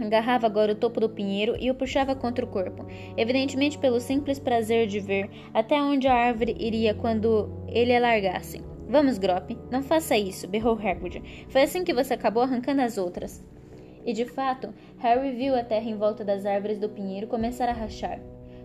Agarrava 0.00 0.46
agora 0.46 0.72
o 0.72 0.76
topo 0.76 1.00
do 1.00 1.10
pinheiro 1.10 1.54
e 1.60 1.70
o 1.70 1.74
puxava 1.74 2.14
contra 2.14 2.44
o 2.44 2.48
corpo, 2.48 2.86
evidentemente 3.16 3.78
pelo 3.78 4.00
simples 4.00 4.38
prazer 4.38 4.86
de 4.86 4.98
ver 4.98 5.28
até 5.52 5.80
onde 5.80 6.08
a 6.08 6.14
árvore 6.14 6.56
iria 6.58 6.94
quando 6.94 7.50
ele 7.68 7.94
a 7.94 8.00
largasse. 8.00 8.71
Vamos, 8.92 9.16
Grop, 9.16 9.56
não 9.70 9.82
faça 9.82 10.18
isso, 10.18 10.46
berrou 10.46 10.74
Hagrid. 10.78 11.46
Foi 11.48 11.62
assim 11.62 11.82
que 11.82 11.94
você 11.94 12.12
acabou 12.12 12.42
arrancando 12.42 12.82
as 12.82 12.98
outras. 12.98 13.42
E 14.04 14.12
de 14.12 14.26
fato, 14.26 14.68
Harry 14.98 15.32
viu 15.32 15.56
a 15.56 15.64
terra 15.64 15.88
em 15.88 15.96
volta 15.96 16.22
das 16.22 16.44
árvores 16.44 16.78
do 16.78 16.90
pinheiro 16.90 17.26
começar 17.26 17.70
a 17.70 17.72
rachar. 17.72 18.20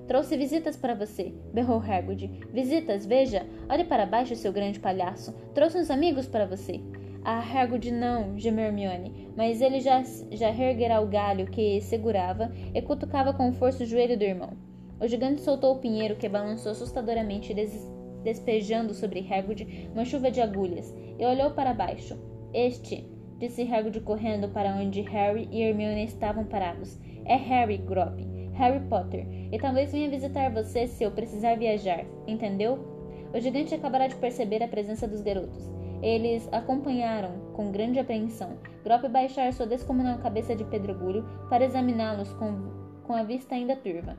Trouxe 0.06 0.36
visitas 0.36 0.76
para 0.76 0.94
você, 0.94 1.34
berrou 1.54 1.80
Hagrid. 1.80 2.30
Visitas, 2.52 3.06
veja, 3.06 3.48
olhe 3.70 3.86
para 3.86 4.06
baixo, 4.06 4.36
seu 4.36 4.52
grande 4.52 4.82
palhaço. 4.82 5.34
Trouxe 5.54 5.78
uns 5.78 5.90
amigos 5.90 6.28
para 6.28 6.46
você. 6.46 6.82
Ah, 7.24 7.40
Hagrid 7.40 7.90
não, 7.90 8.38
gemeu 8.38 8.66
Hermione, 8.66 9.30
mas 9.34 9.62
ele 9.62 9.80
já, 9.80 10.04
já 10.30 10.52
reerguerá 10.52 11.00
o 11.00 11.08
galho 11.08 11.48
que 11.48 11.80
segurava 11.80 12.52
e 12.76 12.82
cutucava 12.82 13.34
com 13.34 13.54
força 13.54 13.86
o 13.86 13.88
joelho 13.88 14.18
do 14.18 14.26
irmão. 14.26 14.58
O 15.00 15.08
gigante 15.08 15.40
soltou 15.40 15.74
o 15.74 15.80
pinheiro 15.80 16.18
que 16.18 16.28
balançou 16.28 16.74
assustadoramente 16.74 17.54
e 17.54 17.56
desistiu 17.56 17.97
despejando 18.28 18.94
sobre 18.94 19.26
Hagrid 19.32 19.90
uma 19.94 20.04
chuva 20.04 20.30
de 20.30 20.42
agulhas, 20.42 20.94
e 21.18 21.26
olhou 21.26 21.52
para 21.52 21.74
baixo. 21.74 22.18
Este, 22.54 23.10
disse 23.40 23.64
Hagrid 23.64 24.02
correndo 24.02 24.50
para 24.50 24.76
onde 24.76 25.02
Harry 25.02 25.48
e 25.50 25.62
Hermione 25.62 26.04
estavam 26.04 26.44
parados. 26.44 27.00
É 27.24 27.36
Harry, 27.36 27.78
Grop. 27.78 28.20
Harry 28.56 28.82
Potter. 28.90 29.26
E 29.52 29.58
talvez 29.58 29.94
venha 29.94 30.10
visitar 30.10 30.52
você 30.52 30.88
se 30.88 31.04
eu 31.04 31.12
precisar 31.12 31.56
viajar. 31.56 32.06
Entendeu? 32.28 32.78
O 33.34 33.40
gigante 33.40 33.74
acabará 33.74 34.08
de 34.08 34.16
perceber 34.16 34.62
a 34.62 34.68
presença 34.68 35.08
dos 35.08 35.22
garotos. 35.22 35.72
Eles 36.02 36.50
acompanharam 36.52 37.32
com 37.54 37.72
grande 37.72 38.00
apreensão 38.00 38.58
Grop 38.84 39.08
baixar 39.10 39.52
sua 39.54 39.66
descomunal 39.66 40.18
cabeça 40.20 40.56
de 40.56 40.64
pedregulho 40.66 41.26
para 41.50 41.66
examiná-los 41.66 42.32
com, 42.34 42.72
com 43.04 43.14
a 43.14 43.24
vista 43.24 43.56
ainda 43.56 43.76
turva. 43.76 44.18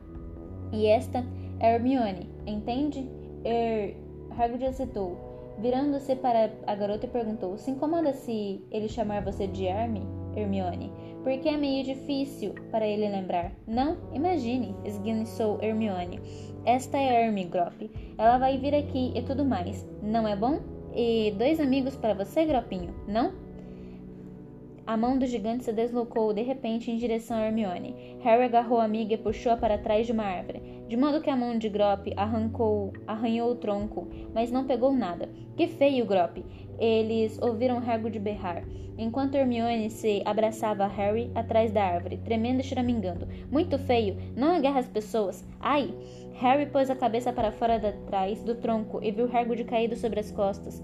E 0.72 0.86
esta 0.86 1.24
é 1.60 1.74
Hermione, 1.74 2.28
entende? 2.46 3.08
Er, 3.44 3.96
Hagrid 4.36 4.64
hesitou, 4.64 5.16
virando-se 5.58 6.16
para 6.16 6.50
a 6.66 6.74
garota 6.74 7.06
e 7.06 7.08
perguntou: 7.08 7.56
Se 7.58 7.70
incomoda 7.70 8.12
se 8.12 8.62
ele 8.70 8.88
chamar 8.88 9.24
você 9.24 9.46
de 9.46 9.64
Hermione? 9.64 10.18
Hermione, 10.36 10.92
porque 11.22 11.48
é 11.48 11.56
meio 11.56 11.84
difícil 11.84 12.54
para 12.70 12.86
ele 12.86 13.08
lembrar. 13.08 13.52
Não? 13.66 13.96
Imagine, 14.12 14.74
esguinçou 14.84 15.58
Hermione. 15.60 16.20
Esta 16.64 16.98
é 16.98 17.24
Hermie 17.24 17.44
Grop. 17.44 17.90
Ela 18.16 18.38
vai 18.38 18.58
vir 18.58 18.74
aqui 18.74 19.12
e 19.14 19.22
tudo 19.22 19.44
mais. 19.44 19.88
Não 20.02 20.28
é 20.28 20.36
bom? 20.36 20.60
E 20.94 21.32
dois 21.38 21.60
amigos 21.60 21.96
para 21.96 22.14
você, 22.14 22.44
Gropinho, 22.44 22.94
não? 23.06 23.32
A 24.88 24.96
mão 24.96 25.18
do 25.18 25.26
gigante 25.26 25.64
se 25.64 25.72
deslocou 25.74 26.32
de 26.32 26.40
repente 26.40 26.90
em 26.90 26.96
direção 26.96 27.36
a 27.36 27.42
Hermione. 27.42 28.16
Harry 28.20 28.44
agarrou 28.44 28.80
a 28.80 28.84
amiga 28.84 29.12
e 29.12 29.18
puxou-a 29.18 29.54
para 29.54 29.76
trás 29.76 30.06
de 30.06 30.12
uma 30.12 30.24
árvore, 30.24 30.62
de 30.88 30.96
modo 30.96 31.20
que 31.20 31.28
a 31.28 31.36
mão 31.36 31.58
de 31.58 31.68
Grop 31.68 32.06
arrancou, 32.16 32.94
arranhou 33.06 33.50
o 33.50 33.54
tronco, 33.54 34.08
mas 34.32 34.50
não 34.50 34.64
pegou 34.64 34.90
nada. 34.90 35.28
Que 35.58 35.66
feio, 35.66 36.06
Grop! 36.06 36.42
Eles 36.78 37.38
ouviram 37.42 37.76
Hagrid 37.86 38.18
berrar, 38.18 38.64
enquanto 38.96 39.34
Hermione 39.34 39.90
se 39.90 40.22
abraçava 40.24 40.84
a 40.84 40.88
Harry 40.88 41.30
atrás 41.34 41.70
da 41.70 41.84
árvore, 41.84 42.16
tremendo 42.24 42.60
e 42.60 42.64
choramingando. 42.64 43.28
Muito 43.50 43.78
feio! 43.78 44.16
Não 44.34 44.56
agarra 44.56 44.80
as 44.80 44.88
pessoas! 44.88 45.46
Ai! 45.60 45.94
Harry 46.36 46.64
pôs 46.64 46.88
a 46.88 46.96
cabeça 46.96 47.30
para 47.30 47.52
fora 47.52 47.78
de 47.78 47.92
trás 48.06 48.42
do 48.42 48.54
tronco 48.54 49.00
e 49.02 49.10
viu 49.10 49.28
Hagrid 49.30 49.64
caído 49.64 49.96
sobre 49.96 50.20
as 50.20 50.30
costas, 50.30 50.82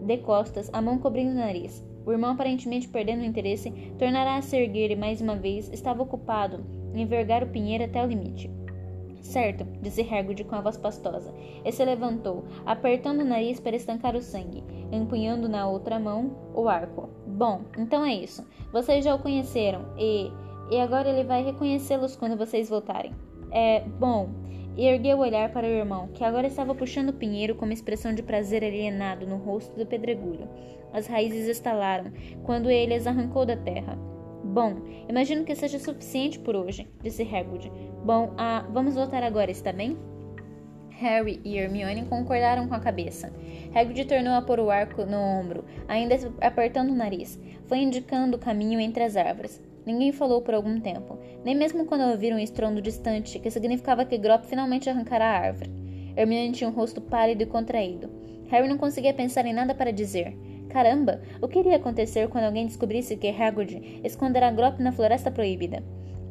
de 0.00 0.16
costas, 0.16 0.70
a 0.72 0.80
mão 0.80 0.98
cobrindo 0.98 1.32
o 1.32 1.34
nariz. 1.34 1.84
O 2.06 2.12
irmão, 2.12 2.32
aparentemente 2.32 2.88
perdendo 2.88 3.22
o 3.22 3.24
interesse, 3.24 3.70
tornará 3.98 4.36
a 4.36 4.42
se 4.42 4.56
erguer 4.56 4.90
e 4.90 4.96
mais 4.96 5.20
uma 5.20 5.36
vez 5.36 5.72
estava 5.72 6.02
ocupado 6.02 6.64
em 6.94 7.06
vergar 7.06 7.42
o 7.42 7.48
pinheiro 7.48 7.84
até 7.84 8.02
o 8.02 8.06
limite. 8.06 8.50
Certo, 9.24 9.64
disse 9.80 10.02
Hagrid 10.02 10.44
com 10.44 10.54
a 10.54 10.60
voz 10.60 10.76
pastosa, 10.76 11.34
e 11.64 11.72
se 11.72 11.82
levantou, 11.82 12.44
apertando 12.66 13.20
o 13.20 13.24
nariz 13.24 13.58
para 13.58 13.74
estancar 13.74 14.14
o 14.14 14.20
sangue, 14.20 14.62
empunhando 14.92 15.48
na 15.48 15.66
outra 15.66 15.98
mão 15.98 16.36
o 16.54 16.68
arco. 16.68 17.08
Bom, 17.26 17.62
então 17.78 18.04
é 18.04 18.14
isso. 18.14 18.46
Vocês 18.70 19.02
já 19.04 19.14
o 19.14 19.18
conheceram 19.18 19.86
e. 19.98 20.30
E 20.70 20.80
agora 20.80 21.10
ele 21.10 21.24
vai 21.24 21.42
reconhecê-los 21.42 22.16
quando 22.16 22.38
vocês 22.38 22.70
voltarem. 22.70 23.12
É. 23.50 23.80
Bom, 23.98 24.30
e 24.76 24.86
ergueu 24.86 25.18
o 25.18 25.20
olhar 25.20 25.50
para 25.50 25.66
o 25.66 25.70
irmão, 25.70 26.08
que 26.14 26.24
agora 26.24 26.46
estava 26.46 26.74
puxando 26.74 27.10
o 27.10 27.14
pinheiro 27.14 27.54
com 27.54 27.64
uma 27.64 27.74
expressão 27.74 28.14
de 28.14 28.22
prazer 28.22 28.64
alienado 28.64 29.26
no 29.26 29.36
rosto 29.36 29.76
do 29.76 29.86
pedregulho. 29.86 30.48
As 30.92 31.06
raízes 31.06 31.48
estalaram 31.48 32.12
quando 32.44 32.70
ele 32.70 32.94
as 32.94 33.06
arrancou 33.06 33.44
da 33.44 33.56
terra. 33.56 33.98
Bom, 34.44 34.76
imagino 35.08 35.44
que 35.44 35.54
seja 35.54 35.78
suficiente 35.78 36.38
por 36.38 36.54
hoje, 36.54 36.88
disse 37.02 37.22
Hagrid. 37.22 37.70
Bom, 38.04 38.34
ah, 38.36 38.64
vamos 38.70 38.94
voltar 38.94 39.22
agora, 39.22 39.50
está 39.50 39.72
bem? 39.72 39.96
Harry 40.90 41.40
e 41.44 41.58
Hermione 41.58 42.04
concordaram 42.04 42.68
com 42.68 42.74
a 42.74 42.80
cabeça. 42.80 43.32
Hagrid 43.74 44.04
tornou 44.04 44.34
a 44.34 44.42
pôr 44.42 44.60
o 44.60 44.70
arco 44.70 45.04
no 45.04 45.18
ombro, 45.18 45.64
ainda 45.88 46.14
apertando 46.40 46.90
o 46.90 46.94
nariz. 46.94 47.40
Foi 47.66 47.78
indicando 47.78 48.36
o 48.36 48.40
caminho 48.40 48.78
entre 48.78 49.02
as 49.02 49.16
árvores. 49.16 49.60
Ninguém 49.86 50.12
falou 50.12 50.40
por 50.40 50.54
algum 50.54 50.80
tempo, 50.80 51.18
nem 51.44 51.54
mesmo 51.54 51.84
quando 51.84 52.10
ouviram 52.10 52.36
um 52.36 52.40
estrondo 52.40 52.80
distante, 52.80 53.38
que 53.38 53.50
significava 53.50 54.04
que 54.04 54.16
Grop 54.16 54.44
finalmente 54.44 54.88
arrancara 54.88 55.24
a 55.24 55.38
árvore. 55.38 55.70
Hermione 56.16 56.52
tinha 56.52 56.70
um 56.70 56.72
rosto 56.72 57.00
pálido 57.00 57.42
e 57.42 57.46
contraído. 57.46 58.10
Harry 58.48 58.68
não 58.68 58.78
conseguia 58.78 59.12
pensar 59.12 59.44
em 59.46 59.52
nada 59.52 59.74
para 59.74 59.92
dizer. 59.92 60.36
Caramba, 60.68 61.20
o 61.40 61.48
que 61.48 61.58
iria 61.58 61.76
acontecer 61.76 62.28
quando 62.28 62.44
alguém 62.44 62.66
descobrisse 62.66 63.16
que 63.16 63.28
Hagrid 63.28 64.00
esconderá 64.02 64.50
Grop 64.50 64.80
na 64.80 64.92
Floresta 64.92 65.30
Proibida? 65.30 65.82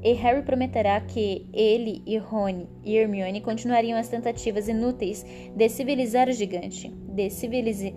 E 0.04 0.14
Harry 0.14 0.42
prometerá 0.42 1.00
que 1.00 1.48
ele 1.54 2.02
e 2.06 2.18
Rony 2.18 2.68
e 2.84 2.98
Hermione 2.98 3.40
continuariam 3.40 3.98
as 3.98 4.10
tentativas 4.10 4.68
inúteis 4.68 5.26
de 5.56 5.70
civilizar 5.70 6.28
o 6.28 6.34
gigante. 6.34 6.90
De 6.90 7.30
civilizar 7.30 7.94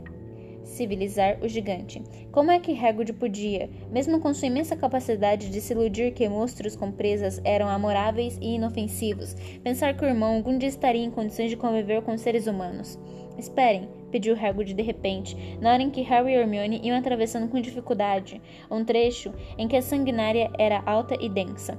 civilizar 0.67 1.39
o 1.43 1.49
gigante. 1.49 2.03
Como 2.31 2.51
é 2.51 2.59
que 2.59 2.77
Hagrid 2.79 3.13
podia, 3.15 3.71
mesmo 3.91 4.21
com 4.21 4.35
sua 4.35 4.49
imensa 4.49 4.77
capacidade 4.77 5.49
de 5.49 5.61
se 5.61 5.73
iludir 5.73 6.13
que 6.13 6.29
monstros 6.29 6.77
com 6.77 6.93
presas 6.93 7.41
eram 7.45 7.69
amoráveis 7.69 8.37
e 8.43 8.57
inofensivos, 8.57 9.35
pensar 9.63 9.97
que 9.97 10.05
o 10.05 10.09
irmão 10.09 10.37
algum 10.37 10.59
dia 10.59 10.69
estaria 10.69 11.05
em 11.05 11.11
condições 11.11 11.51
de 11.51 11.57
conviver 11.57 12.03
com 12.03 12.19
seres 12.19 12.47
humanos? 12.47 12.99
Esperem, 13.39 13.89
pediu 14.11 14.35
Hagrid 14.35 14.75
de 14.75 14.83
repente, 14.83 15.37
na 15.61 15.73
hora 15.73 15.83
em 15.83 15.91
que 15.91 16.01
Harry 16.03 16.33
e 16.33 16.35
Hermione 16.35 16.81
iam 16.83 16.97
atravessando 16.99 17.49
com 17.49 17.61
dificuldade 17.61 18.41
um 18.71 18.85
trecho 18.85 19.33
em 19.57 19.69
que 19.69 19.77
a 19.77 19.83
sanguinária 19.83 20.51
era 20.59 20.83
alta 20.87 21.17
e 21.21 21.29
densa. 21.29 21.79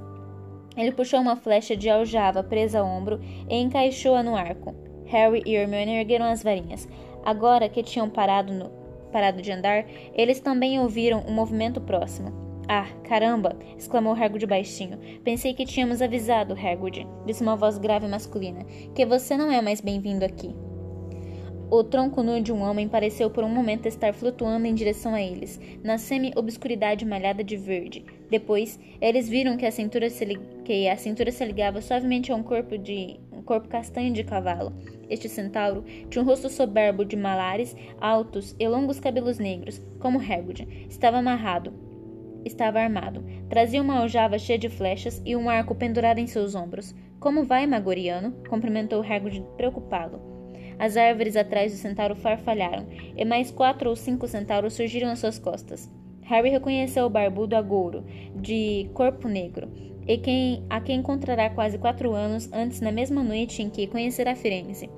Ele 0.75 0.91
puxou 0.91 1.19
uma 1.19 1.35
flecha 1.35 1.75
de 1.75 1.89
aljava 1.89 2.43
presa 2.43 2.79
ao 2.79 2.85
ombro 2.85 3.19
e 3.49 3.55
encaixou-a 3.55 4.21
no 4.21 4.35
arco. 4.35 4.75
Harry 5.07 5.41
e 5.45 5.55
Hermione 5.55 5.95
ergueram 5.95 6.25
as 6.25 6.43
varinhas. 6.43 6.87
Agora 7.27 7.67
que 7.67 7.83
tinham 7.83 8.09
parado, 8.09 8.53
no, 8.53 8.69
parado 9.11 9.41
de 9.41 9.51
andar, 9.51 9.85
eles 10.13 10.39
também 10.39 10.79
ouviram 10.79 11.25
um 11.27 11.33
movimento 11.33 11.81
próximo. 11.81 12.31
Ah, 12.69 12.87
caramba! 13.03 13.53
exclamou 13.77 14.13
Hagrid 14.13 14.45
baixinho. 14.45 14.97
Pensei 15.25 15.53
que 15.53 15.65
tínhamos 15.65 16.01
avisado, 16.01 16.53
Hagrid, 16.53 17.05
disse 17.25 17.43
uma 17.43 17.57
voz 17.57 17.77
grave 17.77 18.07
masculina, 18.07 18.63
que 18.95 19.05
você 19.05 19.35
não 19.35 19.51
é 19.51 19.61
mais 19.61 19.81
bem-vindo 19.81 20.23
aqui. 20.23 20.55
O 21.69 21.83
tronco 21.83 22.23
nu 22.23 22.39
de 22.39 22.53
um 22.53 22.61
homem 22.61 22.87
pareceu 22.87 23.29
por 23.29 23.43
um 23.43 23.49
momento 23.49 23.87
estar 23.87 24.13
flutuando 24.13 24.65
em 24.65 24.73
direção 24.73 25.13
a 25.13 25.21
eles, 25.21 25.59
na 25.83 25.97
semi-obscuridade 25.97 27.03
malhada 27.03 27.43
de 27.43 27.57
verde. 27.57 28.05
Depois, 28.29 28.79
eles 28.99 29.29
viram 29.29 29.55
que 29.55 29.65
a 29.65 29.71
cintura 29.71 30.09
se, 30.09 30.25
que 30.65 30.87
a 30.87 30.97
cintura 30.97 31.31
se 31.31 31.45
ligava 31.45 31.81
suavemente 31.81 32.31
a 32.31 32.35
um 32.35 32.43
corpo 32.43 32.77
de 32.77 33.19
um 33.31 33.41
corpo 33.41 33.69
castanho 33.69 34.13
de 34.13 34.23
cavalo. 34.23 34.73
Este 35.09 35.29
centauro 35.29 35.83
tinha 36.09 36.21
um 36.21 36.25
rosto 36.25 36.49
soberbo 36.49 37.05
de 37.05 37.15
malares 37.15 37.75
altos 37.99 38.55
e 38.59 38.67
longos 38.67 38.99
cabelos 38.99 39.39
negros, 39.39 39.81
como 39.99 40.19
Hagrid. 40.19 40.67
Estava 40.89 41.17
amarrado. 41.17 41.73
Estava 42.43 42.79
armado. 42.79 43.23
Trazia 43.49 43.81
uma 43.81 43.99
aljava 43.99 44.37
cheia 44.37 44.59
de 44.59 44.69
flechas 44.69 45.21
e 45.25 45.35
um 45.35 45.49
arco 45.49 45.73
pendurado 45.73 46.19
em 46.19 46.27
seus 46.27 46.55
ombros. 46.55 46.93
Como 47.19 47.43
vai, 47.43 47.65
Magoriano? 47.65 48.33
cumprimentou 48.49 49.01
Hagrid 49.01 49.43
preocupado. 49.55 50.19
As 50.77 50.95
árvores 50.95 51.35
atrás 51.35 51.71
do 51.71 51.77
centauro 51.77 52.15
farfalharam, 52.15 52.85
e 53.15 53.25
mais 53.25 53.49
quatro 53.49 53.89
ou 53.89 53.95
cinco 53.95 54.27
centauros 54.27 54.73
surgiram 54.73 55.09
às 55.09 55.19
suas 55.19 55.39
costas. 55.39 55.89
Harry 56.27 56.49
reconheceu 56.49 57.05
o 57.05 57.09
barbudo 57.09 57.55
agouro, 57.55 58.03
de 58.35 58.89
corpo 58.93 59.29
negro, 59.29 59.69
e 60.05 60.17
quem, 60.17 60.65
a 60.69 60.81
quem 60.81 60.99
encontrará 60.99 61.49
quase 61.49 61.77
quatro 61.77 62.13
anos 62.13 62.51
antes 62.51 62.81
na 62.81 62.91
mesma 62.91 63.23
noite 63.23 63.63
em 63.63 63.69
que 63.69 63.87
conhecerá 63.87 64.35
Firenze. 64.35 64.89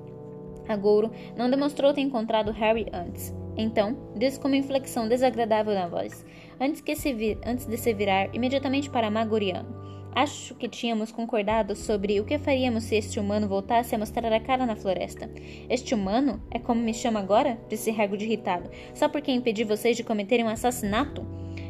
Agouro 0.68 1.12
não 1.38 1.50
demonstrou 1.50 1.94
ter 1.94 2.02
encontrado 2.02 2.52
Harry 2.52 2.88
antes. 2.92 3.34
Então, 3.56 3.96
disse 4.16 4.40
com 4.40 4.48
uma 4.48 4.58
inflexão 4.58 5.08
desagradável 5.08 5.74
na 5.74 5.88
voz, 5.88 6.26
antes, 6.60 6.82
que 6.82 6.96
se 6.96 7.14
vir, 7.14 7.38
antes 7.46 7.68
de 7.68 7.78
se 7.78 7.94
virar 7.94 8.34
imediatamente 8.34 8.90
para 8.90 9.12
Magoriano. 9.12 9.99
Acho 10.14 10.56
que 10.56 10.68
tínhamos 10.68 11.12
concordado 11.12 11.76
sobre 11.76 12.20
o 12.20 12.26
que 12.26 12.40
faríamos 12.40 12.84
se 12.84 12.96
este 12.96 13.20
humano 13.20 13.48
voltasse 13.48 13.94
a 13.94 13.98
mostrar 13.98 14.32
a 14.34 14.40
cara 14.40 14.66
na 14.66 14.76
floresta. 14.76 15.30
Este 15.70 15.94
humano? 15.94 16.42
É 16.52 16.60
como 16.60 16.82
me 16.82 16.94
chama 16.94 17.20
agora? 17.20 17.58
Disse 17.70 17.92
Hagrid 17.92 18.26
irritado. 18.26 18.70
Só 18.94 19.08
porque 19.08 19.32
impedi 19.32 19.64
vocês 19.64 19.96
de 19.96 20.04
cometerem 20.04 20.46
um 20.46 20.50
assassinato? 20.50 21.26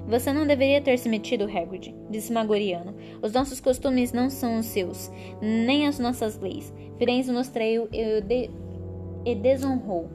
Você 0.07 0.33
não 0.33 0.47
deveria 0.47 0.81
ter 0.81 0.97
se 0.97 1.07
metido, 1.07 1.43
Hagrid, 1.43 1.93
disse 2.09 2.33
Magoriano. 2.33 2.95
Os 3.21 3.31
nossos 3.31 3.59
costumes 3.59 4.11
não 4.11 4.29
são 4.29 4.57
os 4.57 4.65
seus, 4.65 5.11
nem 5.39 5.85
as 5.85 5.99
nossas 5.99 6.39
leis. 6.39 6.73
Firenze 6.97 7.31
nos 7.31 7.49
traiu 7.49 7.87
e, 7.91 8.19
de... 8.21 8.49
e 9.23 9.35
desonrou. 9.35 10.09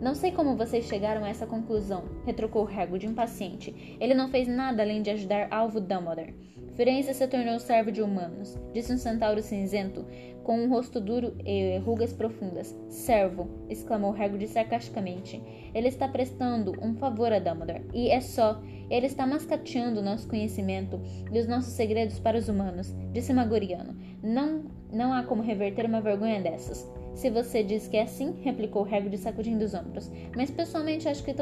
Não 0.00 0.14
sei 0.14 0.32
como 0.32 0.56
vocês 0.56 0.86
chegaram 0.86 1.24
a 1.24 1.28
essa 1.28 1.46
conclusão, 1.46 2.04
retrucou 2.26 2.68
Hagrid 2.68 3.06
impaciente. 3.06 3.96
Ele 4.00 4.14
não 4.14 4.28
fez 4.28 4.48
nada 4.48 4.82
além 4.82 5.02
de 5.02 5.10
ajudar 5.10 5.48
Alvo 5.50 5.80
Dumbledore. 5.80 6.34
Firenze 6.80 7.12
se 7.12 7.28
tornou 7.28 7.60
servo 7.60 7.92
de 7.92 8.00
humanos, 8.00 8.58
disse 8.72 8.90
um 8.90 8.96
centauro 8.96 9.42
cinzento, 9.42 10.06
com 10.42 10.58
um 10.58 10.70
rosto 10.70 10.98
duro 10.98 11.36
e 11.44 11.76
rugas 11.84 12.10
profundas. 12.10 12.74
Servo, 12.88 13.50
exclamou 13.68 14.14
Hagrid 14.14 14.48
sarcasticamente. 14.48 15.42
Ele 15.74 15.88
está 15.88 16.08
prestando 16.08 16.72
um 16.80 16.94
favor 16.94 17.34
a 17.34 17.38
Dumbledore, 17.38 17.84
e 17.92 18.08
é 18.08 18.22
só. 18.22 18.62
Ele 18.88 19.04
está 19.04 19.26
mascateando 19.26 20.00
nosso 20.00 20.26
conhecimento 20.26 20.98
e 21.30 21.38
os 21.38 21.46
nossos 21.46 21.74
segredos 21.74 22.18
para 22.18 22.38
os 22.38 22.48
humanos, 22.48 22.94
disse 23.12 23.34
Magoriano. 23.34 23.94
Não, 24.22 24.64
não 24.90 25.12
há 25.12 25.22
como 25.22 25.42
reverter 25.42 25.84
uma 25.84 26.00
vergonha 26.00 26.40
dessas. 26.40 26.90
Se 27.12 27.28
você 27.28 27.62
diz 27.62 27.88
que 27.88 27.98
é 27.98 28.04
assim, 28.04 28.40
replicou 28.40 28.86
Hagrid 28.86 29.18
sacudindo 29.18 29.66
os 29.66 29.74
ombros, 29.74 30.10
mas 30.34 30.50
pessoalmente 30.50 31.06
acho 31.06 31.22
que, 31.22 31.34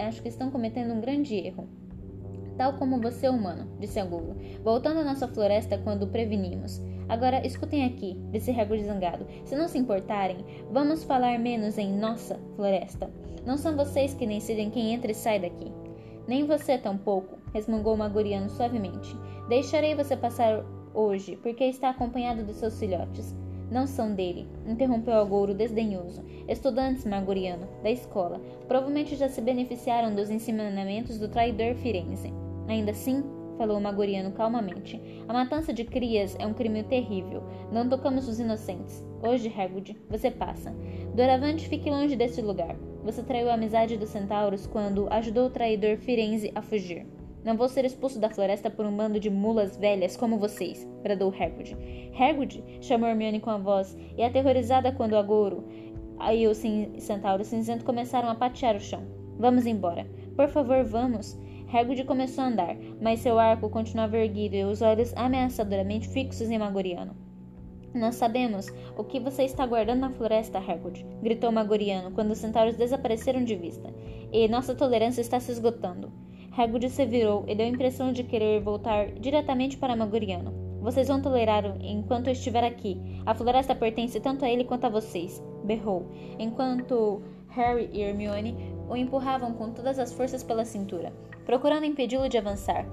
acho 0.00 0.22
que 0.22 0.28
estão 0.28 0.50
cometendo 0.50 0.94
um 0.94 1.02
grande 1.02 1.34
erro 1.34 1.68
tal 2.56 2.74
como 2.74 3.00
você 3.00 3.26
é 3.26 3.30
humano, 3.30 3.68
disse 3.78 4.00
Agulo, 4.00 4.36
voltando 4.62 5.00
à 5.00 5.04
nossa 5.04 5.28
floresta 5.28 5.78
quando 5.78 6.06
prevenimos. 6.06 6.82
Agora 7.08 7.46
escutem 7.46 7.84
aqui, 7.84 8.18
disse 8.32 8.50
Hagrid 8.50 8.84
zangado. 8.84 9.26
Se 9.44 9.54
não 9.54 9.68
se 9.68 9.78
importarem, 9.78 10.44
vamos 10.70 11.04
falar 11.04 11.38
menos 11.38 11.78
em 11.78 11.92
nossa 11.92 12.38
floresta. 12.56 13.10
Não 13.44 13.56
são 13.56 13.76
vocês 13.76 14.12
que 14.12 14.26
decidem 14.26 14.70
quem 14.70 14.92
entra 14.92 15.12
e 15.12 15.14
sai 15.14 15.38
daqui. 15.38 15.72
Nem 16.26 16.44
você 16.44 16.76
tampouco, 16.76 17.38
resmungou 17.54 17.96
Magoriano 17.96 18.50
suavemente. 18.50 19.16
Deixarei 19.48 19.94
você 19.94 20.16
passar 20.16 20.64
hoje, 20.92 21.36
porque 21.36 21.62
está 21.64 21.90
acompanhado 21.90 22.42
de 22.42 22.52
seus 22.54 22.76
filhotes. 22.78 23.36
Não 23.70 23.86
são 23.86 24.14
dele, 24.14 24.48
interrompeu 24.66 25.14
Agouro 25.14 25.54
desdenhoso. 25.54 26.24
Estudantes, 26.48 27.04
Magoriano, 27.04 27.68
da 27.82 27.90
escola, 27.90 28.40
provavelmente 28.66 29.14
já 29.14 29.28
se 29.28 29.40
beneficiaram 29.40 30.14
dos 30.14 30.30
ensinamentos 30.30 31.18
do 31.18 31.28
traidor 31.28 31.74
Firenze. 31.76 32.32
Ainda 32.68 32.90
assim, 32.90 33.22
falou 33.56 33.80
Magoriano 33.80 34.32
calmamente, 34.32 35.00
a 35.28 35.32
matança 35.32 35.72
de 35.72 35.84
crias 35.84 36.36
é 36.38 36.46
um 36.46 36.52
crime 36.52 36.82
terrível. 36.82 37.42
Não 37.72 37.88
tocamos 37.88 38.28
os 38.28 38.38
inocentes. 38.38 39.04
Hoje, 39.22 39.52
Hagrid, 39.56 39.96
você 40.08 40.30
passa. 40.30 40.74
Doravante, 41.14 41.68
fique 41.68 41.90
longe 41.90 42.16
desse 42.16 42.42
lugar. 42.42 42.76
Você 43.02 43.22
traiu 43.22 43.50
a 43.50 43.54
amizade 43.54 43.96
dos 43.96 44.10
centauros 44.10 44.66
quando 44.66 45.06
ajudou 45.10 45.46
o 45.46 45.50
traidor 45.50 45.96
Firenze 45.98 46.50
a 46.54 46.62
fugir. 46.62 47.06
Não 47.44 47.56
vou 47.56 47.68
ser 47.68 47.84
expulso 47.84 48.18
da 48.18 48.28
floresta 48.28 48.68
por 48.68 48.84
um 48.84 48.96
bando 48.96 49.20
de 49.20 49.30
mulas 49.30 49.76
velhas 49.76 50.16
como 50.16 50.36
vocês, 50.36 50.84
bradou 51.02 51.32
Hagrid. 51.32 51.76
Hagrid, 52.18 52.64
chamou 52.80 53.08
Hermione 53.08 53.38
com 53.38 53.50
a 53.50 53.56
voz, 53.56 53.96
e 54.18 54.22
aterrorizada 54.24 54.90
quando 54.90 55.16
agouro 55.16 55.64
e 56.32 56.46
o 56.48 56.54
centauro 56.54 57.44
cinzento 57.44 57.84
começaram 57.84 58.28
a 58.28 58.34
patear 58.34 58.74
o 58.74 58.80
chão. 58.80 59.02
Vamos 59.38 59.66
embora. 59.66 60.06
Por 60.34 60.48
favor, 60.48 60.82
vamos. 60.82 61.38
Hagrid 61.72 62.04
começou 62.04 62.44
a 62.44 62.46
andar, 62.46 62.76
mas 63.00 63.20
seu 63.20 63.38
arco 63.38 63.68
continuava 63.68 64.16
erguido 64.16 64.54
e 64.54 64.64
os 64.64 64.82
olhos 64.82 65.12
ameaçadoramente 65.16 66.08
fixos 66.08 66.48
em 66.48 66.58
Magoriano. 66.58 67.16
Nós 67.92 68.14
sabemos 68.14 68.68
o 68.96 69.02
que 69.02 69.18
você 69.18 69.42
está 69.42 69.66
guardando 69.66 70.00
na 70.00 70.10
floresta, 70.10 70.58
Hagrid, 70.58 71.04
gritou 71.22 71.50
Magoriano 71.50 72.12
quando 72.12 72.30
os 72.30 72.38
centauros 72.38 72.76
desapareceram 72.76 73.42
de 73.42 73.56
vista. 73.56 73.92
E 74.32 74.46
nossa 74.48 74.74
tolerância 74.74 75.20
está 75.20 75.40
se 75.40 75.50
esgotando. 75.50 76.12
Hagrid 76.56 76.88
se 76.88 77.04
virou 77.04 77.44
e 77.48 77.54
deu 77.54 77.66
a 77.66 77.70
impressão 77.70 78.12
de 78.12 78.22
querer 78.22 78.60
voltar 78.60 79.12
diretamente 79.12 79.76
para 79.76 79.96
Magoriano. 79.96 80.54
Vocês 80.80 81.08
vão 81.08 81.20
tolerá-lo 81.20 81.78
enquanto 81.80 82.28
eu 82.28 82.32
estiver 82.32 82.62
aqui. 82.62 83.00
A 83.24 83.34
floresta 83.34 83.74
pertence 83.74 84.20
tanto 84.20 84.44
a 84.44 84.48
ele 84.48 84.62
quanto 84.62 84.84
a 84.84 84.90
vocês, 84.90 85.42
berrou, 85.64 86.12
enquanto 86.38 87.22
Harry 87.48 87.90
e 87.92 88.02
Hermione 88.02 88.54
o 88.88 88.94
empurravam 88.96 89.54
com 89.54 89.72
todas 89.72 89.98
as 89.98 90.12
forças 90.12 90.44
pela 90.44 90.64
cintura 90.64 91.12
procurando 91.46 91.86
impedi-lo 91.86 92.28
de 92.28 92.36
avançar. 92.36 92.84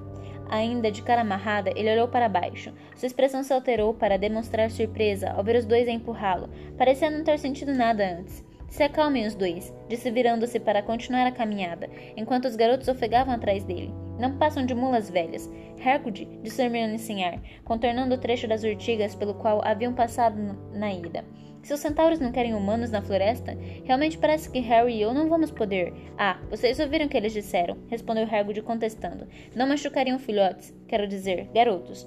Ainda 0.49 0.91
de 0.91 1.01
cara 1.01 1.21
amarrada, 1.21 1.71
ele 1.75 1.91
olhou 1.91 2.07
para 2.07 2.29
baixo. 2.29 2.71
Sua 2.95 3.07
expressão 3.07 3.43
se 3.43 3.51
alterou 3.51 3.93
para 3.93 4.17
demonstrar 4.17 4.69
surpresa 4.69 5.31
ao 5.31 5.43
ver 5.43 5.57
os 5.57 5.65
dois 5.65 5.87
empurrá-lo, 5.87 6.49
parecendo 6.77 7.17
não 7.17 7.23
ter 7.23 7.39
sentido 7.39 7.73
nada 7.73 8.19
antes. 8.19 8.45
Se 8.73 8.81
acalmem 8.81 9.27
os 9.27 9.35
dois, 9.35 9.71
disse 9.87 10.09
virando-se 10.09 10.59
para 10.59 10.81
continuar 10.81 11.27
a 11.27 11.31
caminhada, 11.31 11.89
enquanto 12.17 12.45
os 12.45 12.55
garotos 12.55 12.87
ofegavam 12.87 13.33
atrás 13.33 13.63
dele. 13.63 13.93
Não 14.19 14.37
passam 14.37 14.65
de 14.65 14.73
mulas 14.73 15.09
velhas. 15.09 15.49
Hagrid, 15.83 16.27
disse 16.41 16.61
Hermione 16.61 16.97
sem 16.97 17.23
ar, 17.23 17.39
contornando 17.63 18.15
o 18.15 18.17
trecho 18.17 18.47
das 18.47 18.63
urtigas 18.63 19.13
pelo 19.13 19.35
qual 19.35 19.61
haviam 19.63 19.93
passado 19.93 20.37
na 20.73 20.91
ida. 20.91 21.23
Se 21.63 21.73
os 21.73 21.79
centauros 21.79 22.19
não 22.19 22.31
querem 22.31 22.53
humanos 22.53 22.91
na 22.91 23.01
floresta, 23.01 23.57
realmente 23.85 24.17
parece 24.17 24.51
que 24.51 24.59
Harry 24.59 24.95
e 24.95 25.01
eu 25.01 25.13
não 25.13 25.29
vamos 25.29 25.49
poder. 25.49 25.93
Ah, 26.17 26.37
vocês 26.49 26.77
ouviram 26.77 27.05
o 27.05 27.09
que 27.09 27.15
eles 27.15 27.31
disseram, 27.31 27.77
respondeu 27.87 28.27
Hagrid 28.29 28.61
contestando. 28.61 29.27
Não 29.55 29.65
machucariam 29.65 30.19
filhotes, 30.19 30.75
quero 30.87 31.07
dizer, 31.07 31.49
garotos. 31.53 32.05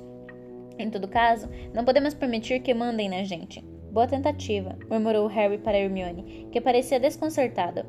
Em 0.78 0.90
todo 0.90 1.08
caso, 1.08 1.48
não 1.72 1.86
podemos 1.86 2.12
permitir 2.12 2.60
que 2.60 2.74
mandem 2.74 3.08
na 3.08 3.24
gente. 3.24 3.64
Boa 3.90 4.06
tentativa, 4.06 4.78
murmurou 4.90 5.26
Harry 5.26 5.56
para 5.56 5.78
Hermione, 5.78 6.48
que 6.52 6.60
parecia 6.60 7.00
desconcertada. 7.00 7.86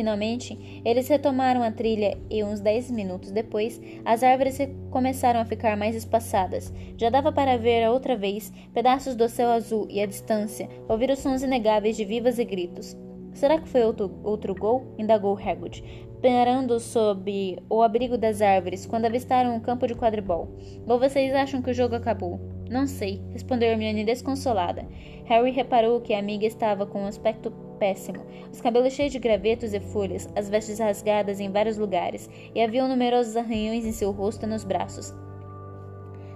Finalmente, 0.00 0.80
eles 0.82 1.08
retomaram 1.08 1.62
a 1.62 1.70
trilha 1.70 2.16
e, 2.30 2.42
uns 2.42 2.58
dez 2.58 2.90
minutos 2.90 3.30
depois, 3.30 3.78
as 4.02 4.22
árvores 4.22 4.58
começaram 4.90 5.38
a 5.40 5.44
ficar 5.44 5.76
mais 5.76 5.94
espaçadas. 5.94 6.72
Já 6.96 7.10
dava 7.10 7.30
para 7.30 7.58
ver 7.58 7.86
outra 7.86 8.16
vez 8.16 8.50
pedaços 8.72 9.14
do 9.14 9.28
céu 9.28 9.50
azul 9.50 9.86
e, 9.90 10.00
à 10.00 10.06
distância, 10.06 10.70
ouvir 10.88 11.10
os 11.10 11.18
sons 11.18 11.42
inegáveis 11.42 11.98
de 11.98 12.06
vivas 12.06 12.38
e 12.38 12.46
gritos. 12.46 12.96
Será 13.34 13.60
que 13.60 13.68
foi 13.68 13.82
outro, 13.82 14.18
outro 14.24 14.54
gol? 14.54 14.94
indagou 14.98 15.38
Hagrid, 15.38 15.84
parando 16.22 16.80
sob 16.80 17.58
o 17.68 17.82
abrigo 17.82 18.16
das 18.16 18.40
árvores 18.40 18.86
quando 18.86 19.04
avistaram 19.04 19.54
um 19.54 19.60
campo 19.60 19.86
de 19.86 19.94
quadribol. 19.94 20.48
Ou 20.88 20.98
vocês 20.98 21.34
acham 21.34 21.60
que 21.60 21.72
o 21.72 21.74
jogo 21.74 21.94
acabou? 21.94 22.40
Não 22.70 22.86
sei, 22.86 23.20
respondeu 23.32 23.68
Hermione 23.68 24.04
desconsolada. 24.04 24.86
Harry 25.24 25.50
reparou 25.50 26.00
que 26.00 26.14
a 26.14 26.20
amiga 26.20 26.46
estava 26.46 26.86
com 26.86 27.02
um 27.02 27.06
aspecto 27.06 27.50
péssimo. 27.80 28.24
Os 28.52 28.60
cabelos 28.60 28.92
cheios 28.92 29.10
de 29.10 29.18
gravetos 29.18 29.74
e 29.74 29.80
folhas, 29.80 30.28
as 30.36 30.48
vestes 30.48 30.78
rasgadas 30.78 31.40
em 31.40 31.50
vários 31.50 31.76
lugares, 31.76 32.30
e 32.54 32.62
havia 32.62 32.86
numerosos 32.86 33.36
arranhões 33.36 33.84
em 33.84 33.90
seu 33.90 34.12
rosto 34.12 34.46
e 34.46 34.48
nos 34.48 34.62
braços. 34.62 35.12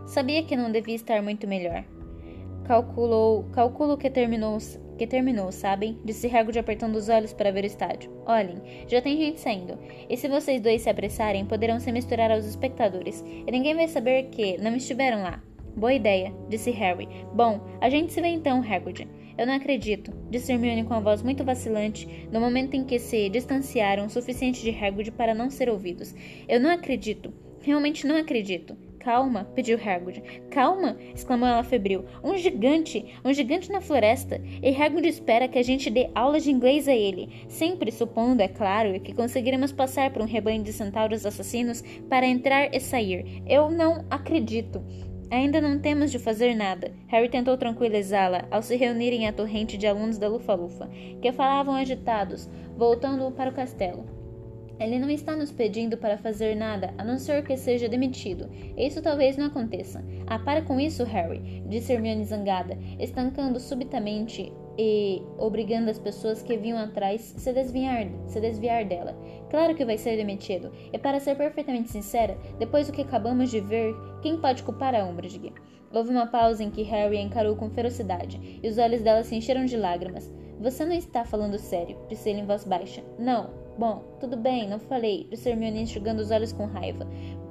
Sabia 0.06 0.42
que 0.42 0.56
não 0.56 0.72
devia 0.72 0.96
estar 0.96 1.22
muito 1.22 1.46
melhor. 1.46 1.84
Calculou, 2.64 3.44
calculo 3.52 3.96
que 3.96 4.10
terminou, 4.10 4.58
que 4.98 5.06
terminou, 5.06 5.52
sabem? 5.52 6.00
Disse 6.04 6.26
Hagrid 6.26 6.58
apertando 6.58 6.96
os 6.96 7.08
olhos 7.08 7.32
para 7.32 7.52
ver 7.52 7.62
o 7.62 7.68
estádio. 7.68 8.10
Olhem, 8.26 8.60
já 8.88 9.00
tem 9.00 9.16
gente 9.16 9.38
saindo. 9.38 9.78
E 10.10 10.16
se 10.16 10.26
vocês 10.26 10.60
dois 10.60 10.82
se 10.82 10.90
apressarem, 10.90 11.46
poderão 11.46 11.78
se 11.78 11.92
misturar 11.92 12.32
aos 12.32 12.44
espectadores, 12.44 13.24
e 13.46 13.50
ninguém 13.52 13.76
vai 13.76 13.86
saber 13.86 14.30
que 14.30 14.58
não 14.58 14.74
estiveram 14.74 15.22
lá. 15.22 15.40
Boa 15.76 15.92
ideia, 15.92 16.32
disse 16.48 16.70
Harry. 16.70 17.08
Bom, 17.34 17.60
a 17.80 17.90
gente 17.90 18.12
se 18.12 18.20
vê 18.20 18.28
então, 18.28 18.62
Hagrid. 18.62 19.08
Eu 19.36 19.46
não 19.46 19.54
acredito, 19.54 20.12
disse 20.30 20.52
Hermione 20.52 20.84
com 20.84 20.94
a 20.94 21.00
voz 21.00 21.20
muito 21.20 21.42
vacilante, 21.42 22.28
no 22.30 22.40
momento 22.40 22.74
em 22.74 22.84
que 22.84 23.00
se 23.00 23.28
distanciaram 23.28 24.06
o 24.06 24.10
suficiente 24.10 24.62
de 24.62 24.70
Hagrid 24.70 25.10
para 25.10 25.34
não 25.34 25.50
ser 25.50 25.68
ouvidos. 25.68 26.14
Eu 26.48 26.60
não 26.60 26.70
acredito. 26.70 27.32
Realmente 27.60 28.06
não 28.06 28.16
acredito. 28.16 28.76
Calma, 29.00 29.44
pediu 29.54 29.76
Hagrid. 29.76 30.22
Calma, 30.50 30.96
exclamou 31.14 31.48
ela 31.48 31.64
febril. 31.64 32.04
Um 32.22 32.36
gigante, 32.36 33.04
um 33.24 33.34
gigante 33.34 33.70
na 33.72 33.80
floresta. 33.80 34.40
E 34.62 34.74
Hagrid 34.74 35.08
espera 35.08 35.48
que 35.48 35.58
a 35.58 35.62
gente 35.62 35.90
dê 35.90 36.08
aulas 36.14 36.44
de 36.44 36.50
inglês 36.50 36.88
a 36.88 36.94
ele, 36.94 37.28
sempre 37.48 37.90
supondo, 37.90 38.42
é 38.42 38.48
claro, 38.48 38.98
que 39.00 39.12
conseguiremos 39.12 39.72
passar 39.72 40.10
por 40.10 40.22
um 40.22 40.26
rebanho 40.26 40.62
de 40.62 40.72
centauros 40.72 41.26
assassinos 41.26 41.82
para 42.08 42.26
entrar 42.26 42.72
e 42.72 42.80
sair. 42.80 43.42
Eu 43.46 43.70
não 43.70 44.04
acredito. 44.08 44.82
Ainda 45.34 45.60
não 45.60 45.80
temos 45.80 46.12
de 46.12 46.18
fazer 46.20 46.54
nada. 46.54 46.92
Harry 47.08 47.28
tentou 47.28 47.58
tranquilizá-la 47.58 48.46
ao 48.52 48.62
se 48.62 48.76
reunirem 48.76 49.26
à 49.26 49.32
torrente 49.32 49.76
de 49.76 49.84
alunos 49.84 50.16
da 50.16 50.28
Lufa-Lufa, 50.28 50.88
que 51.20 51.32
falavam 51.32 51.74
agitados, 51.74 52.48
voltando 52.76 53.28
para 53.32 53.50
o 53.50 53.52
castelo. 53.52 54.06
Ele 54.78 54.96
não 54.96 55.10
está 55.10 55.34
nos 55.34 55.50
pedindo 55.50 55.96
para 55.96 56.16
fazer 56.16 56.54
nada, 56.54 56.94
a 56.96 57.02
não 57.02 57.18
ser 57.18 57.42
que 57.42 57.56
seja 57.56 57.88
demitido. 57.88 58.48
Isso 58.78 59.02
talvez 59.02 59.36
não 59.36 59.46
aconteça. 59.46 60.04
Ah, 60.24 60.38
para 60.38 60.62
com 60.62 60.78
isso, 60.78 61.02
Harry, 61.02 61.64
disse 61.66 61.92
Hermione 61.92 62.24
zangada, 62.24 62.78
estancando 63.00 63.58
subitamente 63.58 64.52
e 64.78 65.22
obrigando 65.38 65.90
as 65.90 65.98
pessoas 65.98 66.42
que 66.42 66.56
vinham 66.56 66.78
atrás 66.78 67.20
se 67.20 67.52
desviar, 67.52 68.06
se 68.26 68.40
desviar 68.40 68.84
dela. 68.84 69.16
Claro 69.50 69.74
que 69.74 69.84
vai 69.84 69.96
ser 69.96 70.16
demitido. 70.16 70.72
E 70.92 70.98
para 70.98 71.20
ser 71.20 71.36
perfeitamente 71.36 71.90
sincera, 71.90 72.36
depois 72.58 72.86
do 72.86 72.92
que 72.92 73.02
acabamos 73.02 73.50
de 73.50 73.60
ver, 73.60 73.94
quem 74.22 74.40
pode 74.40 74.62
culpar 74.62 74.94
a 74.94 75.04
Umbridge? 75.04 75.52
Houve 75.92 76.10
uma 76.10 76.26
pausa 76.26 76.64
em 76.64 76.70
que 76.70 76.82
Harry 76.82 77.18
a 77.18 77.22
encarou 77.22 77.54
com 77.54 77.70
ferocidade, 77.70 78.58
e 78.62 78.68
os 78.68 78.78
olhos 78.78 79.00
dela 79.00 79.22
se 79.22 79.36
encheram 79.36 79.64
de 79.64 79.76
lágrimas. 79.76 80.32
Você 80.60 80.84
não 80.84 80.94
está 80.94 81.24
falando 81.24 81.58
sério, 81.58 81.96
disse 82.08 82.30
ele 82.30 82.40
em 82.40 82.46
voz 82.46 82.64
baixa. 82.64 83.02
Não. 83.18 83.50
Bom, 83.78 84.02
tudo 84.20 84.36
bem, 84.36 84.68
não 84.68 84.78
falei, 84.78 85.26
disse 85.30 85.48
Hermione 85.48 85.82
enxugando 85.82 86.20
os 86.20 86.30
olhos 86.30 86.52
com 86.52 86.64
raiva. 86.64 87.06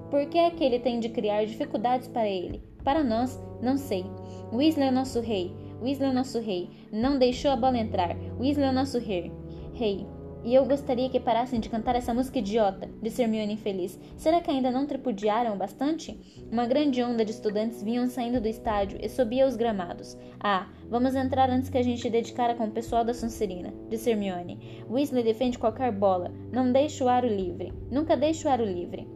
Por 0.09 0.25
que 0.27 0.37
é 0.37 0.51
que 0.51 0.63
ele 0.63 0.79
tem 0.79 0.99
de 0.99 1.09
criar 1.09 1.45
dificuldades 1.45 2.07
para 2.07 2.27
ele? 2.27 2.61
Para 2.83 3.03
nós, 3.03 3.41
não 3.61 3.77
sei. 3.77 4.05
Weasley 4.53 4.87
é 4.87 4.91
nosso 4.91 5.19
rei. 5.19 5.51
Weasley 5.83 6.11
é 6.11 6.13
nosso 6.13 6.39
rei. 6.39 6.69
Não 6.93 7.19
deixou 7.19 7.51
a 7.51 7.57
bola 7.57 7.77
entrar. 7.77 8.15
Weasley 8.39 8.65
é 8.65 8.71
nosso 8.71 8.97
rei. 8.99 9.29
Rei. 9.73 10.07
E 10.45 10.55
eu 10.55 10.65
gostaria 10.65 11.09
que 11.09 11.19
parassem 11.19 11.59
de 11.59 11.69
cantar 11.69 11.95
essa 11.95 12.13
música 12.13 12.39
idiota, 12.39 12.89
disse 13.01 13.21
Hermione 13.21 13.53
infeliz. 13.53 13.99
Será 14.17 14.41
que 14.41 14.51
ainda 14.51 14.71
não 14.71 14.85
tripudiaram 14.85 15.57
bastante? 15.57 16.17
Uma 16.51 16.65
grande 16.65 17.01
onda 17.01 17.23
de 17.23 17.31
estudantes 17.31 17.81
vinham 17.81 18.07
saindo 18.07 18.41
do 18.41 18.47
estádio 18.47 18.97
e 19.01 19.09
subia 19.09 19.47
os 19.47 19.55
gramados. 19.55 20.17
Ah, 20.39 20.67
vamos 20.89 21.15
entrar 21.15 21.49
antes 21.49 21.69
que 21.69 21.77
a 21.77 21.83
gente 21.83 22.09
dedicara 22.09 22.55
com 22.55 22.65
o 22.65 22.71
pessoal 22.71 23.05
da 23.05 23.13
Sonserina, 23.13 23.73
disse 23.89 24.09
Hermione. 24.09 24.85
Weasley 24.89 25.23
defende 25.23 25.59
qualquer 25.59 25.91
bola. 25.91 26.31
Não 26.51 26.71
deixe 26.71 27.03
o 27.03 27.09
aro 27.09 27.27
livre. 27.27 27.73
Nunca 27.89 28.17
deixe 28.17 28.45
o 28.45 28.51
aro 28.51 28.65
livre. 28.65 29.07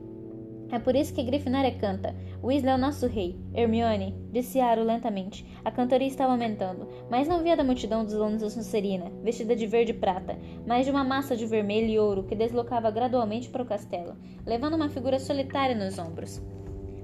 É 0.70 0.80
por 0.80 0.95
isso 0.95 1.13
que 1.13 1.24
Grifinória 1.24 1.72
canta. 1.78 2.13
Weasley 2.43 2.71
é 2.71 2.75
o 2.75 2.77
nosso 2.77 3.07
rei. 3.07 3.39
Hermione, 3.53 4.15
disse 4.31 4.59
Aro 4.59 4.83
lentamente. 4.83 5.45
A 5.65 5.71
cantoria 5.71 6.07
estava 6.07 6.31
aumentando, 6.31 6.88
mas 7.09 7.27
não 7.27 7.41
via 7.41 7.57
da 7.57 7.63
multidão 7.63 8.05
dos 8.05 8.13
alunos 8.13 8.41
da 8.41 8.49
Sonserina, 8.49 9.11
vestida 9.23 9.55
de 9.55 9.65
verde 9.65 9.91
e 9.91 9.95
prata, 9.95 10.38
mas 10.65 10.85
de 10.85 10.91
uma 10.91 11.03
massa 11.03 11.35
de 11.35 11.45
vermelho 11.45 11.88
e 11.88 11.99
ouro 11.99 12.23
que 12.23 12.35
deslocava 12.35 12.91
gradualmente 12.91 13.49
para 13.49 13.63
o 13.63 13.65
castelo, 13.65 14.15
levando 14.45 14.75
uma 14.75 14.89
figura 14.89 15.19
solitária 15.19 15.75
nos 15.75 15.97
ombros. 15.97 16.41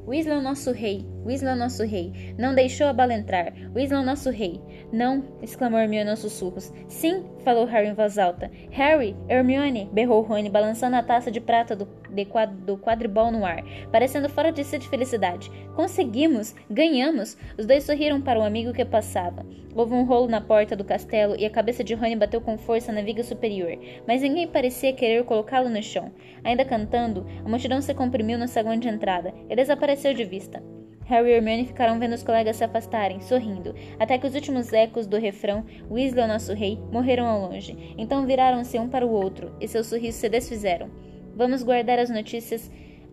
Weasley 0.05 0.35
é 0.35 0.37
o 0.37 0.41
nosso 0.41 0.71
rei. 0.71 1.07
Weasley 1.25 1.51
é 1.51 1.55
o 1.55 1.57
nosso 1.57 1.83
rei. 1.83 2.35
Não 2.37 2.53
deixou 2.53 2.87
a 2.87 2.93
bala 2.93 3.13
entrar. 3.13 3.53
Weasley 3.73 3.97
é 3.97 4.01
o 4.01 4.05
nosso 4.05 4.29
rei. 4.29 4.61
Não, 4.91 5.23
exclamou 5.41 5.79
Hermione 5.79 6.09
aos 6.09 6.19
sussurros. 6.19 6.73
Sim, 6.89 7.23
falou 7.43 7.65
Harry 7.65 7.87
em 7.87 7.93
voz 7.93 8.17
alta. 8.17 8.51
Harry, 8.71 9.15
Hermione, 9.29 9.89
berrou 9.93 10.21
Rony, 10.21 10.49
balançando 10.49 10.97
a 10.97 11.03
taça 11.03 11.31
de 11.31 11.39
prata 11.39 11.75
do, 11.75 11.87
de 12.13 12.27
do 12.65 12.77
quadribol 12.77 13.31
no 13.31 13.45
ar, 13.45 13.63
parecendo 13.91 14.29
fora 14.29 14.51
de 14.51 14.63
si 14.63 14.77
de 14.77 14.87
felicidade. 14.87 15.51
Conseguimos! 15.75 16.55
Ganhamos! 16.69 17.37
Os 17.57 17.65
dois 17.65 17.83
sorriram 17.83 18.21
para 18.21 18.39
o 18.39 18.43
amigo 18.43 18.73
que 18.73 18.85
passava. 18.85 19.45
Houve 19.75 19.93
um 19.93 20.03
rolo 20.03 20.27
na 20.27 20.39
porta 20.39 20.75
do 20.75 20.83
castelo 20.83 21.35
e 21.37 21.45
a 21.45 21.49
cabeça 21.49 21.83
de 21.83 21.95
Rony 21.95 22.15
bateu 22.15 22.39
com 22.39 22.57
força 22.57 22.91
na 22.91 23.01
viga 23.01 23.23
superior, 23.23 23.77
mas 24.07 24.21
ninguém 24.21 24.47
parecia 24.47 24.93
querer 24.93 25.23
colocá-lo 25.23 25.69
no 25.69 25.81
chão. 25.81 26.11
Ainda 26.43 26.63
cantando, 26.63 27.25
a 27.43 27.49
multidão 27.49 27.81
se 27.81 27.93
comprimiu 27.93 28.37
no 28.37 28.47
saguão 28.47 28.77
de 28.77 28.87
entrada 28.87 29.33
e 29.49 29.55
desapareceu 29.55 30.13
de 30.13 30.23
vista. 30.23 30.61
Harry 31.05 31.31
e 31.31 31.33
Hermione 31.33 31.65
ficaram 31.65 31.99
vendo 31.99 32.13
os 32.13 32.23
colegas 32.23 32.55
se 32.55 32.63
afastarem, 32.63 33.19
sorrindo, 33.21 33.75
até 33.99 34.17
que 34.17 34.25
os 34.25 34.35
últimos 34.35 34.71
ecos 34.71 35.05
do 35.05 35.17
refrão 35.17 35.65
Weasley, 35.89 36.23
o 36.23 36.27
nosso 36.27 36.53
rei, 36.53 36.79
morreram 36.91 37.25
ao 37.25 37.41
longe. 37.41 37.93
Então 37.97 38.25
viraram-se 38.25 38.79
um 38.79 38.87
para 38.87 39.05
o 39.05 39.11
outro, 39.11 39.55
e 39.59 39.67
seus 39.67 39.87
sorrisos 39.87 40.21
se 40.21 40.29
desfizeram. 40.29 40.89
Vamos 41.35 41.63
guardar 41.63 41.99
as 41.99 42.09
notícias, 42.09 42.69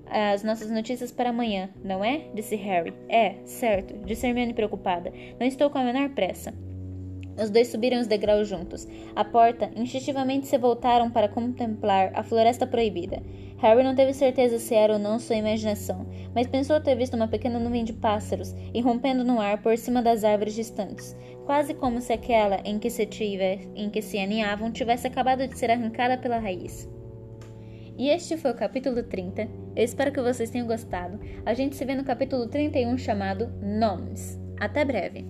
as 0.07 0.43
nossas 0.43 0.71
notícias 0.71 1.11
para 1.11 1.31
amanhã, 1.31 1.71
não 1.83 2.05
é? 2.05 2.27
disse 2.35 2.57
Harry. 2.57 2.93
É, 3.09 3.37
certo, 3.45 3.95
disse 4.05 4.27
Hermione 4.27 4.55
preocupada. 4.55 5.13
Não 5.39 5.47
estou 5.47 5.71
com 5.71 5.79
a 5.79 5.85
menor 5.85 6.11
pressa. 6.11 6.53
Os 7.43 7.49
dois 7.49 7.69
subiram 7.69 7.99
os 7.99 8.07
degraus 8.07 8.49
juntos. 8.49 8.87
À 9.17 9.25
porta, 9.25 9.71
instintivamente 9.75 10.47
se 10.47 10.59
voltaram 10.59 11.11
para 11.11 11.29
contemplar 11.29 12.11
a 12.15 12.23
floresta 12.23 12.67
proibida. 12.67 13.23
Harry 13.59 13.83
não 13.83 13.95
teve 13.95 14.13
certeza 14.13 14.59
se 14.59 14.75
era 14.75 14.95
ou 14.95 14.99
não 14.99 15.19
sua 15.19 15.37
imaginação, 15.37 16.07
mas 16.35 16.47
pensou 16.47 16.81
ter 16.81 16.95
visto 16.97 17.15
uma 17.15 17.29
pequena 17.29 17.59
nuvem 17.59 17.85
de 17.85 17.93
pássaros 17.93 18.55
irrompendo 18.75 19.25
no 19.25 19.41
ar 19.41 19.63
por 19.63 19.77
cima 19.79 20.03
das 20.03 20.25
árvores 20.25 20.55
distantes, 20.55 21.17
quase 21.47 21.75
como 21.75 22.01
se 22.01 22.13
aquela 22.13 22.61
em 22.65 22.79
que 22.79 22.91
se, 22.91 23.07
tivesse, 23.07 23.69
em 23.75 23.89
que 23.89 24.03
se 24.03 24.19
aninhavam 24.19 24.71
tivesse 24.71 25.07
acabado 25.07 25.47
de 25.47 25.59
ser 25.59 25.71
arrancada 25.71 26.19
pela 26.19 26.39
raiz. 26.39 26.89
E 28.01 28.09
este 28.09 28.39
foi 28.39 28.51
o 28.51 28.55
capítulo 28.55 29.03
30. 29.03 29.43
Eu 29.77 29.85
espero 29.85 30.11
que 30.11 30.23
vocês 30.23 30.49
tenham 30.49 30.67
gostado. 30.67 31.21
A 31.45 31.53
gente 31.53 31.77
se 31.77 31.85
vê 31.85 31.95
no 31.95 32.03
capítulo 32.03 32.47
31 32.47 32.97
chamado 32.97 33.53
Nomes. 33.61 34.41
Até 34.59 34.87
breve! 34.87 35.27